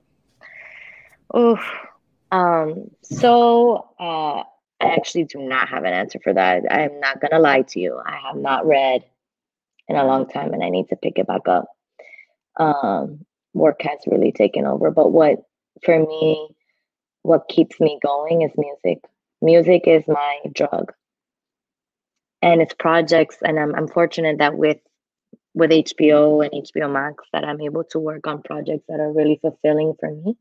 Oh, 1.34 1.60
um, 2.32 2.90
so 3.04 3.90
uh, 4.00 4.44
I 4.82 4.94
actually 4.94 5.26
do 5.26 5.40
not 5.40 5.70
have 5.70 5.84
an 5.84 5.94
answer 5.94 6.20
for 6.24 6.34
that. 6.34 6.64
I'm 6.72 7.00
not 7.00 7.20
gonna 7.22 7.40
lie 7.42 7.64
to 7.64 7.80
you. 7.80 8.00
I 8.04 8.18
have 8.28 8.36
not 8.36 8.66
read 8.66 9.04
in 9.88 9.96
a 9.96 10.06
long 10.06 10.28
time, 10.28 10.54
and 10.54 10.64
I 10.64 10.70
need 10.70 10.90
to 10.90 10.96
pick 10.96 11.18
it 11.18 11.28
back 11.28 11.48
up. 11.48 11.68
Um, 12.58 13.26
work 13.54 13.82
has 13.82 14.00
really 14.08 14.32
taken 14.32 14.66
over, 14.66 14.92
but 14.92 15.12
what 15.12 15.44
for 15.84 16.00
me, 16.00 16.50
what 17.24 17.48
keeps 17.50 17.80
me 17.80 18.00
going 18.02 18.42
is 18.42 18.52
music. 18.58 19.04
Music 19.42 19.84
is 19.88 20.04
my 20.08 20.40
drug, 20.54 20.94
and 22.42 22.62
it's 22.62 22.74
projects. 22.74 23.38
And 23.44 23.60
I'm 23.60 23.76
I'm 23.76 23.88
fortunate 23.88 24.40
that 24.40 24.56
with 24.58 24.78
with 25.54 25.72
HBO 25.72 26.44
and 26.46 26.66
HBO 26.66 26.92
Max 26.92 27.24
that 27.34 27.44
I'm 27.44 27.62
able 27.62 27.84
to 27.86 28.00
work 28.00 28.28
on 28.28 28.42
projects 28.44 28.86
that 28.88 29.00
are 29.00 29.12
really 29.12 29.40
fulfilling 29.42 29.94
for 30.00 30.12
me 30.12 30.38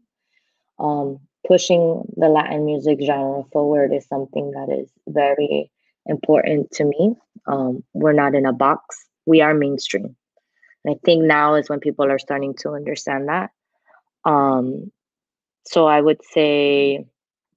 um, 0.78 1.18
pushing 1.46 2.02
the 2.16 2.28
Latin 2.28 2.64
music 2.64 2.98
genre 3.04 3.44
forward 3.52 3.92
is 3.92 4.06
something 4.06 4.50
that 4.52 4.68
is 4.70 4.90
very 5.08 5.70
important 6.06 6.70
to 6.72 6.84
me. 6.84 7.14
Um, 7.46 7.84
we're 7.92 8.12
not 8.12 8.34
in 8.34 8.46
a 8.46 8.52
box, 8.52 8.96
we 9.26 9.40
are 9.40 9.54
mainstream. 9.54 10.16
And 10.84 10.94
I 10.94 10.98
think 11.04 11.24
now 11.24 11.54
is 11.54 11.68
when 11.68 11.80
people 11.80 12.10
are 12.10 12.18
starting 12.18 12.54
to 12.60 12.70
understand 12.70 13.28
that. 13.28 13.50
Um, 14.24 14.90
so 15.66 15.86
I 15.86 16.00
would 16.00 16.20
say, 16.24 17.06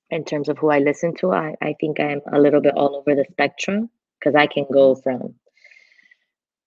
in 0.10 0.26
terms 0.26 0.50
of 0.50 0.58
who 0.58 0.70
I 0.70 0.80
listen 0.80 1.16
to, 1.16 1.32
I, 1.32 1.56
I 1.62 1.76
think 1.80 2.00
I'm 2.00 2.22
a 2.32 2.40
little 2.40 2.62
bit 2.62 2.76
all 2.76 2.96
over 2.98 3.16
the 3.16 3.26
spectrum 3.32 3.90
because 4.20 4.36
I 4.36 4.48
can 4.48 4.66
go 4.72 4.96
from 4.96 5.36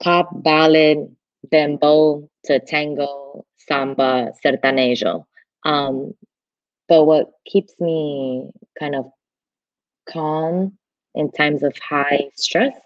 pop, 0.03 0.31
ballad, 0.43 1.15
bembo 1.51 2.29
to 2.45 2.61
tango, 2.61 3.45
samba, 3.59 4.33
sertanejo. 4.45 5.27
Um, 5.65 6.15
but 6.89 7.05
what 7.05 7.31
keeps 7.47 7.75
me 7.81 8.51
kind 8.79 8.95
of 8.95 9.11
calm 10.09 10.79
in 11.15 11.31
times 11.31 11.63
of 11.63 11.77
high 11.79 12.31
stress 12.35 12.77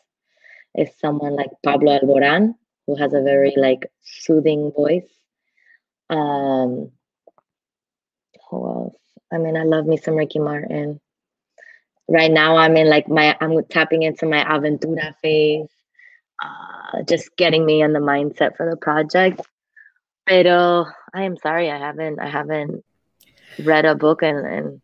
is 0.76 0.88
someone 1.00 1.34
like 1.34 1.50
Pablo 1.64 1.98
Alboran, 1.98 2.54
who 2.86 2.96
has 2.96 3.12
a 3.14 3.22
very 3.22 3.54
like 3.56 3.90
soothing 4.02 4.72
voice. 4.74 5.10
Um, 6.10 6.92
who 8.50 8.66
else? 8.66 8.96
I 9.32 9.38
mean, 9.38 9.56
I 9.56 9.64
love 9.64 9.86
me 9.86 9.96
some 9.96 10.14
Ricky 10.14 10.38
Martin. 10.38 11.00
Right 12.08 12.30
now, 12.30 12.56
I'm 12.56 12.76
in 12.76 12.88
like 12.88 13.08
my 13.08 13.36
I'm 13.40 13.62
tapping 13.64 14.02
into 14.02 14.26
my 14.26 14.42
Aventura 14.42 15.14
phase, 15.20 15.68
uh, 16.42 17.02
just 17.02 17.36
getting 17.36 17.66
me 17.66 17.82
in 17.82 17.92
the 17.92 17.98
mindset 17.98 18.56
for 18.56 18.68
the 18.70 18.76
project. 18.76 19.42
Pero 20.26 20.86
I 21.12 21.22
am 21.24 21.36
sorry, 21.36 21.70
I 21.70 21.78
haven't 21.78 22.18
I 22.20 22.28
haven't 22.28 22.84
read 23.64 23.84
a 23.84 23.94
book 23.94 24.22
and, 24.22 24.46
and 24.46 24.80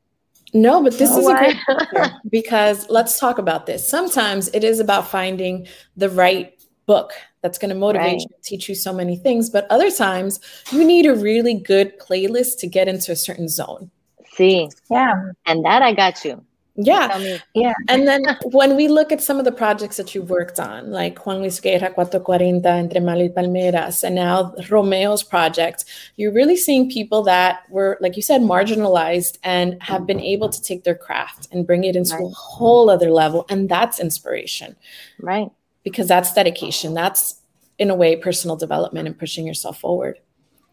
no, 0.53 0.83
but 0.83 0.97
this 0.99 1.11
oh, 1.13 1.19
is 1.19 1.27
a 1.27 1.35
great 1.35 2.13
because 2.31 2.89
let's 2.89 3.19
talk 3.19 3.39
about 3.39 3.67
this. 3.67 3.87
Sometimes 3.87 4.49
it 4.55 4.63
is 4.63 4.79
about 4.79 5.09
finding 5.09 5.67
the 5.97 6.09
right 6.09 6.53
book 6.87 7.13
that's 7.43 7.59
going 7.59 7.71
to 7.71 7.75
motivate 7.75 8.07
right. 8.07 8.21
you, 8.21 8.37
teach 8.43 8.69
you 8.69 8.75
so 8.75 8.93
many 8.93 9.17
things. 9.17 9.51
But 9.51 9.67
other 9.69 9.91
times 9.91 10.39
you 10.71 10.85
need 10.85 11.07
a 11.07 11.15
really 11.15 11.55
good 11.55 11.99
playlist 11.99 12.59
to 12.61 12.69
get 12.69 12.87
into 12.87 13.11
a 13.11 13.17
certain 13.17 13.49
zone. 13.49 13.91
See, 14.35 14.69
yeah, 14.91 15.31
and 15.47 15.65
that 15.65 15.83
I 15.83 15.93
got 15.93 16.25
you. 16.25 16.45
Yeah. 16.77 17.39
Yeah. 17.55 17.75
And 17.89 18.07
then 18.07 18.25
when 18.43 18.75
we 18.77 18.89
look 18.89 19.13
at 19.13 19.23
some 19.23 19.39
of 19.39 19.45
the 19.45 19.53
projects 19.53 19.97
that 19.97 20.15
you've 20.15 20.29
worked 20.29 20.59
on, 20.59 20.91
like 20.91 21.25
Juan 21.25 21.39
Luis 21.39 21.61
Guerra, 21.61 21.93
440, 21.95 22.67
Entre 22.67 23.01
Mar 23.01 23.17
y 23.17 23.29
Palmeras, 23.29 24.03
and 24.03 24.17
now 24.17 24.53
Romeo's 24.69 25.23
project, 25.23 25.85
you're 26.17 26.33
really 26.33 26.57
seeing 26.57 26.91
people 26.91 27.23
that 27.23 27.63
were, 27.71 27.97
like 28.01 28.17
you 28.17 28.23
said, 28.23 28.41
marginalized 28.41 29.39
and 29.45 29.81
have 29.83 30.05
been 30.05 30.21
able 30.21 30.49
to 30.49 30.61
take 30.61 30.83
their 30.83 30.97
craft 30.97 31.49
and 31.53 31.67
bring 31.67 31.85
it 31.85 31.95
into 31.95 32.17
right. 32.17 32.25
a 32.25 32.29
whole 32.31 32.91
other 32.91 33.11
level. 33.11 33.47
And 33.49 33.69
that's 33.69 34.01
inspiration. 34.01 34.75
Right. 35.21 35.51
Because 35.85 36.09
that's 36.09 36.35
dedication. 36.35 36.95
That's, 36.95 37.41
in 37.79 37.91
a 37.91 37.95
way, 37.95 38.17
personal 38.17 38.57
development 38.57 39.07
and 39.07 39.17
pushing 39.17 39.47
yourself 39.47 39.79
forward. 39.79 40.19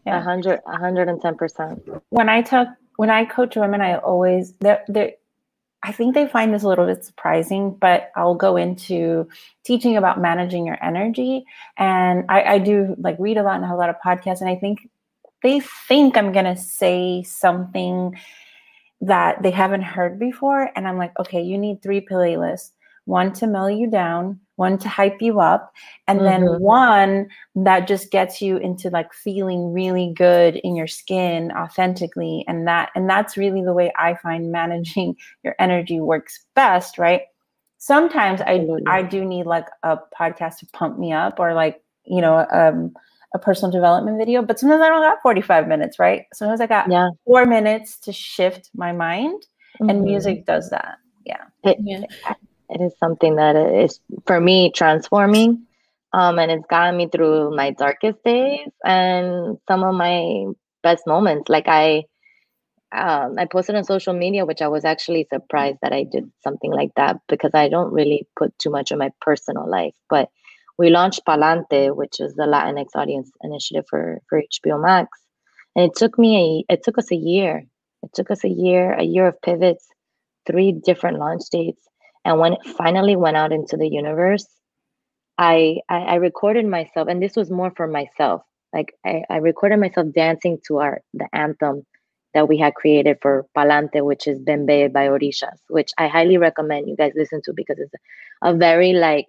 A 0.04 0.20
hundred, 0.20 0.60
hundred 0.66 1.08
and 1.08 1.22
ten 1.22 1.36
percent. 1.36 1.88
When 2.10 2.28
I 2.28 2.42
talk, 2.42 2.66
when 2.96 3.08
I 3.08 3.24
coach 3.24 3.54
women, 3.54 3.80
I 3.80 3.98
always 3.98 4.52
there 4.58 4.82
there 4.88 5.12
I 5.82 5.92
think 5.92 6.14
they 6.14 6.28
find 6.28 6.54
this 6.54 6.62
a 6.62 6.68
little 6.68 6.86
bit 6.86 7.04
surprising, 7.04 7.74
but 7.74 8.12
I'll 8.14 8.36
go 8.36 8.56
into 8.56 9.28
teaching 9.64 9.96
about 9.96 10.20
managing 10.20 10.66
your 10.66 10.78
energy. 10.82 11.44
And 11.76 12.24
I, 12.28 12.42
I 12.42 12.58
do 12.58 12.94
like 12.98 13.16
read 13.18 13.36
a 13.36 13.42
lot 13.42 13.56
and 13.56 13.64
have 13.64 13.74
a 13.74 13.78
lot 13.78 13.90
of 13.90 13.96
podcasts. 14.04 14.40
And 14.40 14.48
I 14.48 14.56
think 14.56 14.88
they 15.42 15.60
think 15.88 16.16
I'm 16.16 16.32
going 16.32 16.44
to 16.44 16.56
say 16.56 17.24
something 17.24 18.16
that 19.00 19.42
they 19.42 19.50
haven't 19.50 19.82
heard 19.82 20.20
before. 20.20 20.70
And 20.76 20.86
I'm 20.86 20.98
like, 20.98 21.18
okay, 21.18 21.42
you 21.42 21.58
need 21.58 21.82
three 21.82 22.00
playlists 22.00 22.70
one 23.04 23.32
to 23.32 23.46
mellow 23.46 23.68
you 23.68 23.90
down, 23.90 24.40
one 24.62 24.78
to 24.78 24.88
hype 24.88 25.20
you 25.20 25.40
up, 25.40 25.72
and 26.06 26.20
mm-hmm. 26.20 26.44
then 26.44 26.60
one 26.60 27.28
that 27.56 27.88
just 27.88 28.12
gets 28.12 28.40
you 28.40 28.58
into 28.58 28.90
like 28.90 29.12
feeling 29.12 29.72
really 29.72 30.12
good 30.16 30.54
in 30.62 30.76
your 30.76 30.86
skin 30.86 31.50
authentically. 31.50 32.44
And 32.46 32.68
that 32.68 32.90
and 32.94 33.10
that's 33.10 33.36
really 33.36 33.62
the 33.62 33.72
way 33.72 33.90
I 33.98 34.14
find 34.14 34.52
managing 34.52 35.16
your 35.42 35.56
energy 35.58 35.98
works 35.98 36.44
best, 36.54 36.96
right? 36.96 37.22
Sometimes 37.78 38.40
I 38.40 38.64
I 38.86 39.02
do 39.02 39.24
need 39.24 39.46
like 39.46 39.66
a 39.82 39.98
podcast 40.18 40.58
to 40.58 40.66
pump 40.66 40.96
me 40.96 41.12
up 41.12 41.40
or 41.40 41.54
like, 41.54 41.82
you 42.04 42.20
know, 42.20 42.46
um 42.52 42.94
a 43.34 43.38
personal 43.38 43.72
development 43.72 44.18
video, 44.18 44.42
but 44.42 44.60
sometimes 44.60 44.82
I 44.82 44.88
don't 44.88 45.02
got 45.02 45.22
45 45.22 45.66
minutes, 45.66 45.98
right? 45.98 46.26
Sometimes 46.34 46.60
I 46.60 46.66
got 46.66 46.90
yeah. 46.90 47.08
four 47.24 47.46
minutes 47.46 47.98
to 48.00 48.12
shift 48.12 48.70
my 48.74 48.92
mind, 48.92 49.42
mm-hmm. 49.80 49.88
and 49.88 50.02
music 50.02 50.44
does 50.44 50.68
that. 50.70 50.98
Yeah. 51.24 51.44
It, 51.64 51.78
yeah 51.80 52.34
it 52.74 52.80
is 52.82 52.94
something 52.98 53.36
that 53.36 53.56
is 53.56 54.00
for 54.26 54.40
me 54.40 54.70
transforming 54.74 55.66
um, 56.12 56.38
and 56.38 56.50
it's 56.50 56.66
gotten 56.68 56.96
me 56.96 57.08
through 57.08 57.54
my 57.56 57.70
darkest 57.70 58.22
days 58.24 58.68
and 58.84 59.58
some 59.68 59.82
of 59.82 59.94
my 59.94 60.44
best 60.82 61.06
moments. 61.06 61.48
Like 61.48 61.68
i 61.68 62.04
um, 62.92 63.36
i 63.38 63.46
posted 63.46 63.74
on 63.76 63.84
social 63.84 64.14
media 64.14 64.44
which 64.46 64.62
i 64.62 64.68
was 64.68 64.84
actually 64.84 65.26
surprised 65.32 65.78
that 65.82 65.92
i 65.92 66.04
did 66.04 66.30
something 66.44 66.70
like 66.72 66.90
that 66.96 67.16
because 67.28 67.52
i 67.54 67.68
don't 67.68 67.92
really 67.92 68.26
put 68.38 68.56
too 68.58 68.70
much 68.70 68.90
of 68.92 68.98
my 68.98 69.10
personal 69.20 69.68
life. 69.68 69.94
But 70.10 70.28
we 70.78 70.90
launched 70.90 71.22
Pa'lante 71.26 71.94
which 71.96 72.20
is 72.20 72.34
the 72.34 72.44
latinx 72.44 72.88
audience 72.94 73.30
initiative 73.42 73.84
for 73.88 74.20
for 74.28 74.42
hbo 74.42 74.80
max. 74.82 75.08
And 75.76 75.86
it 75.86 75.96
took 75.96 76.18
me 76.18 76.64
a 76.68 76.74
it 76.74 76.82
took 76.84 76.98
us 76.98 77.10
a 77.12 77.16
year. 77.16 77.64
It 78.02 78.10
took 78.14 78.30
us 78.30 78.44
a 78.44 78.48
year 78.48 78.92
a 78.94 79.04
year 79.04 79.28
of 79.28 79.40
pivots 79.42 79.86
three 80.46 80.72
different 80.72 81.18
launch 81.18 81.42
dates 81.50 81.86
and 82.24 82.38
when 82.38 82.54
it 82.54 82.64
finally 82.76 83.16
went 83.16 83.36
out 83.36 83.52
into 83.52 83.76
the 83.76 83.88
universe, 83.88 84.46
I, 85.38 85.78
I, 85.88 85.98
I 85.98 86.14
recorded 86.16 86.66
myself, 86.66 87.08
and 87.08 87.22
this 87.22 87.36
was 87.36 87.50
more 87.50 87.72
for 87.76 87.86
myself. 87.86 88.42
Like 88.72 88.94
I, 89.04 89.22
I 89.28 89.36
recorded 89.36 89.80
myself 89.80 90.08
dancing 90.14 90.58
to 90.68 90.78
our 90.78 91.00
the 91.14 91.28
anthem 91.32 91.84
that 92.34 92.48
we 92.48 92.56
had 92.56 92.74
created 92.74 93.18
for 93.20 93.46
Pa'lante, 93.56 94.04
which 94.04 94.26
is 94.26 94.38
Bembe 94.40 94.92
by 94.92 95.08
Orishas, 95.08 95.58
which 95.68 95.90
I 95.98 96.08
highly 96.08 96.38
recommend 96.38 96.88
you 96.88 96.96
guys 96.96 97.12
listen 97.14 97.42
to 97.44 97.52
because 97.54 97.78
it's 97.78 97.92
a 98.42 98.54
very 98.54 98.94
like 98.94 99.28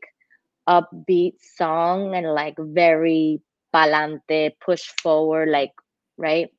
upbeat 0.69 1.33
song 1.57 2.15
and 2.15 2.33
like 2.33 2.55
very 2.57 3.41
Palante, 3.73 4.51
push 4.63 4.83
forward, 5.01 5.49
like 5.49 5.71
right. 6.17 6.49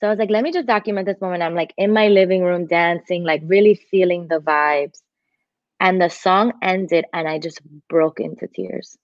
So 0.00 0.08
I 0.08 0.10
was 0.10 0.18
like, 0.18 0.30
let 0.30 0.42
me 0.42 0.52
just 0.52 0.66
document 0.66 1.06
this 1.06 1.20
moment. 1.20 1.42
I'm 1.42 1.54
like 1.54 1.72
in 1.76 1.92
my 1.92 2.08
living 2.08 2.42
room 2.42 2.66
dancing, 2.66 3.22
like 3.24 3.42
really 3.44 3.74
feeling 3.74 4.28
the 4.28 4.40
vibes. 4.40 5.02
And 5.80 6.00
the 6.00 6.08
song 6.08 6.52
ended, 6.62 7.04
and 7.12 7.28
I 7.28 7.38
just 7.38 7.60
broke 7.88 8.20
into 8.20 8.48
tears. 8.48 8.96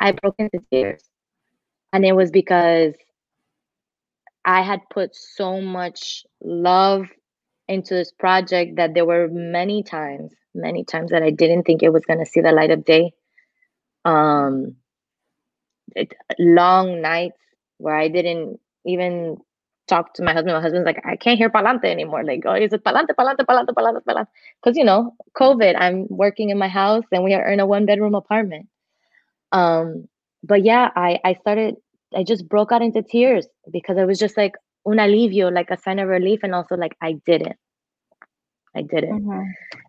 I 0.00 0.12
broke 0.12 0.36
into 0.38 0.60
tears. 0.70 1.04
And 1.92 2.04
it 2.04 2.12
was 2.12 2.30
because 2.30 2.94
I 4.44 4.62
had 4.62 4.80
put 4.90 5.14
so 5.14 5.60
much 5.60 6.24
love 6.42 7.06
into 7.68 7.94
this 7.94 8.12
project 8.12 8.76
that 8.76 8.94
there 8.94 9.04
were 9.04 9.28
many 9.30 9.82
times, 9.82 10.32
many 10.54 10.84
times 10.84 11.10
that 11.10 11.22
I 11.22 11.30
didn't 11.30 11.64
think 11.64 11.82
it 11.82 11.92
was 11.92 12.04
going 12.04 12.20
to 12.20 12.26
see 12.26 12.40
the 12.40 12.52
light 12.52 12.70
of 12.70 12.84
day. 12.84 13.12
Um, 14.04 14.76
it, 15.94 16.12
long 16.38 17.00
nights 17.00 17.38
where 17.78 17.96
I 17.96 18.08
didn't 18.08 18.60
even 18.84 19.38
talk 19.86 20.14
to 20.14 20.22
my 20.22 20.32
husband. 20.32 20.54
My 20.54 20.60
husband's 20.60 20.86
like, 20.86 21.00
I 21.04 21.16
can't 21.16 21.38
hear 21.38 21.50
palante 21.50 21.84
anymore. 21.84 22.24
Like, 22.24 22.42
oh, 22.46 22.54
he's 22.54 22.72
it 22.72 22.84
palante, 22.84 23.14
palante, 23.18 23.44
palante, 23.44 23.72
palante, 23.74 24.02
palante? 24.04 24.26
Because 24.62 24.76
you 24.76 24.84
know, 24.84 25.14
COVID. 25.36 25.76
I'm 25.78 26.06
working 26.08 26.50
in 26.50 26.58
my 26.58 26.68
house, 26.68 27.04
and 27.12 27.24
we 27.24 27.34
are 27.34 27.50
in 27.50 27.60
a 27.60 27.66
one 27.66 27.86
bedroom 27.86 28.14
apartment. 28.14 28.68
Um, 29.52 30.08
but 30.42 30.64
yeah, 30.64 30.90
I 30.94 31.18
I 31.24 31.34
started. 31.34 31.76
I 32.14 32.22
just 32.22 32.48
broke 32.48 32.72
out 32.72 32.82
into 32.82 33.02
tears 33.02 33.46
because 33.70 33.98
it 33.98 34.06
was 34.06 34.18
just 34.18 34.36
like 34.36 34.54
un 34.86 34.96
alivio, 34.96 35.52
like 35.52 35.70
a 35.70 35.78
sign 35.78 35.98
of 35.98 36.08
relief, 36.08 36.40
and 36.42 36.54
also 36.54 36.76
like 36.76 36.96
I 37.00 37.14
did 37.24 37.42
it. 37.42 37.56
I 38.74 38.82
did 38.82 39.04
it, 39.04 39.10
mm-hmm. 39.10 39.42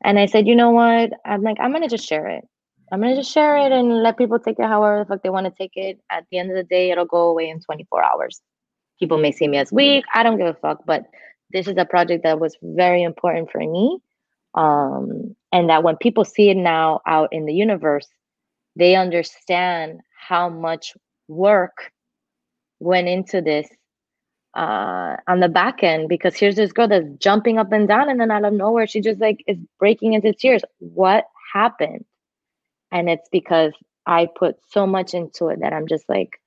and 0.03 0.17
I 0.17 0.27
said, 0.27 0.47
you 0.47 0.55
know 0.55 0.71
what? 0.71 1.11
I'm 1.25 1.41
like, 1.41 1.57
I'm 1.59 1.73
gonna 1.73 1.89
just 1.89 2.07
share 2.07 2.27
it. 2.27 2.45
I'm 2.89 3.01
gonna 3.01 3.17
just 3.17 3.33
share 3.33 3.57
it 3.57 3.73
and 3.73 4.01
let 4.01 4.17
people 4.17 4.39
take 4.39 4.59
it 4.59 4.65
however 4.65 4.99
the 4.99 5.05
fuck 5.05 5.21
they 5.21 5.29
want 5.29 5.45
to 5.45 5.51
take 5.51 5.75
it. 5.75 5.99
At 6.09 6.23
the 6.31 6.37
end 6.37 6.51
of 6.51 6.55
the 6.55 6.63
day, 6.63 6.89
it'll 6.91 7.05
go 7.05 7.29
away 7.29 7.49
in 7.49 7.59
24 7.59 8.05
hours 8.05 8.41
people 8.99 9.17
may 9.17 9.31
see 9.31 9.47
me 9.47 9.57
as 9.57 9.71
weak. 9.71 10.05
I 10.13 10.23
don't 10.23 10.37
give 10.37 10.47
a 10.47 10.53
fuck. 10.53 10.85
But 10.85 11.05
this 11.51 11.67
is 11.67 11.77
a 11.77 11.85
project 11.85 12.23
that 12.23 12.39
was 12.39 12.57
very 12.61 13.03
important 13.03 13.51
for 13.51 13.59
me. 13.59 13.99
Um, 14.55 15.35
and 15.51 15.69
that 15.69 15.83
when 15.83 15.97
people 15.97 16.25
see 16.25 16.49
it 16.49 16.57
now 16.57 17.01
out 17.05 17.29
in 17.31 17.45
the 17.45 17.53
universe, 17.53 18.07
they 18.75 18.95
understand 18.95 20.01
how 20.27 20.49
much 20.49 20.93
work 21.27 21.91
went 22.79 23.07
into 23.07 23.41
this 23.41 23.67
uh, 24.55 25.17
on 25.27 25.39
the 25.39 25.49
back 25.49 25.83
end. 25.83 26.09
Because 26.09 26.35
here's 26.35 26.55
this 26.55 26.71
girl 26.71 26.87
that's 26.87 27.07
jumping 27.19 27.59
up 27.59 27.71
and 27.71 27.87
down, 27.87 28.09
and 28.09 28.19
then 28.19 28.31
out 28.31 28.45
of 28.45 28.53
nowhere, 28.53 28.87
she 28.87 29.01
just 29.01 29.19
like 29.19 29.43
is 29.47 29.57
breaking 29.79 30.13
into 30.13 30.33
tears. 30.33 30.63
What 30.79 31.25
happened? 31.53 32.05
And 32.91 33.09
it's 33.09 33.27
because 33.31 33.73
I 34.05 34.27
put 34.37 34.55
so 34.71 34.87
much 34.87 35.13
into 35.13 35.47
it 35.47 35.59
that 35.61 35.73
I'm 35.73 35.87
just 35.87 36.07
like, 36.09 36.39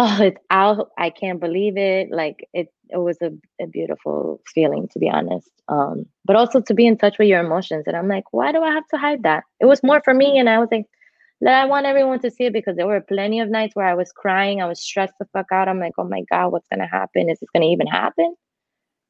oh 0.00 0.22
it's 0.22 0.40
out 0.50 0.90
i 0.98 1.10
can't 1.10 1.40
believe 1.40 1.76
it 1.76 2.10
like 2.10 2.48
it 2.54 2.68
it 2.88 2.98
was 2.98 3.18
a, 3.22 3.30
a 3.62 3.66
beautiful 3.66 4.40
feeling 4.52 4.88
to 4.92 4.98
be 4.98 5.08
honest 5.08 5.50
um 5.68 6.06
but 6.24 6.36
also 6.36 6.60
to 6.60 6.74
be 6.74 6.86
in 6.86 6.96
touch 6.96 7.18
with 7.18 7.28
your 7.28 7.40
emotions 7.40 7.84
and 7.86 7.96
i'm 7.96 8.08
like 8.08 8.24
why 8.32 8.50
do 8.50 8.62
i 8.62 8.70
have 8.70 8.86
to 8.88 8.96
hide 8.96 9.22
that 9.22 9.44
it 9.60 9.66
was 9.66 9.82
more 9.82 10.00
for 10.04 10.14
me 10.14 10.38
and 10.38 10.48
i 10.48 10.58
was 10.58 10.68
like 10.72 10.86
that 11.40 11.54
I 11.54 11.66
want 11.66 11.86
everyone 11.86 12.20
to 12.20 12.30
see 12.30 12.44
it 12.44 12.52
because 12.52 12.76
there 12.76 12.86
were 12.86 13.00
plenty 13.00 13.40
of 13.40 13.48
nights 13.48 13.74
where 13.74 13.86
I 13.86 13.94
was 13.94 14.12
crying. 14.12 14.60
I 14.60 14.66
was 14.66 14.82
stressed 14.82 15.14
the 15.18 15.26
fuck 15.32 15.46
out. 15.52 15.68
I'm 15.68 15.80
like, 15.80 15.94
oh 15.98 16.04
my 16.04 16.22
God, 16.30 16.48
what's 16.48 16.68
gonna 16.68 16.86
happen? 16.86 17.30
Is 17.30 17.40
this 17.40 17.48
gonna 17.54 17.66
even 17.66 17.86
happen? 17.86 18.34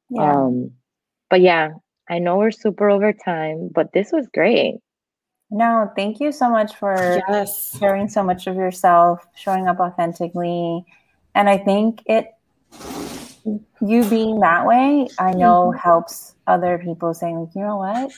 Yeah. 0.09 0.31
Um, 0.31 0.71
but 1.29 1.41
yeah, 1.41 1.71
I 2.09 2.19
know 2.19 2.37
we're 2.37 2.51
super 2.51 2.89
over 2.89 3.13
time, 3.13 3.69
but 3.73 3.91
this 3.93 4.11
was 4.11 4.27
great. 4.33 4.75
No, 5.53 5.91
thank 5.97 6.21
you 6.21 6.31
so 6.31 6.49
much 6.49 6.75
for 6.75 7.21
yes. 7.27 7.77
sharing 7.77 8.07
so 8.07 8.23
much 8.23 8.47
of 8.47 8.55
yourself, 8.55 9.27
showing 9.35 9.67
up 9.67 9.81
authentically. 9.81 10.85
And 11.35 11.49
I 11.49 11.57
think 11.57 12.01
it, 12.05 12.33
you 13.81 14.05
being 14.05 14.39
that 14.39 14.65
way, 14.65 15.09
I 15.19 15.33
know 15.33 15.71
mm-hmm. 15.71 15.77
helps 15.77 16.35
other 16.47 16.77
people 16.77 17.13
saying, 17.13 17.37
like, 17.37 17.53
you 17.53 17.61
know 17.61 17.75
what? 17.75 18.11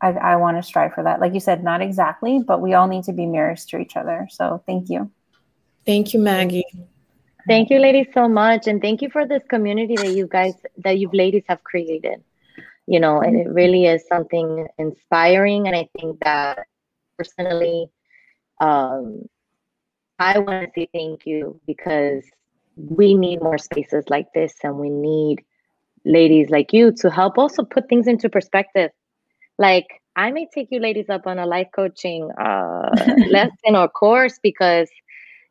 I, 0.00 0.12
I 0.12 0.36
want 0.36 0.56
to 0.56 0.62
strive 0.62 0.94
for 0.94 1.04
that. 1.04 1.20
Like 1.20 1.34
you 1.34 1.40
said, 1.40 1.62
not 1.62 1.82
exactly, 1.82 2.40
but 2.40 2.62
we 2.62 2.72
all 2.72 2.88
need 2.88 3.04
to 3.04 3.12
be 3.12 3.26
mirrors 3.26 3.66
to 3.66 3.78
each 3.78 3.94
other. 3.94 4.26
So 4.30 4.62
thank 4.66 4.88
you. 4.88 5.10
Thank 5.84 6.14
you, 6.14 6.20
Maggie. 6.20 6.64
Thank 7.46 7.68
you, 7.70 7.80
ladies, 7.80 8.06
so 8.14 8.28
much. 8.28 8.66
And 8.66 8.80
thank 8.80 9.02
you 9.02 9.10
for 9.10 9.26
this 9.26 9.42
community 9.48 9.96
that 9.96 10.14
you 10.14 10.26
guys, 10.26 10.54
that 10.78 10.98
you 10.98 11.10
ladies 11.12 11.42
have 11.48 11.62
created 11.64 12.22
you 12.86 13.00
know, 13.00 13.20
and 13.20 13.36
it 13.36 13.48
really 13.48 13.86
is 13.86 14.06
something 14.06 14.66
inspiring. 14.78 15.66
And 15.66 15.76
I 15.76 15.88
think 15.98 16.18
that 16.24 16.66
personally, 17.16 17.86
um, 18.60 19.22
I 20.18 20.38
want 20.38 20.64
to 20.64 20.70
say 20.74 20.88
thank 20.92 21.26
you 21.26 21.60
because 21.66 22.24
we 22.76 23.14
need 23.14 23.42
more 23.42 23.58
spaces 23.58 24.04
like 24.08 24.26
this, 24.34 24.54
and 24.62 24.76
we 24.78 24.88
need 24.88 25.44
ladies 26.04 26.50
like 26.50 26.72
you 26.72 26.92
to 26.92 27.10
help 27.10 27.38
also 27.38 27.64
put 27.64 27.88
things 27.88 28.06
into 28.06 28.28
perspective. 28.28 28.90
Like, 29.58 29.86
I 30.16 30.30
may 30.30 30.46
take 30.52 30.68
you 30.70 30.80
ladies 30.80 31.08
up 31.08 31.26
on 31.26 31.38
a 31.38 31.46
life 31.46 31.68
coaching 31.74 32.30
uh, 32.32 32.90
lesson 33.30 33.76
or 33.76 33.88
course 33.88 34.38
because, 34.42 34.90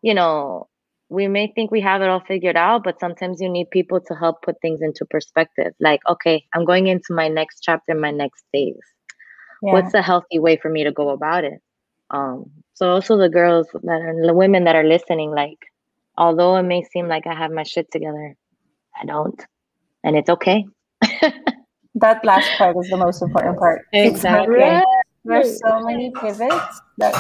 you 0.01 0.13
know, 0.13 0.67
we 1.11 1.27
may 1.27 1.51
think 1.53 1.71
we 1.71 1.81
have 1.81 2.01
it 2.01 2.07
all 2.07 2.21
figured 2.21 2.55
out, 2.55 2.85
but 2.85 2.97
sometimes 3.01 3.41
you 3.41 3.49
need 3.49 3.69
people 3.69 3.99
to 3.99 4.15
help 4.15 4.41
put 4.41 4.55
things 4.61 4.81
into 4.81 5.05
perspective. 5.05 5.73
Like, 5.81 5.99
okay, 6.07 6.45
I'm 6.53 6.63
going 6.63 6.87
into 6.87 7.13
my 7.13 7.27
next 7.27 7.59
chapter, 7.61 7.93
my 7.93 8.11
next 8.11 8.45
phase. 8.53 8.79
Yeah. 9.61 9.73
What's 9.73 9.91
the 9.91 10.01
healthy 10.01 10.39
way 10.39 10.55
for 10.55 10.69
me 10.69 10.85
to 10.85 10.91
go 10.93 11.09
about 11.09 11.43
it? 11.43 11.61
Um, 12.11 12.49
so 12.75 12.89
also 12.91 13.17
the 13.17 13.27
girls 13.27 13.67
that 13.73 14.01
are 14.01 14.25
the 14.25 14.33
women 14.33 14.63
that 14.63 14.77
are 14.77 14.85
listening, 14.85 15.31
like, 15.31 15.59
although 16.17 16.55
it 16.55 16.63
may 16.63 16.81
seem 16.81 17.09
like 17.09 17.27
I 17.27 17.35
have 17.35 17.51
my 17.51 17.63
shit 17.63 17.91
together, 17.91 18.37
I 18.99 19.05
don't. 19.05 19.45
And 20.05 20.15
it's 20.15 20.29
okay. 20.29 20.65
that 21.95 22.23
last 22.23 22.49
part 22.57 22.77
is 22.79 22.89
the 22.89 22.95
most 22.95 23.21
important 23.21 23.59
part. 23.59 23.81
Exactly. 23.91 24.81
There's 25.25 25.59
so 25.59 25.81
many 25.81 26.13
pivots 26.21 26.81
that 26.99 27.13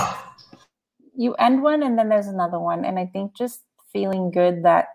you 1.13 1.33
end 1.33 1.61
one 1.61 1.83
and 1.83 1.99
then 1.99 2.07
there's 2.07 2.27
another 2.27 2.59
one. 2.59 2.85
And 2.85 2.97
I 2.97 3.05
think 3.05 3.35
just 3.35 3.61
feeling 3.91 4.31
good 4.31 4.63
that 4.63 4.89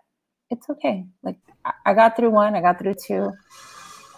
it's 0.49 0.69
okay. 0.69 1.05
Like 1.23 1.37
I 1.85 1.93
got 1.93 2.15
through 2.15 2.31
one, 2.31 2.55
I 2.55 2.61
got 2.61 2.79
through 2.79 2.95
two. 2.95 3.33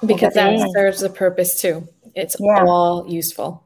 Because 0.05 0.33
that 0.33 0.71
serves 0.73 1.03
a 1.03 1.09
purpose 1.09 1.59
too. 1.61 1.87
It's 2.15 2.37
yeah. 2.39 2.63
all 2.63 3.05
useful. 3.07 3.63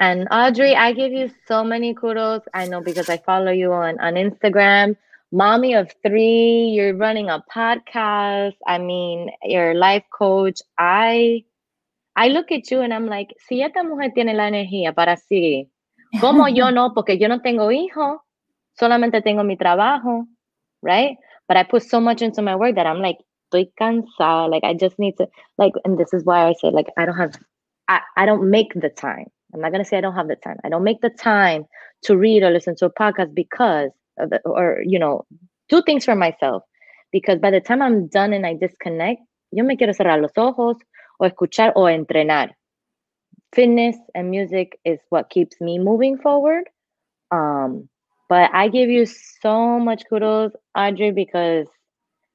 And 0.00 0.28
Audrey, 0.30 0.74
I 0.74 0.92
give 0.92 1.12
you 1.12 1.30
so 1.46 1.64
many 1.64 1.94
kudos. 1.94 2.42
I 2.52 2.66
know 2.66 2.80
because 2.80 3.08
I 3.08 3.18
follow 3.18 3.50
you 3.50 3.72
on, 3.72 3.98
on 4.00 4.14
Instagram. 4.14 4.96
Mommy 5.32 5.74
of 5.74 5.90
three, 6.02 6.70
you're 6.74 6.94
running 6.94 7.28
a 7.28 7.42
podcast. 7.52 8.54
I 8.66 8.78
mean, 8.78 9.30
you're 9.42 9.72
a 9.72 9.74
life 9.74 10.04
coach. 10.16 10.60
I 10.78 11.44
I 12.16 12.28
look 12.28 12.52
at 12.52 12.70
you 12.70 12.80
and 12.82 12.94
I'm 12.94 13.06
like, 13.06 13.34
si 13.48 13.62
esta 13.62 13.82
mujer 13.82 14.12
tiene 14.14 14.34
la 14.34 14.46
energía 14.46 14.94
para 14.94 15.16
seguir, 15.16 15.68
como 16.20 16.46
yo 16.48 16.70
no, 16.70 16.94
porque 16.94 17.18
yo 17.18 17.28
no 17.28 17.40
tengo 17.40 17.72
hijo, 17.72 18.22
solamente 18.78 19.22
tengo 19.22 19.42
mi 19.42 19.56
trabajo, 19.56 20.26
right? 20.84 21.16
But 21.48 21.56
I 21.56 21.62
put 21.64 21.82
so 21.82 22.00
much 22.00 22.22
into 22.22 22.42
my 22.42 22.54
work 22.56 22.76
that 22.76 22.86
I'm 22.86 23.00
like, 23.00 23.18
estoy 23.52 23.70
cansada. 23.80 24.50
Like 24.50 24.64
I 24.64 24.74
just 24.74 24.98
need 24.98 25.16
to 25.18 25.28
like, 25.58 25.72
and 25.84 25.98
this 25.98 26.12
is 26.12 26.24
why 26.24 26.46
I 26.48 26.52
say 26.52 26.70
like 26.70 26.86
I 26.96 27.06
don't 27.06 27.16
have, 27.16 27.34
I, 27.88 28.00
I 28.16 28.26
don't 28.26 28.50
make 28.50 28.72
the 28.74 28.90
time. 28.90 29.26
I'm 29.52 29.60
not 29.60 29.72
gonna 29.72 29.84
say 29.84 29.98
I 29.98 30.00
don't 30.00 30.14
have 30.14 30.28
the 30.28 30.36
time. 30.36 30.58
I 30.64 30.68
don't 30.68 30.84
make 30.84 31.00
the 31.00 31.10
time 31.10 31.64
to 32.04 32.16
read 32.16 32.42
or 32.42 32.50
listen 32.50 32.76
to 32.76 32.86
a 32.86 32.92
podcast 32.92 33.34
because 33.34 33.90
the, 34.16 34.40
or 34.44 34.82
you 34.84 34.98
know, 34.98 35.24
do 35.68 35.82
things 35.82 36.04
for 36.04 36.14
myself. 36.14 36.62
Because 37.12 37.38
by 37.38 37.50
the 37.50 37.60
time 37.60 37.80
I'm 37.80 38.08
done 38.08 38.32
and 38.32 38.44
I 38.44 38.54
disconnect, 38.54 39.20
yo 39.52 39.64
me 39.64 39.76
quiero 39.76 39.92
cerrar 39.92 40.20
los 40.20 40.36
ojos 40.36 40.76
o 41.20 41.26
escuchar 41.26 41.72
o 41.76 41.82
entrenar. 41.82 42.50
Fitness 43.54 43.96
and 44.14 44.30
music 44.30 44.78
is 44.84 44.98
what 45.10 45.30
keeps 45.30 45.60
me 45.60 45.78
moving 45.78 46.18
forward. 46.18 46.64
Um, 47.30 47.88
but 48.28 48.50
I 48.52 48.68
give 48.68 48.90
you 48.90 49.06
so 49.06 49.78
much 49.78 50.04
kudos, 50.08 50.52
Audrey, 50.74 51.10
because 51.12 51.66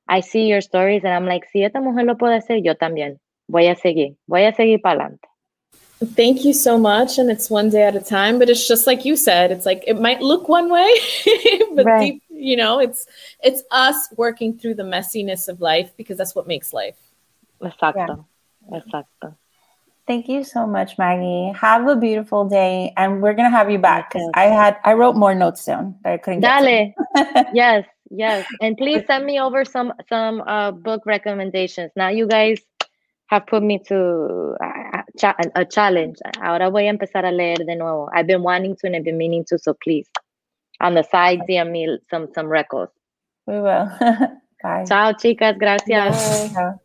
I 0.08 0.22
see 0.22 0.48
your 0.48 0.62
stories 0.62 1.04
and 1.04 1.14
I'm 1.14 1.26
like, 1.26 1.46
si 1.52 1.64
esta 1.64 1.80
mujer 1.80 2.04
lo 2.06 2.16
puede 2.16 2.38
hacer, 2.42 2.64
yo 2.64 2.74
también. 2.74 3.20
Voy 3.48 3.68
a 3.68 3.76
seguir. 3.76 4.16
Voy 4.28 4.46
a 4.46 4.54
seguir 4.54 4.82
para 4.82 5.00
adelante. 5.00 5.28
Thank 6.16 6.46
you 6.46 6.54
so 6.54 6.78
much. 6.78 7.18
And 7.18 7.30
it's 7.30 7.50
one 7.50 7.70
day 7.70 7.84
at 7.84 7.96
a 7.96 8.00
time, 8.00 8.40
but 8.40 8.50
it's 8.50 8.68
just 8.68 8.88
like 8.88 9.04
you 9.04 9.18
said, 9.18 9.52
it's 9.52 9.66
like 9.66 9.84
it 9.86 10.00
might 10.00 10.22
look 10.22 10.48
one 10.48 10.70
way, 10.70 10.90
but 11.76 11.86
right. 11.86 12.00
deep, 12.00 12.24
you 12.30 12.56
know, 12.56 12.80
it's 12.80 13.06
it's 13.44 13.64
us 13.70 14.08
working 14.16 14.58
through 14.58 14.76
the 14.76 14.84
messiness 14.84 15.50
of 15.50 15.60
life 15.60 15.92
because 15.98 16.18
that's 16.18 16.34
what 16.34 16.48
makes 16.48 16.72
life. 16.72 16.96
Exacto. 17.62 18.26
Yeah. 18.72 18.80
Exacto. 18.80 19.36
Thank 20.10 20.28
you 20.28 20.43
so 20.43 20.66
much, 20.66 20.97
Maggie. 20.97 21.53
Have 21.55 21.88
a 21.88 21.95
beautiful 21.95 22.49
day, 22.49 22.91
and 22.97 23.22
we're 23.22 23.36
gonna 23.36 23.51
have 23.51 23.70
you 23.70 23.78
back 23.78 24.10
because 24.10 24.28
I 24.34 24.45
had 24.45 24.78
I 24.84 24.93
wrote 24.93 25.16
more 25.16 25.36
notes 25.36 25.64
down 25.64 25.99
that 26.03 26.14
I 26.14 26.18
couldn't. 26.18 26.39
Get. 26.39 26.64
Dale. 26.64 27.45
yes, 27.53 27.86
yes, 28.10 28.47
and 28.60 28.76
please 28.76 29.03
send 29.05 29.24
me 29.24 29.39
over 29.39 29.64
some 29.64 29.93
some 30.10 30.41
uh, 30.47 30.72
book 30.72 31.03
recommendations. 31.05 31.91
Now 31.95 32.10
you 32.10 32.26
guys 32.26 32.57
have 33.28 33.45
put 33.45 33.62
me 33.62 33.78
to 33.86 34.55
a, 34.60 35.03
a 35.55 35.66
challenge. 35.66 36.18
Ahora 36.41 36.72
voy 36.72 36.88
a 36.88 36.89
empezar 36.89 37.24
a 37.24 37.32
leer 37.32 37.57
de 37.57 37.76
nuevo. 37.76 38.10
I've 38.12 38.26
been 38.26 38.41
wanting 38.41 38.78
to 38.78 38.88
and 38.88 38.95
I've 38.95 39.03
been 39.03 39.20
meaning 39.20 39.45
to, 39.49 39.60
so 39.60 39.76
please, 39.76 40.07
on 40.82 40.95
the 40.95 41.03
side, 41.03 41.41
DM 41.47 41.70
me 41.70 41.99
some 42.10 42.30
some 42.34 42.47
records. 42.47 42.93
We 43.45 43.62
will. 43.62 43.86
Bye. 44.64 44.86
Ciao, 44.88 45.12
chicas. 45.14 45.60
Gracias. 45.60 46.51
Bye. 46.55 46.80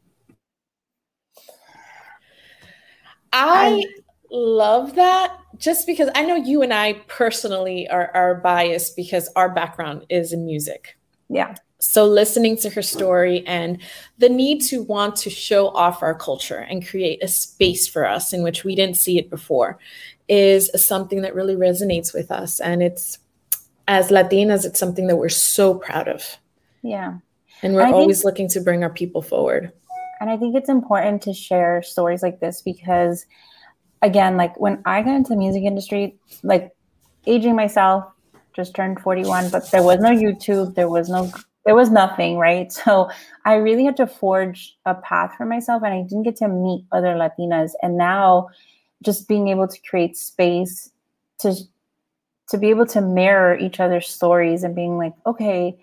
I 3.35 3.85
love 4.31 4.95
that 4.95 5.37
just 5.59 5.87
because 5.87 6.09
I 6.15 6.23
know 6.25 6.37
you 6.37 6.63
and 6.63 6.73
I 6.73 6.95
personally 7.07 7.89
are, 7.89 8.11
are 8.15 8.37
biased 8.37 8.97
because 8.97 9.29
our 9.37 9.49
background 9.49 10.07
is 10.09 10.33
in 10.33 10.45
music. 10.45 10.97
Yeah. 11.29 11.55
So 11.79 12.07
listening 12.07 12.57
to 12.59 12.71
her 12.71 12.83
story 12.83 13.47
and 13.47 13.81
the 14.19 14.29
need 14.29 14.63
to 14.63 14.83
want 14.83 15.17
to 15.17 15.31
show 15.31 15.69
off 15.69 16.03
our 16.03 16.15
culture 16.15 16.59
and 16.59 16.87
create 16.87 17.23
a 17.23 17.29
space 17.29 17.87
for 17.87 18.07
us 18.07 18.33
in 18.33 18.43
which 18.43 18.65
we 18.65 18.75
didn't 18.75 18.97
see 18.97 19.19
it 19.19 19.29
before 19.29 19.79
is 20.29 20.71
something 20.83 21.23
that 21.23 21.35
really 21.35 21.57
resonates 21.57 22.15
with 22.15 22.31
us. 22.31 22.61
And 22.61 22.83
it's 22.83 23.19
as 23.87 24.09
Latinas, 24.09 24.65
it's 24.65 24.81
something 24.81 25.09
that 25.09 25.17
we're 25.17 25.29
so 25.29 25.75
proud 25.75 26.09
of. 26.09 26.39
Yeah. 26.83 27.19
And 27.63 27.75
we're 27.75 27.87
always 27.87 28.19
think- 28.19 28.25
looking 28.25 28.49
to 28.49 28.61
bring 28.61 28.83
our 28.83 28.91
people 28.91 29.21
forward. 29.23 29.73
And 30.21 30.31
I 30.31 30.37
think 30.37 30.55
it's 30.55 30.69
important 30.69 31.23
to 31.23 31.33
share 31.33 31.83
stories 31.83 32.23
like 32.23 32.41
this 32.41 32.63
because 32.63 33.27
again, 34.03 34.37
like 34.37 34.59
when 34.61 34.83
I 34.85 35.03
got 35.03 35.17
into 35.17 35.31
the 35.31 35.37
music 35.37 35.65
industry, 35.65 36.17
like 36.43 36.71
aging 37.27 37.57
myself, 37.57 38.05
just 38.55 38.75
turned 38.75 39.01
41, 39.01 39.51
but 39.51 39.71
there 39.71 39.83
was 39.83 40.01
no 40.01 40.11
YouTube, 40.11 40.75
there 40.75 40.89
was 40.89 41.09
no 41.09 41.31
there 41.65 41.75
was 41.75 41.91
nothing, 41.91 42.37
right? 42.37 42.71
So 42.85 43.11
I 43.45 43.55
really 43.55 43.85
had 43.85 43.97
to 43.97 44.07
forge 44.07 44.77
a 44.85 44.95
path 44.95 45.35
for 45.37 45.47
myself 45.47 45.83
and 45.83 45.95
I 45.95 46.03
didn't 46.03 46.25
get 46.25 46.37
to 46.37 46.49
meet 46.49 46.85
other 46.93 47.15
Latinas. 47.15 47.73
And 47.83 47.97
now 47.97 48.49
just 49.03 49.29
being 49.29 49.49
able 49.49 49.67
to 49.69 49.79
create 49.89 50.17
space 50.17 50.91
to 51.41 51.55
to 52.51 52.59
be 52.59 52.69
able 52.69 52.87
to 52.87 53.01
mirror 53.01 53.57
each 53.57 53.81
other's 53.81 54.07
stories 54.07 54.65
and 54.65 54.75
being 54.75 54.99
like, 54.99 55.15
okay, 55.27 55.79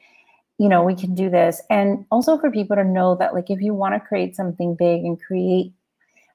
you 0.62 0.70
know, 0.70 0.84
we 0.84 0.94
can 0.94 1.16
do 1.16 1.28
this. 1.28 1.60
And 1.72 2.06
also 2.12 2.38
for 2.38 2.52
people 2.52 2.76
to 2.76 2.84
know 2.84 3.16
that, 3.16 3.34
like, 3.34 3.50
if 3.50 3.62
you 3.62 3.74
want 3.74 3.96
to 3.96 4.00
create 4.00 4.36
something 4.36 4.76
big 4.76 5.04
and 5.04 5.20
create 5.20 5.74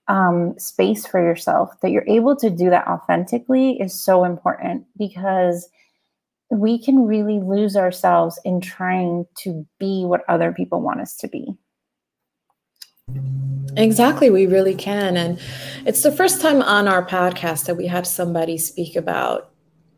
um, 0.08 0.58
space 0.58 1.06
for 1.06 1.20
yourself, 1.22 1.80
that 1.80 1.92
you're 1.92 2.08
able 2.08 2.34
to 2.34 2.50
do 2.50 2.68
that 2.70 2.88
authentically 2.88 3.80
is 3.80 3.94
so 3.94 4.24
important 4.24 4.84
because 4.98 5.68
we 6.50 6.76
can 6.76 7.06
really 7.06 7.38
lose 7.38 7.76
ourselves 7.76 8.36
in 8.44 8.60
trying 8.60 9.26
to 9.44 9.64
be 9.78 10.04
what 10.04 10.24
other 10.28 10.52
people 10.52 10.80
want 10.80 11.00
us 11.00 11.16
to 11.18 11.28
be. 11.28 11.56
Exactly, 13.76 14.28
we 14.28 14.46
really 14.46 14.74
can. 14.74 15.16
And 15.16 15.38
it's 15.86 16.02
the 16.02 16.10
first 16.10 16.40
time 16.40 16.62
on 16.62 16.88
our 16.88 17.06
podcast 17.06 17.66
that 17.66 17.76
we 17.76 17.86
have 17.86 18.08
somebody 18.08 18.58
speak 18.58 18.96
about 18.96 19.52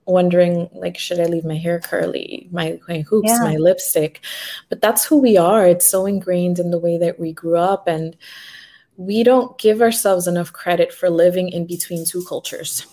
wondering 0.09 0.68
like 0.72 0.96
should 0.98 1.20
i 1.20 1.24
leave 1.24 1.44
my 1.44 1.56
hair 1.56 1.78
curly 1.78 2.48
my, 2.50 2.78
my 2.88 3.00
hoops 3.00 3.28
yeah. 3.28 3.38
my 3.42 3.56
lipstick? 3.56 4.24
But 4.68 4.80
that's 4.80 5.04
who 5.04 5.18
we 5.18 5.36
are. 5.36 5.66
It's 5.66 5.86
so 5.86 6.06
ingrained 6.06 6.59
in 6.59 6.70
the 6.70 6.78
way 6.78 6.98
that 6.98 7.18
we 7.18 7.32
grew 7.32 7.56
up 7.56 7.86
and 7.86 8.16
we 8.96 9.22
don't 9.22 9.56
give 9.59 9.80
ourselves 9.80 10.26
enough 10.26 10.52
credit 10.52 10.92
for 10.92 11.09
living 11.09 11.48
in 11.50 11.66
between 11.66 12.04
two 12.04 12.24
cultures. 12.24 12.86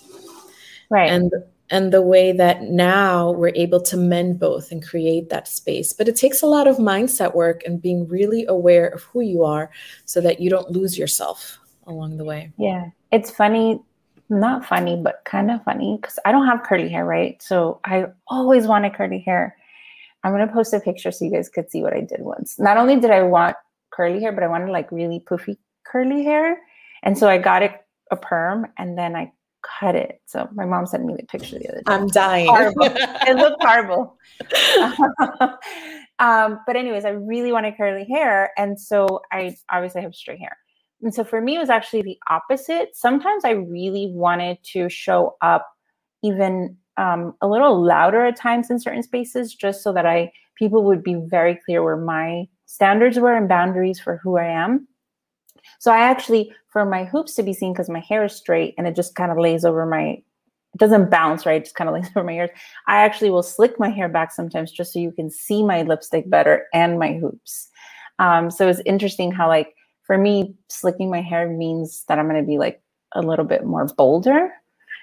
Right. 0.90 1.10
And 1.10 1.32
and 1.72 1.92
the 1.92 2.02
way 2.02 2.32
that 2.32 2.62
now 2.62 3.32
we're 3.32 3.52
able 3.56 3.82
to 3.82 3.98
mend 3.98 4.40
both 4.40 4.72
and 4.72 4.86
create 4.86 5.30
that 5.30 5.48
space. 5.48 5.94
But 5.94 6.08
it 6.08 6.16
takes 6.16 6.44
a 6.44 6.46
lot 6.46 6.68
of 6.68 6.78
mindset 6.78 7.34
work 7.34 7.64
and 7.66 7.82
being 7.82 8.08
really 8.08 8.46
aware 8.46 8.86
of 8.88 9.02
who 9.02 9.22
you 9.22 9.44
are 9.44 9.72
so 10.06 10.22
that 10.22 10.40
you 10.40 10.52
don't 10.52 10.70
lose 10.70 10.96
yourself 10.96 11.58
along 11.88 12.18
the 12.18 12.24
way. 12.24 12.52
Yeah. 12.60 12.90
It's 13.12 13.32
funny 13.32 13.82
not 14.30 14.66
funny, 14.66 14.96
but 15.02 15.22
kind 15.26 15.52
of 15.52 15.64
funny 15.64 15.98
because 16.02 16.20
I 16.26 16.32
don't 16.32 16.46
have 16.46 16.64
curly 16.64 16.90
hair, 16.90 17.06
right? 17.06 17.42
So 17.42 17.80
I 17.86 18.08
always 18.28 18.68
wanted 18.68 18.94
curly 18.96 19.20
hair. 19.20 19.56
I'm 20.24 20.32
gonna 20.32 20.52
post 20.52 20.74
a 20.74 20.80
picture 20.80 21.12
so 21.12 21.26
you 21.26 21.32
guys 21.32 21.50
could 21.50 21.70
see 21.70 21.84
what 21.84 21.94
I 21.94 22.02
did 22.02 22.22
once. 22.22 22.60
Not 22.60 22.78
only 22.78 23.00
did 23.00 23.12
I 23.12 23.24
want 23.24 23.56
curly 23.92 24.20
hair, 24.20 24.32
but 24.32 24.44
I 24.44 24.48
wanted 24.48 24.72
like 24.72 24.92
really 24.92 25.20
poofy 25.20 25.58
curly 25.86 26.24
hair. 26.24 26.60
And 27.04 27.18
so 27.18 27.30
I 27.30 27.38
got 27.38 27.62
it 27.64 27.74
a 28.12 28.16
perm 28.16 28.68
and 28.78 28.98
then 28.98 29.16
I 29.16 29.32
cut 29.80 29.96
it. 29.96 30.22
So 30.26 30.48
my 30.54 30.66
mom 30.66 30.86
sent 30.86 31.06
me 31.06 31.16
the 31.16 31.24
picture 31.24 31.58
the 31.60 31.70
other 31.70 31.78
day. 31.78 31.84
I'm 31.88 32.08
dying. 32.08 32.48
It 33.28 33.36
looked 33.38 33.64
horrible. 33.64 34.18
um, 36.20 36.60
but 36.66 36.76
anyways, 36.76 37.06
I 37.06 37.10
really 37.10 37.52
wanted 37.52 37.76
curly 37.78 38.06
hair. 38.06 38.52
And 38.58 38.80
so 38.80 39.22
I 39.32 39.56
obviously 39.70 40.02
have 40.02 40.14
straight 40.14 40.40
hair. 40.40 40.58
And 41.06 41.14
so 41.14 41.24
for 41.24 41.40
me, 41.40 41.56
it 41.56 41.60
was 41.60 41.70
actually 41.70 42.02
the 42.02 42.18
opposite. 42.32 42.90
Sometimes 42.96 43.46
I 43.46 43.52
really 43.52 44.10
wanted 44.12 44.58
to 44.74 44.90
show 44.90 45.38
up 45.44 45.68
even 46.24 46.76
um, 46.98 47.36
a 47.42 47.48
little 47.48 47.80
louder 47.80 48.26
at 48.26 48.36
times 48.36 48.72
in 48.72 48.80
certain 48.80 49.04
spaces, 49.04 49.54
just 49.54 49.84
so 49.84 49.94
that 49.94 50.08
I 50.08 50.32
people 50.58 50.84
would 50.84 51.04
be 51.04 51.22
very 51.28 51.60
clear 51.64 51.84
where 51.84 51.96
my 51.96 52.46
standards 52.66 53.20
were 53.20 53.36
and 53.36 53.48
boundaries 53.48 54.00
for 54.00 54.20
who 54.24 54.38
I 54.38 54.46
am. 54.46 54.88
So 55.80 55.92
I 55.92 56.00
actually, 56.00 56.52
for 56.70 56.86
my 56.86 57.04
hoops 57.04 57.36
to 57.36 57.44
be 57.44 57.54
seen, 57.54 57.74
because 57.74 57.90
my 57.90 58.00
hair 58.00 58.26
is 58.26 58.36
straight 58.36 58.74
and 58.76 58.88
it 58.88 58.96
just 58.96 59.14
kind 59.14 59.32
of 59.32 59.38
lays 59.38 59.64
over 59.64 59.86
my 59.86 60.24
it 60.74 60.80
doesn't 60.80 61.12
bounce, 61.12 61.46
right? 61.46 61.62
It 61.62 61.66
just 61.66 61.76
kind 61.76 61.88
of 61.88 61.94
lays 62.02 62.10
over 62.16 62.24
my 62.26 62.34
ears. 62.34 62.50
I 62.88 63.04
actually 63.04 63.30
will 63.30 63.44
slick 63.44 63.80
my 63.80 63.90
hair 63.90 64.10
back 64.10 64.32
sometimes 64.32 64.72
just 64.72 64.92
so 64.92 64.98
you 64.98 65.12
can 65.12 65.30
see 65.30 65.62
my 65.62 65.84
lipstick 65.84 66.28
better 66.32 66.66
and 66.74 66.98
my 66.98 67.14
hoops. 67.14 67.70
Um, 68.18 68.50
so 68.50 68.68
it's 68.68 68.82
interesting 68.86 69.32
how 69.32 69.48
like 69.48 69.76
for 70.06 70.18
me, 70.18 70.56
slicking 70.70 71.10
my 71.10 71.22
hair 71.22 71.50
means 71.50 72.04
that 72.08 72.20
I'm 72.20 72.28
going 72.28 72.42
to 72.42 72.48
be 72.48 72.58
like 72.58 72.82
a 73.14 73.22
little 73.22 73.46
bit 73.46 73.66
more 73.66 73.86
bolder 73.86 74.54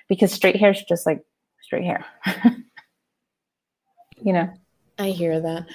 because 0.08 0.32
straight 0.32 0.56
hair 0.56 0.70
is 0.70 0.82
just 0.82 1.06
like 1.06 1.24
straight 1.62 1.84
hair. 1.84 2.04
you 4.16 4.32
know. 4.32 4.52
I 4.98 5.08
hear 5.08 5.40
that. 5.40 5.66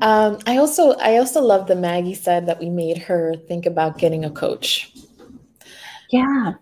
Um, 0.00 0.38
I 0.46 0.56
also 0.56 0.92
I 0.92 1.16
also 1.18 1.42
love 1.42 1.66
that 1.66 1.78
Maggie 1.78 2.14
said 2.14 2.46
that 2.46 2.60
we 2.60 2.70
made 2.70 2.96
her 2.98 3.34
think 3.48 3.66
about 3.66 3.98
getting 3.98 4.24
a 4.24 4.30
coach. 4.30 4.94
Yeah, 6.10 6.54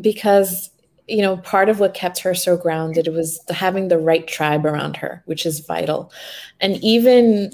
because 0.00 0.70
you 1.06 1.22
know 1.22 1.36
part 1.38 1.68
of 1.68 1.78
what 1.78 1.94
kept 1.94 2.18
her 2.18 2.34
so 2.34 2.56
grounded 2.56 3.08
was 3.08 3.40
having 3.48 3.88
the 3.88 3.98
right 3.98 4.26
tribe 4.26 4.66
around 4.66 4.96
her, 4.98 5.22
which 5.26 5.46
is 5.46 5.60
vital. 5.60 6.12
And 6.60 6.82
even 6.82 7.52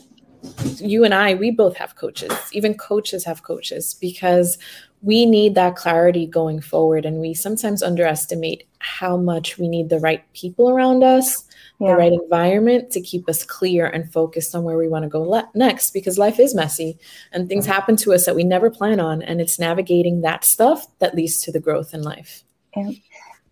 you 0.77 1.05
and 1.05 1.15
I, 1.15 1.35
we 1.35 1.51
both 1.51 1.77
have 1.77 1.97
coaches. 1.97 2.33
Even 2.53 2.75
coaches 2.75 3.25
have 3.25 3.43
coaches 3.43 3.95
because 4.01 4.59
we 5.03 5.27
need 5.27 5.55
that 5.55 5.77
clarity 5.77 6.27
going 6.27 6.61
forward. 6.61 7.05
And 7.05 7.21
we 7.21 7.35
sometimes 7.35 7.83
underestimate 7.83 8.67
how 8.79 9.17
much 9.17 9.59
we 9.59 9.69
need 9.69 9.89
the 9.89 10.01
right 10.01 10.25
people 10.33 10.71
around 10.71 11.03
us, 11.03 11.45
yeah. 11.81 11.91
the 11.91 11.97
right 11.97 12.13
environment 12.13 12.91
to 12.93 13.01
keep 13.01 13.29
us 13.29 13.45
clear 13.45 13.87
and 13.87 14.13
focused 14.13 14.55
on 14.55 14.63
where 14.63 14.79
we 14.79 14.89
want 14.89 15.05
to 15.05 15.09
go 15.09 15.23
le- 15.23 15.51
next 15.55 15.91
because 15.91 16.19
life 16.19 16.39
is 16.39 16.55
messy 16.55 16.99
and 17.33 17.49
things 17.49 17.67
happen 17.67 17.97
to 17.97 18.13
us 18.13 18.27
that 18.27 18.37
we 18.37 18.45
never 18.45 18.71
plan 18.71 19.01
on. 19.01 19.23
And 19.23 19.41
it's 19.41 19.59
navigating 19.59 20.21
that 20.21 20.45
stuff 20.45 20.87
that 20.99 21.15
leads 21.15 21.41
to 21.43 21.53
the 21.53 21.61
growth 21.61 21.95
in 21.95 22.03
life. 22.03 22.45
And 22.75 22.97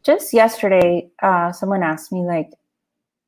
just 0.03 0.33
yesterday, 0.33 1.11
uh, 1.23 1.53
someone 1.53 1.83
asked 1.83 2.11
me, 2.11 2.21
like, 2.21 2.51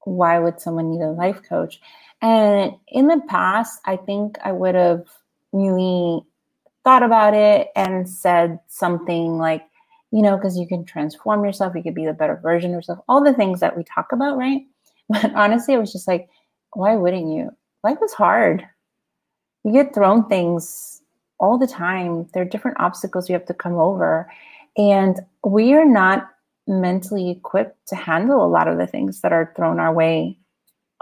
why 0.05 0.39
would 0.39 0.61
someone 0.61 0.91
need 0.91 1.03
a 1.03 1.11
life 1.11 1.43
coach? 1.49 1.81
And 2.21 2.73
in 2.89 3.09
the 3.09 3.21
past, 3.29 3.81
I 3.85 3.97
think 3.97 4.39
I 4.45 4.53
would 4.53 4.75
have 4.75 5.05
really 5.53 6.23
thought 6.85 7.03
about 7.03 7.35
it 7.35 7.69
and 7.77 8.09
said 8.09 8.59
something 8.69 9.39
like, 9.39 9.65
you 10.11 10.23
know, 10.23 10.37
because 10.37 10.59
you 10.59 10.67
can 10.67 10.85
transform 10.85 11.45
yourself, 11.45 11.75
you 11.75 11.83
could 11.83 11.95
be 11.95 12.05
the 12.05 12.13
better 12.13 12.39
version 12.43 12.71
of 12.71 12.77
yourself, 12.77 12.99
all 13.09 13.25
the 13.25 13.33
things 13.33 13.61
that 13.61 13.77
we 13.77 13.85
talk 13.85 14.13
about, 14.13 14.37
right? 14.37 14.63
But 15.09 15.35
honestly, 15.35 15.75
it 15.75 15.79
was 15.79 15.93
just 15.93 16.09
like, 16.09 16.29
why 16.75 16.95
wouldn't 16.95 17.29
you? 17.29 17.51
Life 17.85 17.99
is 18.03 18.13
hard. 18.13 18.67
You 19.65 19.73
get 19.73 19.95
thrown 19.95 20.29
things 20.29 21.03
all 21.39 21.59
the 21.59 21.67
time. 21.67 22.29
There 22.33 22.43
are 22.43 22.47
different 22.47 22.81
obstacles 22.81 23.29
you 23.29 23.35
have 23.35 23.47
to 23.47 23.55
come 23.55 23.75
over. 23.75 24.31
And 24.77 25.21
we 25.45 25.75
are 25.75 25.85
not 25.85 26.31
mentally 26.67 27.31
equipped 27.31 27.89
to 27.89 27.97
handle 27.97 28.45
a 28.45 28.49
lot 28.49 28.69
of 28.69 28.79
the 28.79 28.87
things 28.87 29.21
that 29.21 29.33
are 29.33 29.53
thrown 29.57 29.81
our 29.81 29.93
way 29.93 30.39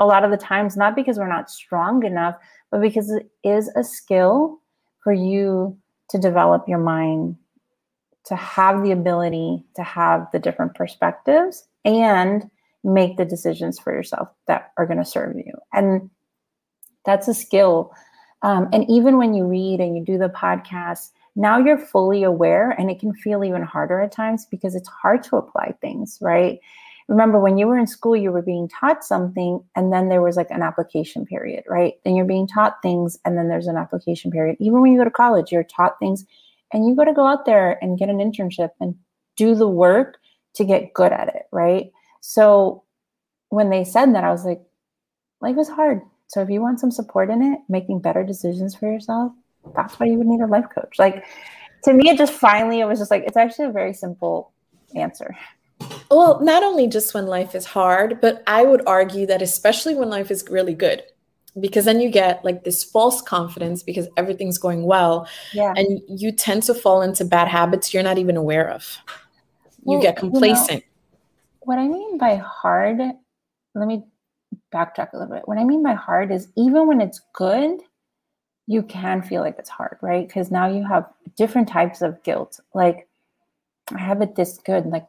a 0.00 0.06
lot 0.06 0.24
of 0.24 0.30
the 0.30 0.36
times, 0.36 0.76
not 0.76 0.96
because 0.96 1.18
we're 1.18 1.28
not 1.28 1.50
strong 1.50 2.04
enough, 2.04 2.34
but 2.70 2.80
because 2.80 3.10
it 3.10 3.30
is 3.44 3.70
a 3.76 3.84
skill 3.84 4.58
for 5.04 5.12
you 5.12 5.76
to 6.08 6.18
develop 6.18 6.66
your 6.66 6.78
mind, 6.78 7.36
to 8.24 8.34
have 8.34 8.82
the 8.82 8.92
ability 8.92 9.62
to 9.76 9.82
have 9.82 10.26
the 10.32 10.38
different 10.38 10.74
perspectives 10.74 11.68
and 11.84 12.50
make 12.82 13.18
the 13.18 13.24
decisions 13.26 13.78
for 13.78 13.92
yourself 13.92 14.28
that 14.46 14.72
are 14.78 14.86
going 14.86 14.98
to 14.98 15.04
serve 15.04 15.36
you. 15.36 15.52
And 15.72 16.08
that's 17.04 17.28
a 17.28 17.34
skill. 17.34 17.92
Um, 18.42 18.68
and 18.72 18.88
even 18.88 19.18
when 19.18 19.34
you 19.34 19.44
read 19.44 19.80
and 19.80 19.96
you 19.96 20.04
do 20.04 20.16
the 20.16 20.28
podcast, 20.30 21.10
now 21.36 21.58
you're 21.58 21.78
fully 21.78 22.22
aware, 22.22 22.70
and 22.70 22.90
it 22.90 22.98
can 22.98 23.14
feel 23.14 23.44
even 23.44 23.62
harder 23.62 24.00
at 24.00 24.12
times 24.12 24.46
because 24.50 24.74
it's 24.74 24.88
hard 24.88 25.22
to 25.24 25.36
apply 25.36 25.74
things, 25.80 26.18
right? 26.20 26.60
remember 27.08 27.40
when 27.40 27.58
you 27.58 27.66
were 27.66 27.76
in 27.76 27.88
school 27.88 28.14
you 28.14 28.30
were 28.30 28.40
being 28.40 28.68
taught 28.68 29.02
something 29.02 29.60
and 29.74 29.92
then 29.92 30.08
there 30.08 30.22
was 30.22 30.36
like 30.36 30.50
an 30.52 30.62
application 30.62 31.26
period 31.26 31.64
right? 31.68 31.94
Then 32.04 32.14
you're 32.14 32.24
being 32.24 32.46
taught 32.46 32.80
things 32.82 33.18
and 33.24 33.36
then 33.36 33.48
there's 33.48 33.66
an 33.66 33.76
application 33.76 34.30
period. 34.30 34.56
Even 34.60 34.80
when 34.80 34.92
you 34.92 34.98
go 34.98 35.02
to 35.02 35.10
college 35.10 35.50
you're 35.50 35.64
taught 35.64 35.98
things 35.98 36.24
and 36.72 36.86
you 36.86 36.94
got 36.94 37.06
to 37.06 37.12
go 37.12 37.26
out 37.26 37.46
there 37.46 37.82
and 37.82 37.98
get 37.98 38.10
an 38.10 38.18
internship 38.18 38.70
and 38.78 38.94
do 39.36 39.56
the 39.56 39.66
work 39.66 40.18
to 40.54 40.64
get 40.64 40.94
good 40.94 41.10
at 41.10 41.34
it 41.34 41.46
right? 41.50 41.90
So 42.20 42.84
when 43.50 43.68
they 43.68 43.84
said 43.84 44.14
that 44.14 44.24
i 44.24 44.30
was 44.30 44.44
like 44.44 44.62
life 45.40 45.58
is 45.58 45.68
hard 45.68 46.00
so 46.28 46.40
if 46.40 46.48
you 46.48 46.60
want 46.60 46.80
some 46.80 46.90
support 46.90 47.28
in 47.30 47.42
it 47.42 47.60
making 47.68 48.00
better 48.00 48.24
decisions 48.24 48.74
for 48.74 48.90
yourself 48.90 49.32
that's 49.74 49.98
why 50.00 50.06
you 50.06 50.14
would 50.14 50.26
need 50.26 50.40
a 50.40 50.46
life 50.46 50.66
coach 50.74 50.98
like 50.98 51.24
to 51.84 51.92
me 51.92 52.10
it 52.10 52.18
just 52.18 52.32
finally 52.32 52.80
it 52.80 52.84
was 52.84 52.98
just 52.98 53.10
like 53.10 53.24
it's 53.26 53.36
actually 53.36 53.66
a 53.66 53.72
very 53.72 53.94
simple 53.94 54.52
answer 54.94 55.36
well, 56.10 56.40
not 56.40 56.62
only 56.62 56.88
just 56.88 57.14
when 57.14 57.26
life 57.26 57.54
is 57.54 57.64
hard, 57.64 58.20
but 58.20 58.42
I 58.46 58.62
would 58.64 58.82
argue 58.86 59.26
that 59.26 59.42
especially 59.42 59.94
when 59.94 60.10
life 60.10 60.30
is 60.30 60.44
really 60.50 60.74
good, 60.74 61.02
because 61.58 61.84
then 61.84 62.00
you 62.00 62.10
get 62.10 62.44
like 62.44 62.64
this 62.64 62.82
false 62.84 63.22
confidence 63.22 63.82
because 63.82 64.08
everything's 64.16 64.58
going 64.58 64.84
well. 64.84 65.28
Yeah. 65.52 65.72
And 65.76 66.00
you 66.08 66.32
tend 66.32 66.64
to 66.64 66.74
fall 66.74 67.02
into 67.02 67.24
bad 67.24 67.48
habits 67.48 67.94
you're 67.94 68.02
not 68.02 68.18
even 68.18 68.36
aware 68.36 68.68
of. 68.70 68.98
You 69.86 69.92
well, 69.92 70.02
get 70.02 70.16
complacent. 70.16 70.70
You 70.70 70.76
know, 70.76 70.82
what 71.60 71.78
I 71.78 71.88
mean 71.88 72.18
by 72.18 72.36
hard, 72.36 72.98
let 73.74 73.86
me 73.86 74.04
backtrack 74.74 75.12
a 75.12 75.18
little 75.18 75.34
bit. 75.34 75.46
What 75.46 75.58
I 75.58 75.64
mean 75.64 75.82
by 75.82 75.94
hard 75.94 76.30
is 76.30 76.48
even 76.56 76.86
when 76.86 77.00
it's 77.00 77.20
good, 77.32 77.80
you 78.70 78.82
can 78.84 79.20
feel 79.20 79.42
like 79.42 79.56
it's 79.58 79.68
hard, 79.68 79.98
right? 80.00 80.28
Because 80.28 80.52
now 80.52 80.68
you 80.68 80.86
have 80.86 81.04
different 81.36 81.68
types 81.68 82.02
of 82.02 82.22
guilt. 82.22 82.60
Like, 82.72 83.08
I 83.92 83.98
have 83.98 84.22
it 84.22 84.36
this 84.36 84.58
good. 84.64 84.86
Like, 84.86 85.08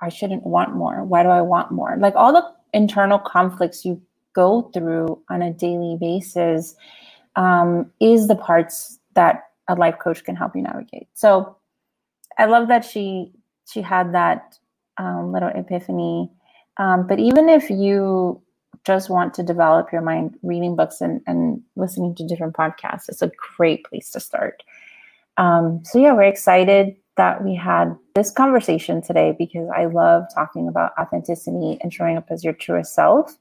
I 0.00 0.08
shouldn't 0.08 0.44
want 0.44 0.74
more. 0.74 1.04
Why 1.04 1.22
do 1.22 1.28
I 1.28 1.42
want 1.42 1.70
more? 1.70 1.94
Like 1.98 2.14
all 2.16 2.32
the 2.32 2.44
internal 2.72 3.18
conflicts 3.18 3.84
you 3.84 4.02
go 4.34 4.70
through 4.74 5.22
on 5.30 5.42
a 5.42 5.52
daily 5.52 5.96
basis 6.00 6.74
um, 7.36 7.90
is 8.00 8.28
the 8.28 8.34
parts 8.34 8.98
that 9.14 9.44
a 9.68 9.74
life 9.74 9.98
coach 10.02 10.24
can 10.24 10.34
help 10.34 10.56
you 10.56 10.62
navigate. 10.62 11.08
So 11.14 11.56
I 12.38 12.46
love 12.46 12.68
that 12.68 12.84
she 12.84 13.32
she 13.70 13.82
had 13.82 14.14
that 14.14 14.58
um, 14.98 15.32
little 15.32 15.50
epiphany. 15.50 16.30
Um, 16.78 17.06
but 17.06 17.20
even 17.20 17.48
if 17.48 17.70
you 17.70 18.42
just 18.84 19.10
want 19.10 19.34
to 19.34 19.42
develop 19.42 19.92
your 19.92 20.02
mind, 20.02 20.36
reading 20.42 20.76
books 20.76 21.00
and, 21.00 21.20
and 21.26 21.62
listening 21.76 22.14
to 22.16 22.26
different 22.26 22.54
podcasts, 22.54 23.08
it's 23.08 23.22
a 23.22 23.30
great 23.56 23.84
place 23.84 24.10
to 24.10 24.20
start. 24.20 24.62
Um, 25.36 25.82
so 25.84 25.98
yeah, 25.98 26.12
we're 26.12 26.22
excited 26.22 26.96
that 27.16 27.44
we 27.44 27.54
had 27.54 27.96
this 28.14 28.30
conversation 28.30 29.02
today 29.02 29.34
because 29.38 29.68
I 29.74 29.86
love 29.86 30.24
talking 30.34 30.68
about 30.68 30.92
authenticity 30.98 31.78
and 31.80 31.92
showing 31.92 32.16
up 32.16 32.26
as 32.30 32.42
your 32.42 32.54
truest 32.54 32.94
self. 32.94 33.36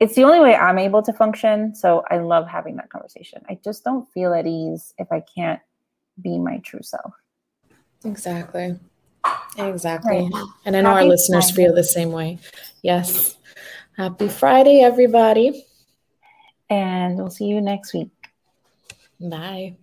It's 0.00 0.16
the 0.16 0.24
only 0.24 0.40
way 0.40 0.56
I'm 0.56 0.78
able 0.78 1.02
to 1.02 1.12
function. 1.12 1.74
So 1.74 2.02
I 2.10 2.18
love 2.18 2.48
having 2.48 2.76
that 2.76 2.90
conversation. 2.90 3.42
I 3.48 3.58
just 3.64 3.84
don't 3.84 4.08
feel 4.12 4.34
at 4.34 4.46
ease 4.46 4.92
if 4.98 5.10
I 5.12 5.22
can't 5.34 5.60
be 6.20 6.38
my 6.38 6.58
true 6.58 6.82
self. 6.82 7.14
Exactly. 8.04 8.78
Exactly. 9.56 10.28
Right. 10.32 10.46
And 10.66 10.76
I 10.76 10.80
know 10.80 10.90
Happy 10.90 11.04
our 11.04 11.08
listeners 11.08 11.50
Friday. 11.50 11.68
feel 11.68 11.74
the 11.74 11.84
same 11.84 12.12
way. 12.12 12.38
Yes. 12.82 13.38
Happy 13.96 14.28
Friday, 14.28 14.80
everybody. 14.80 15.64
And 16.68 17.16
we'll 17.16 17.30
see 17.30 17.44
you 17.46 17.60
next 17.60 17.94
week. 17.94 18.10
Bye. 19.20 19.76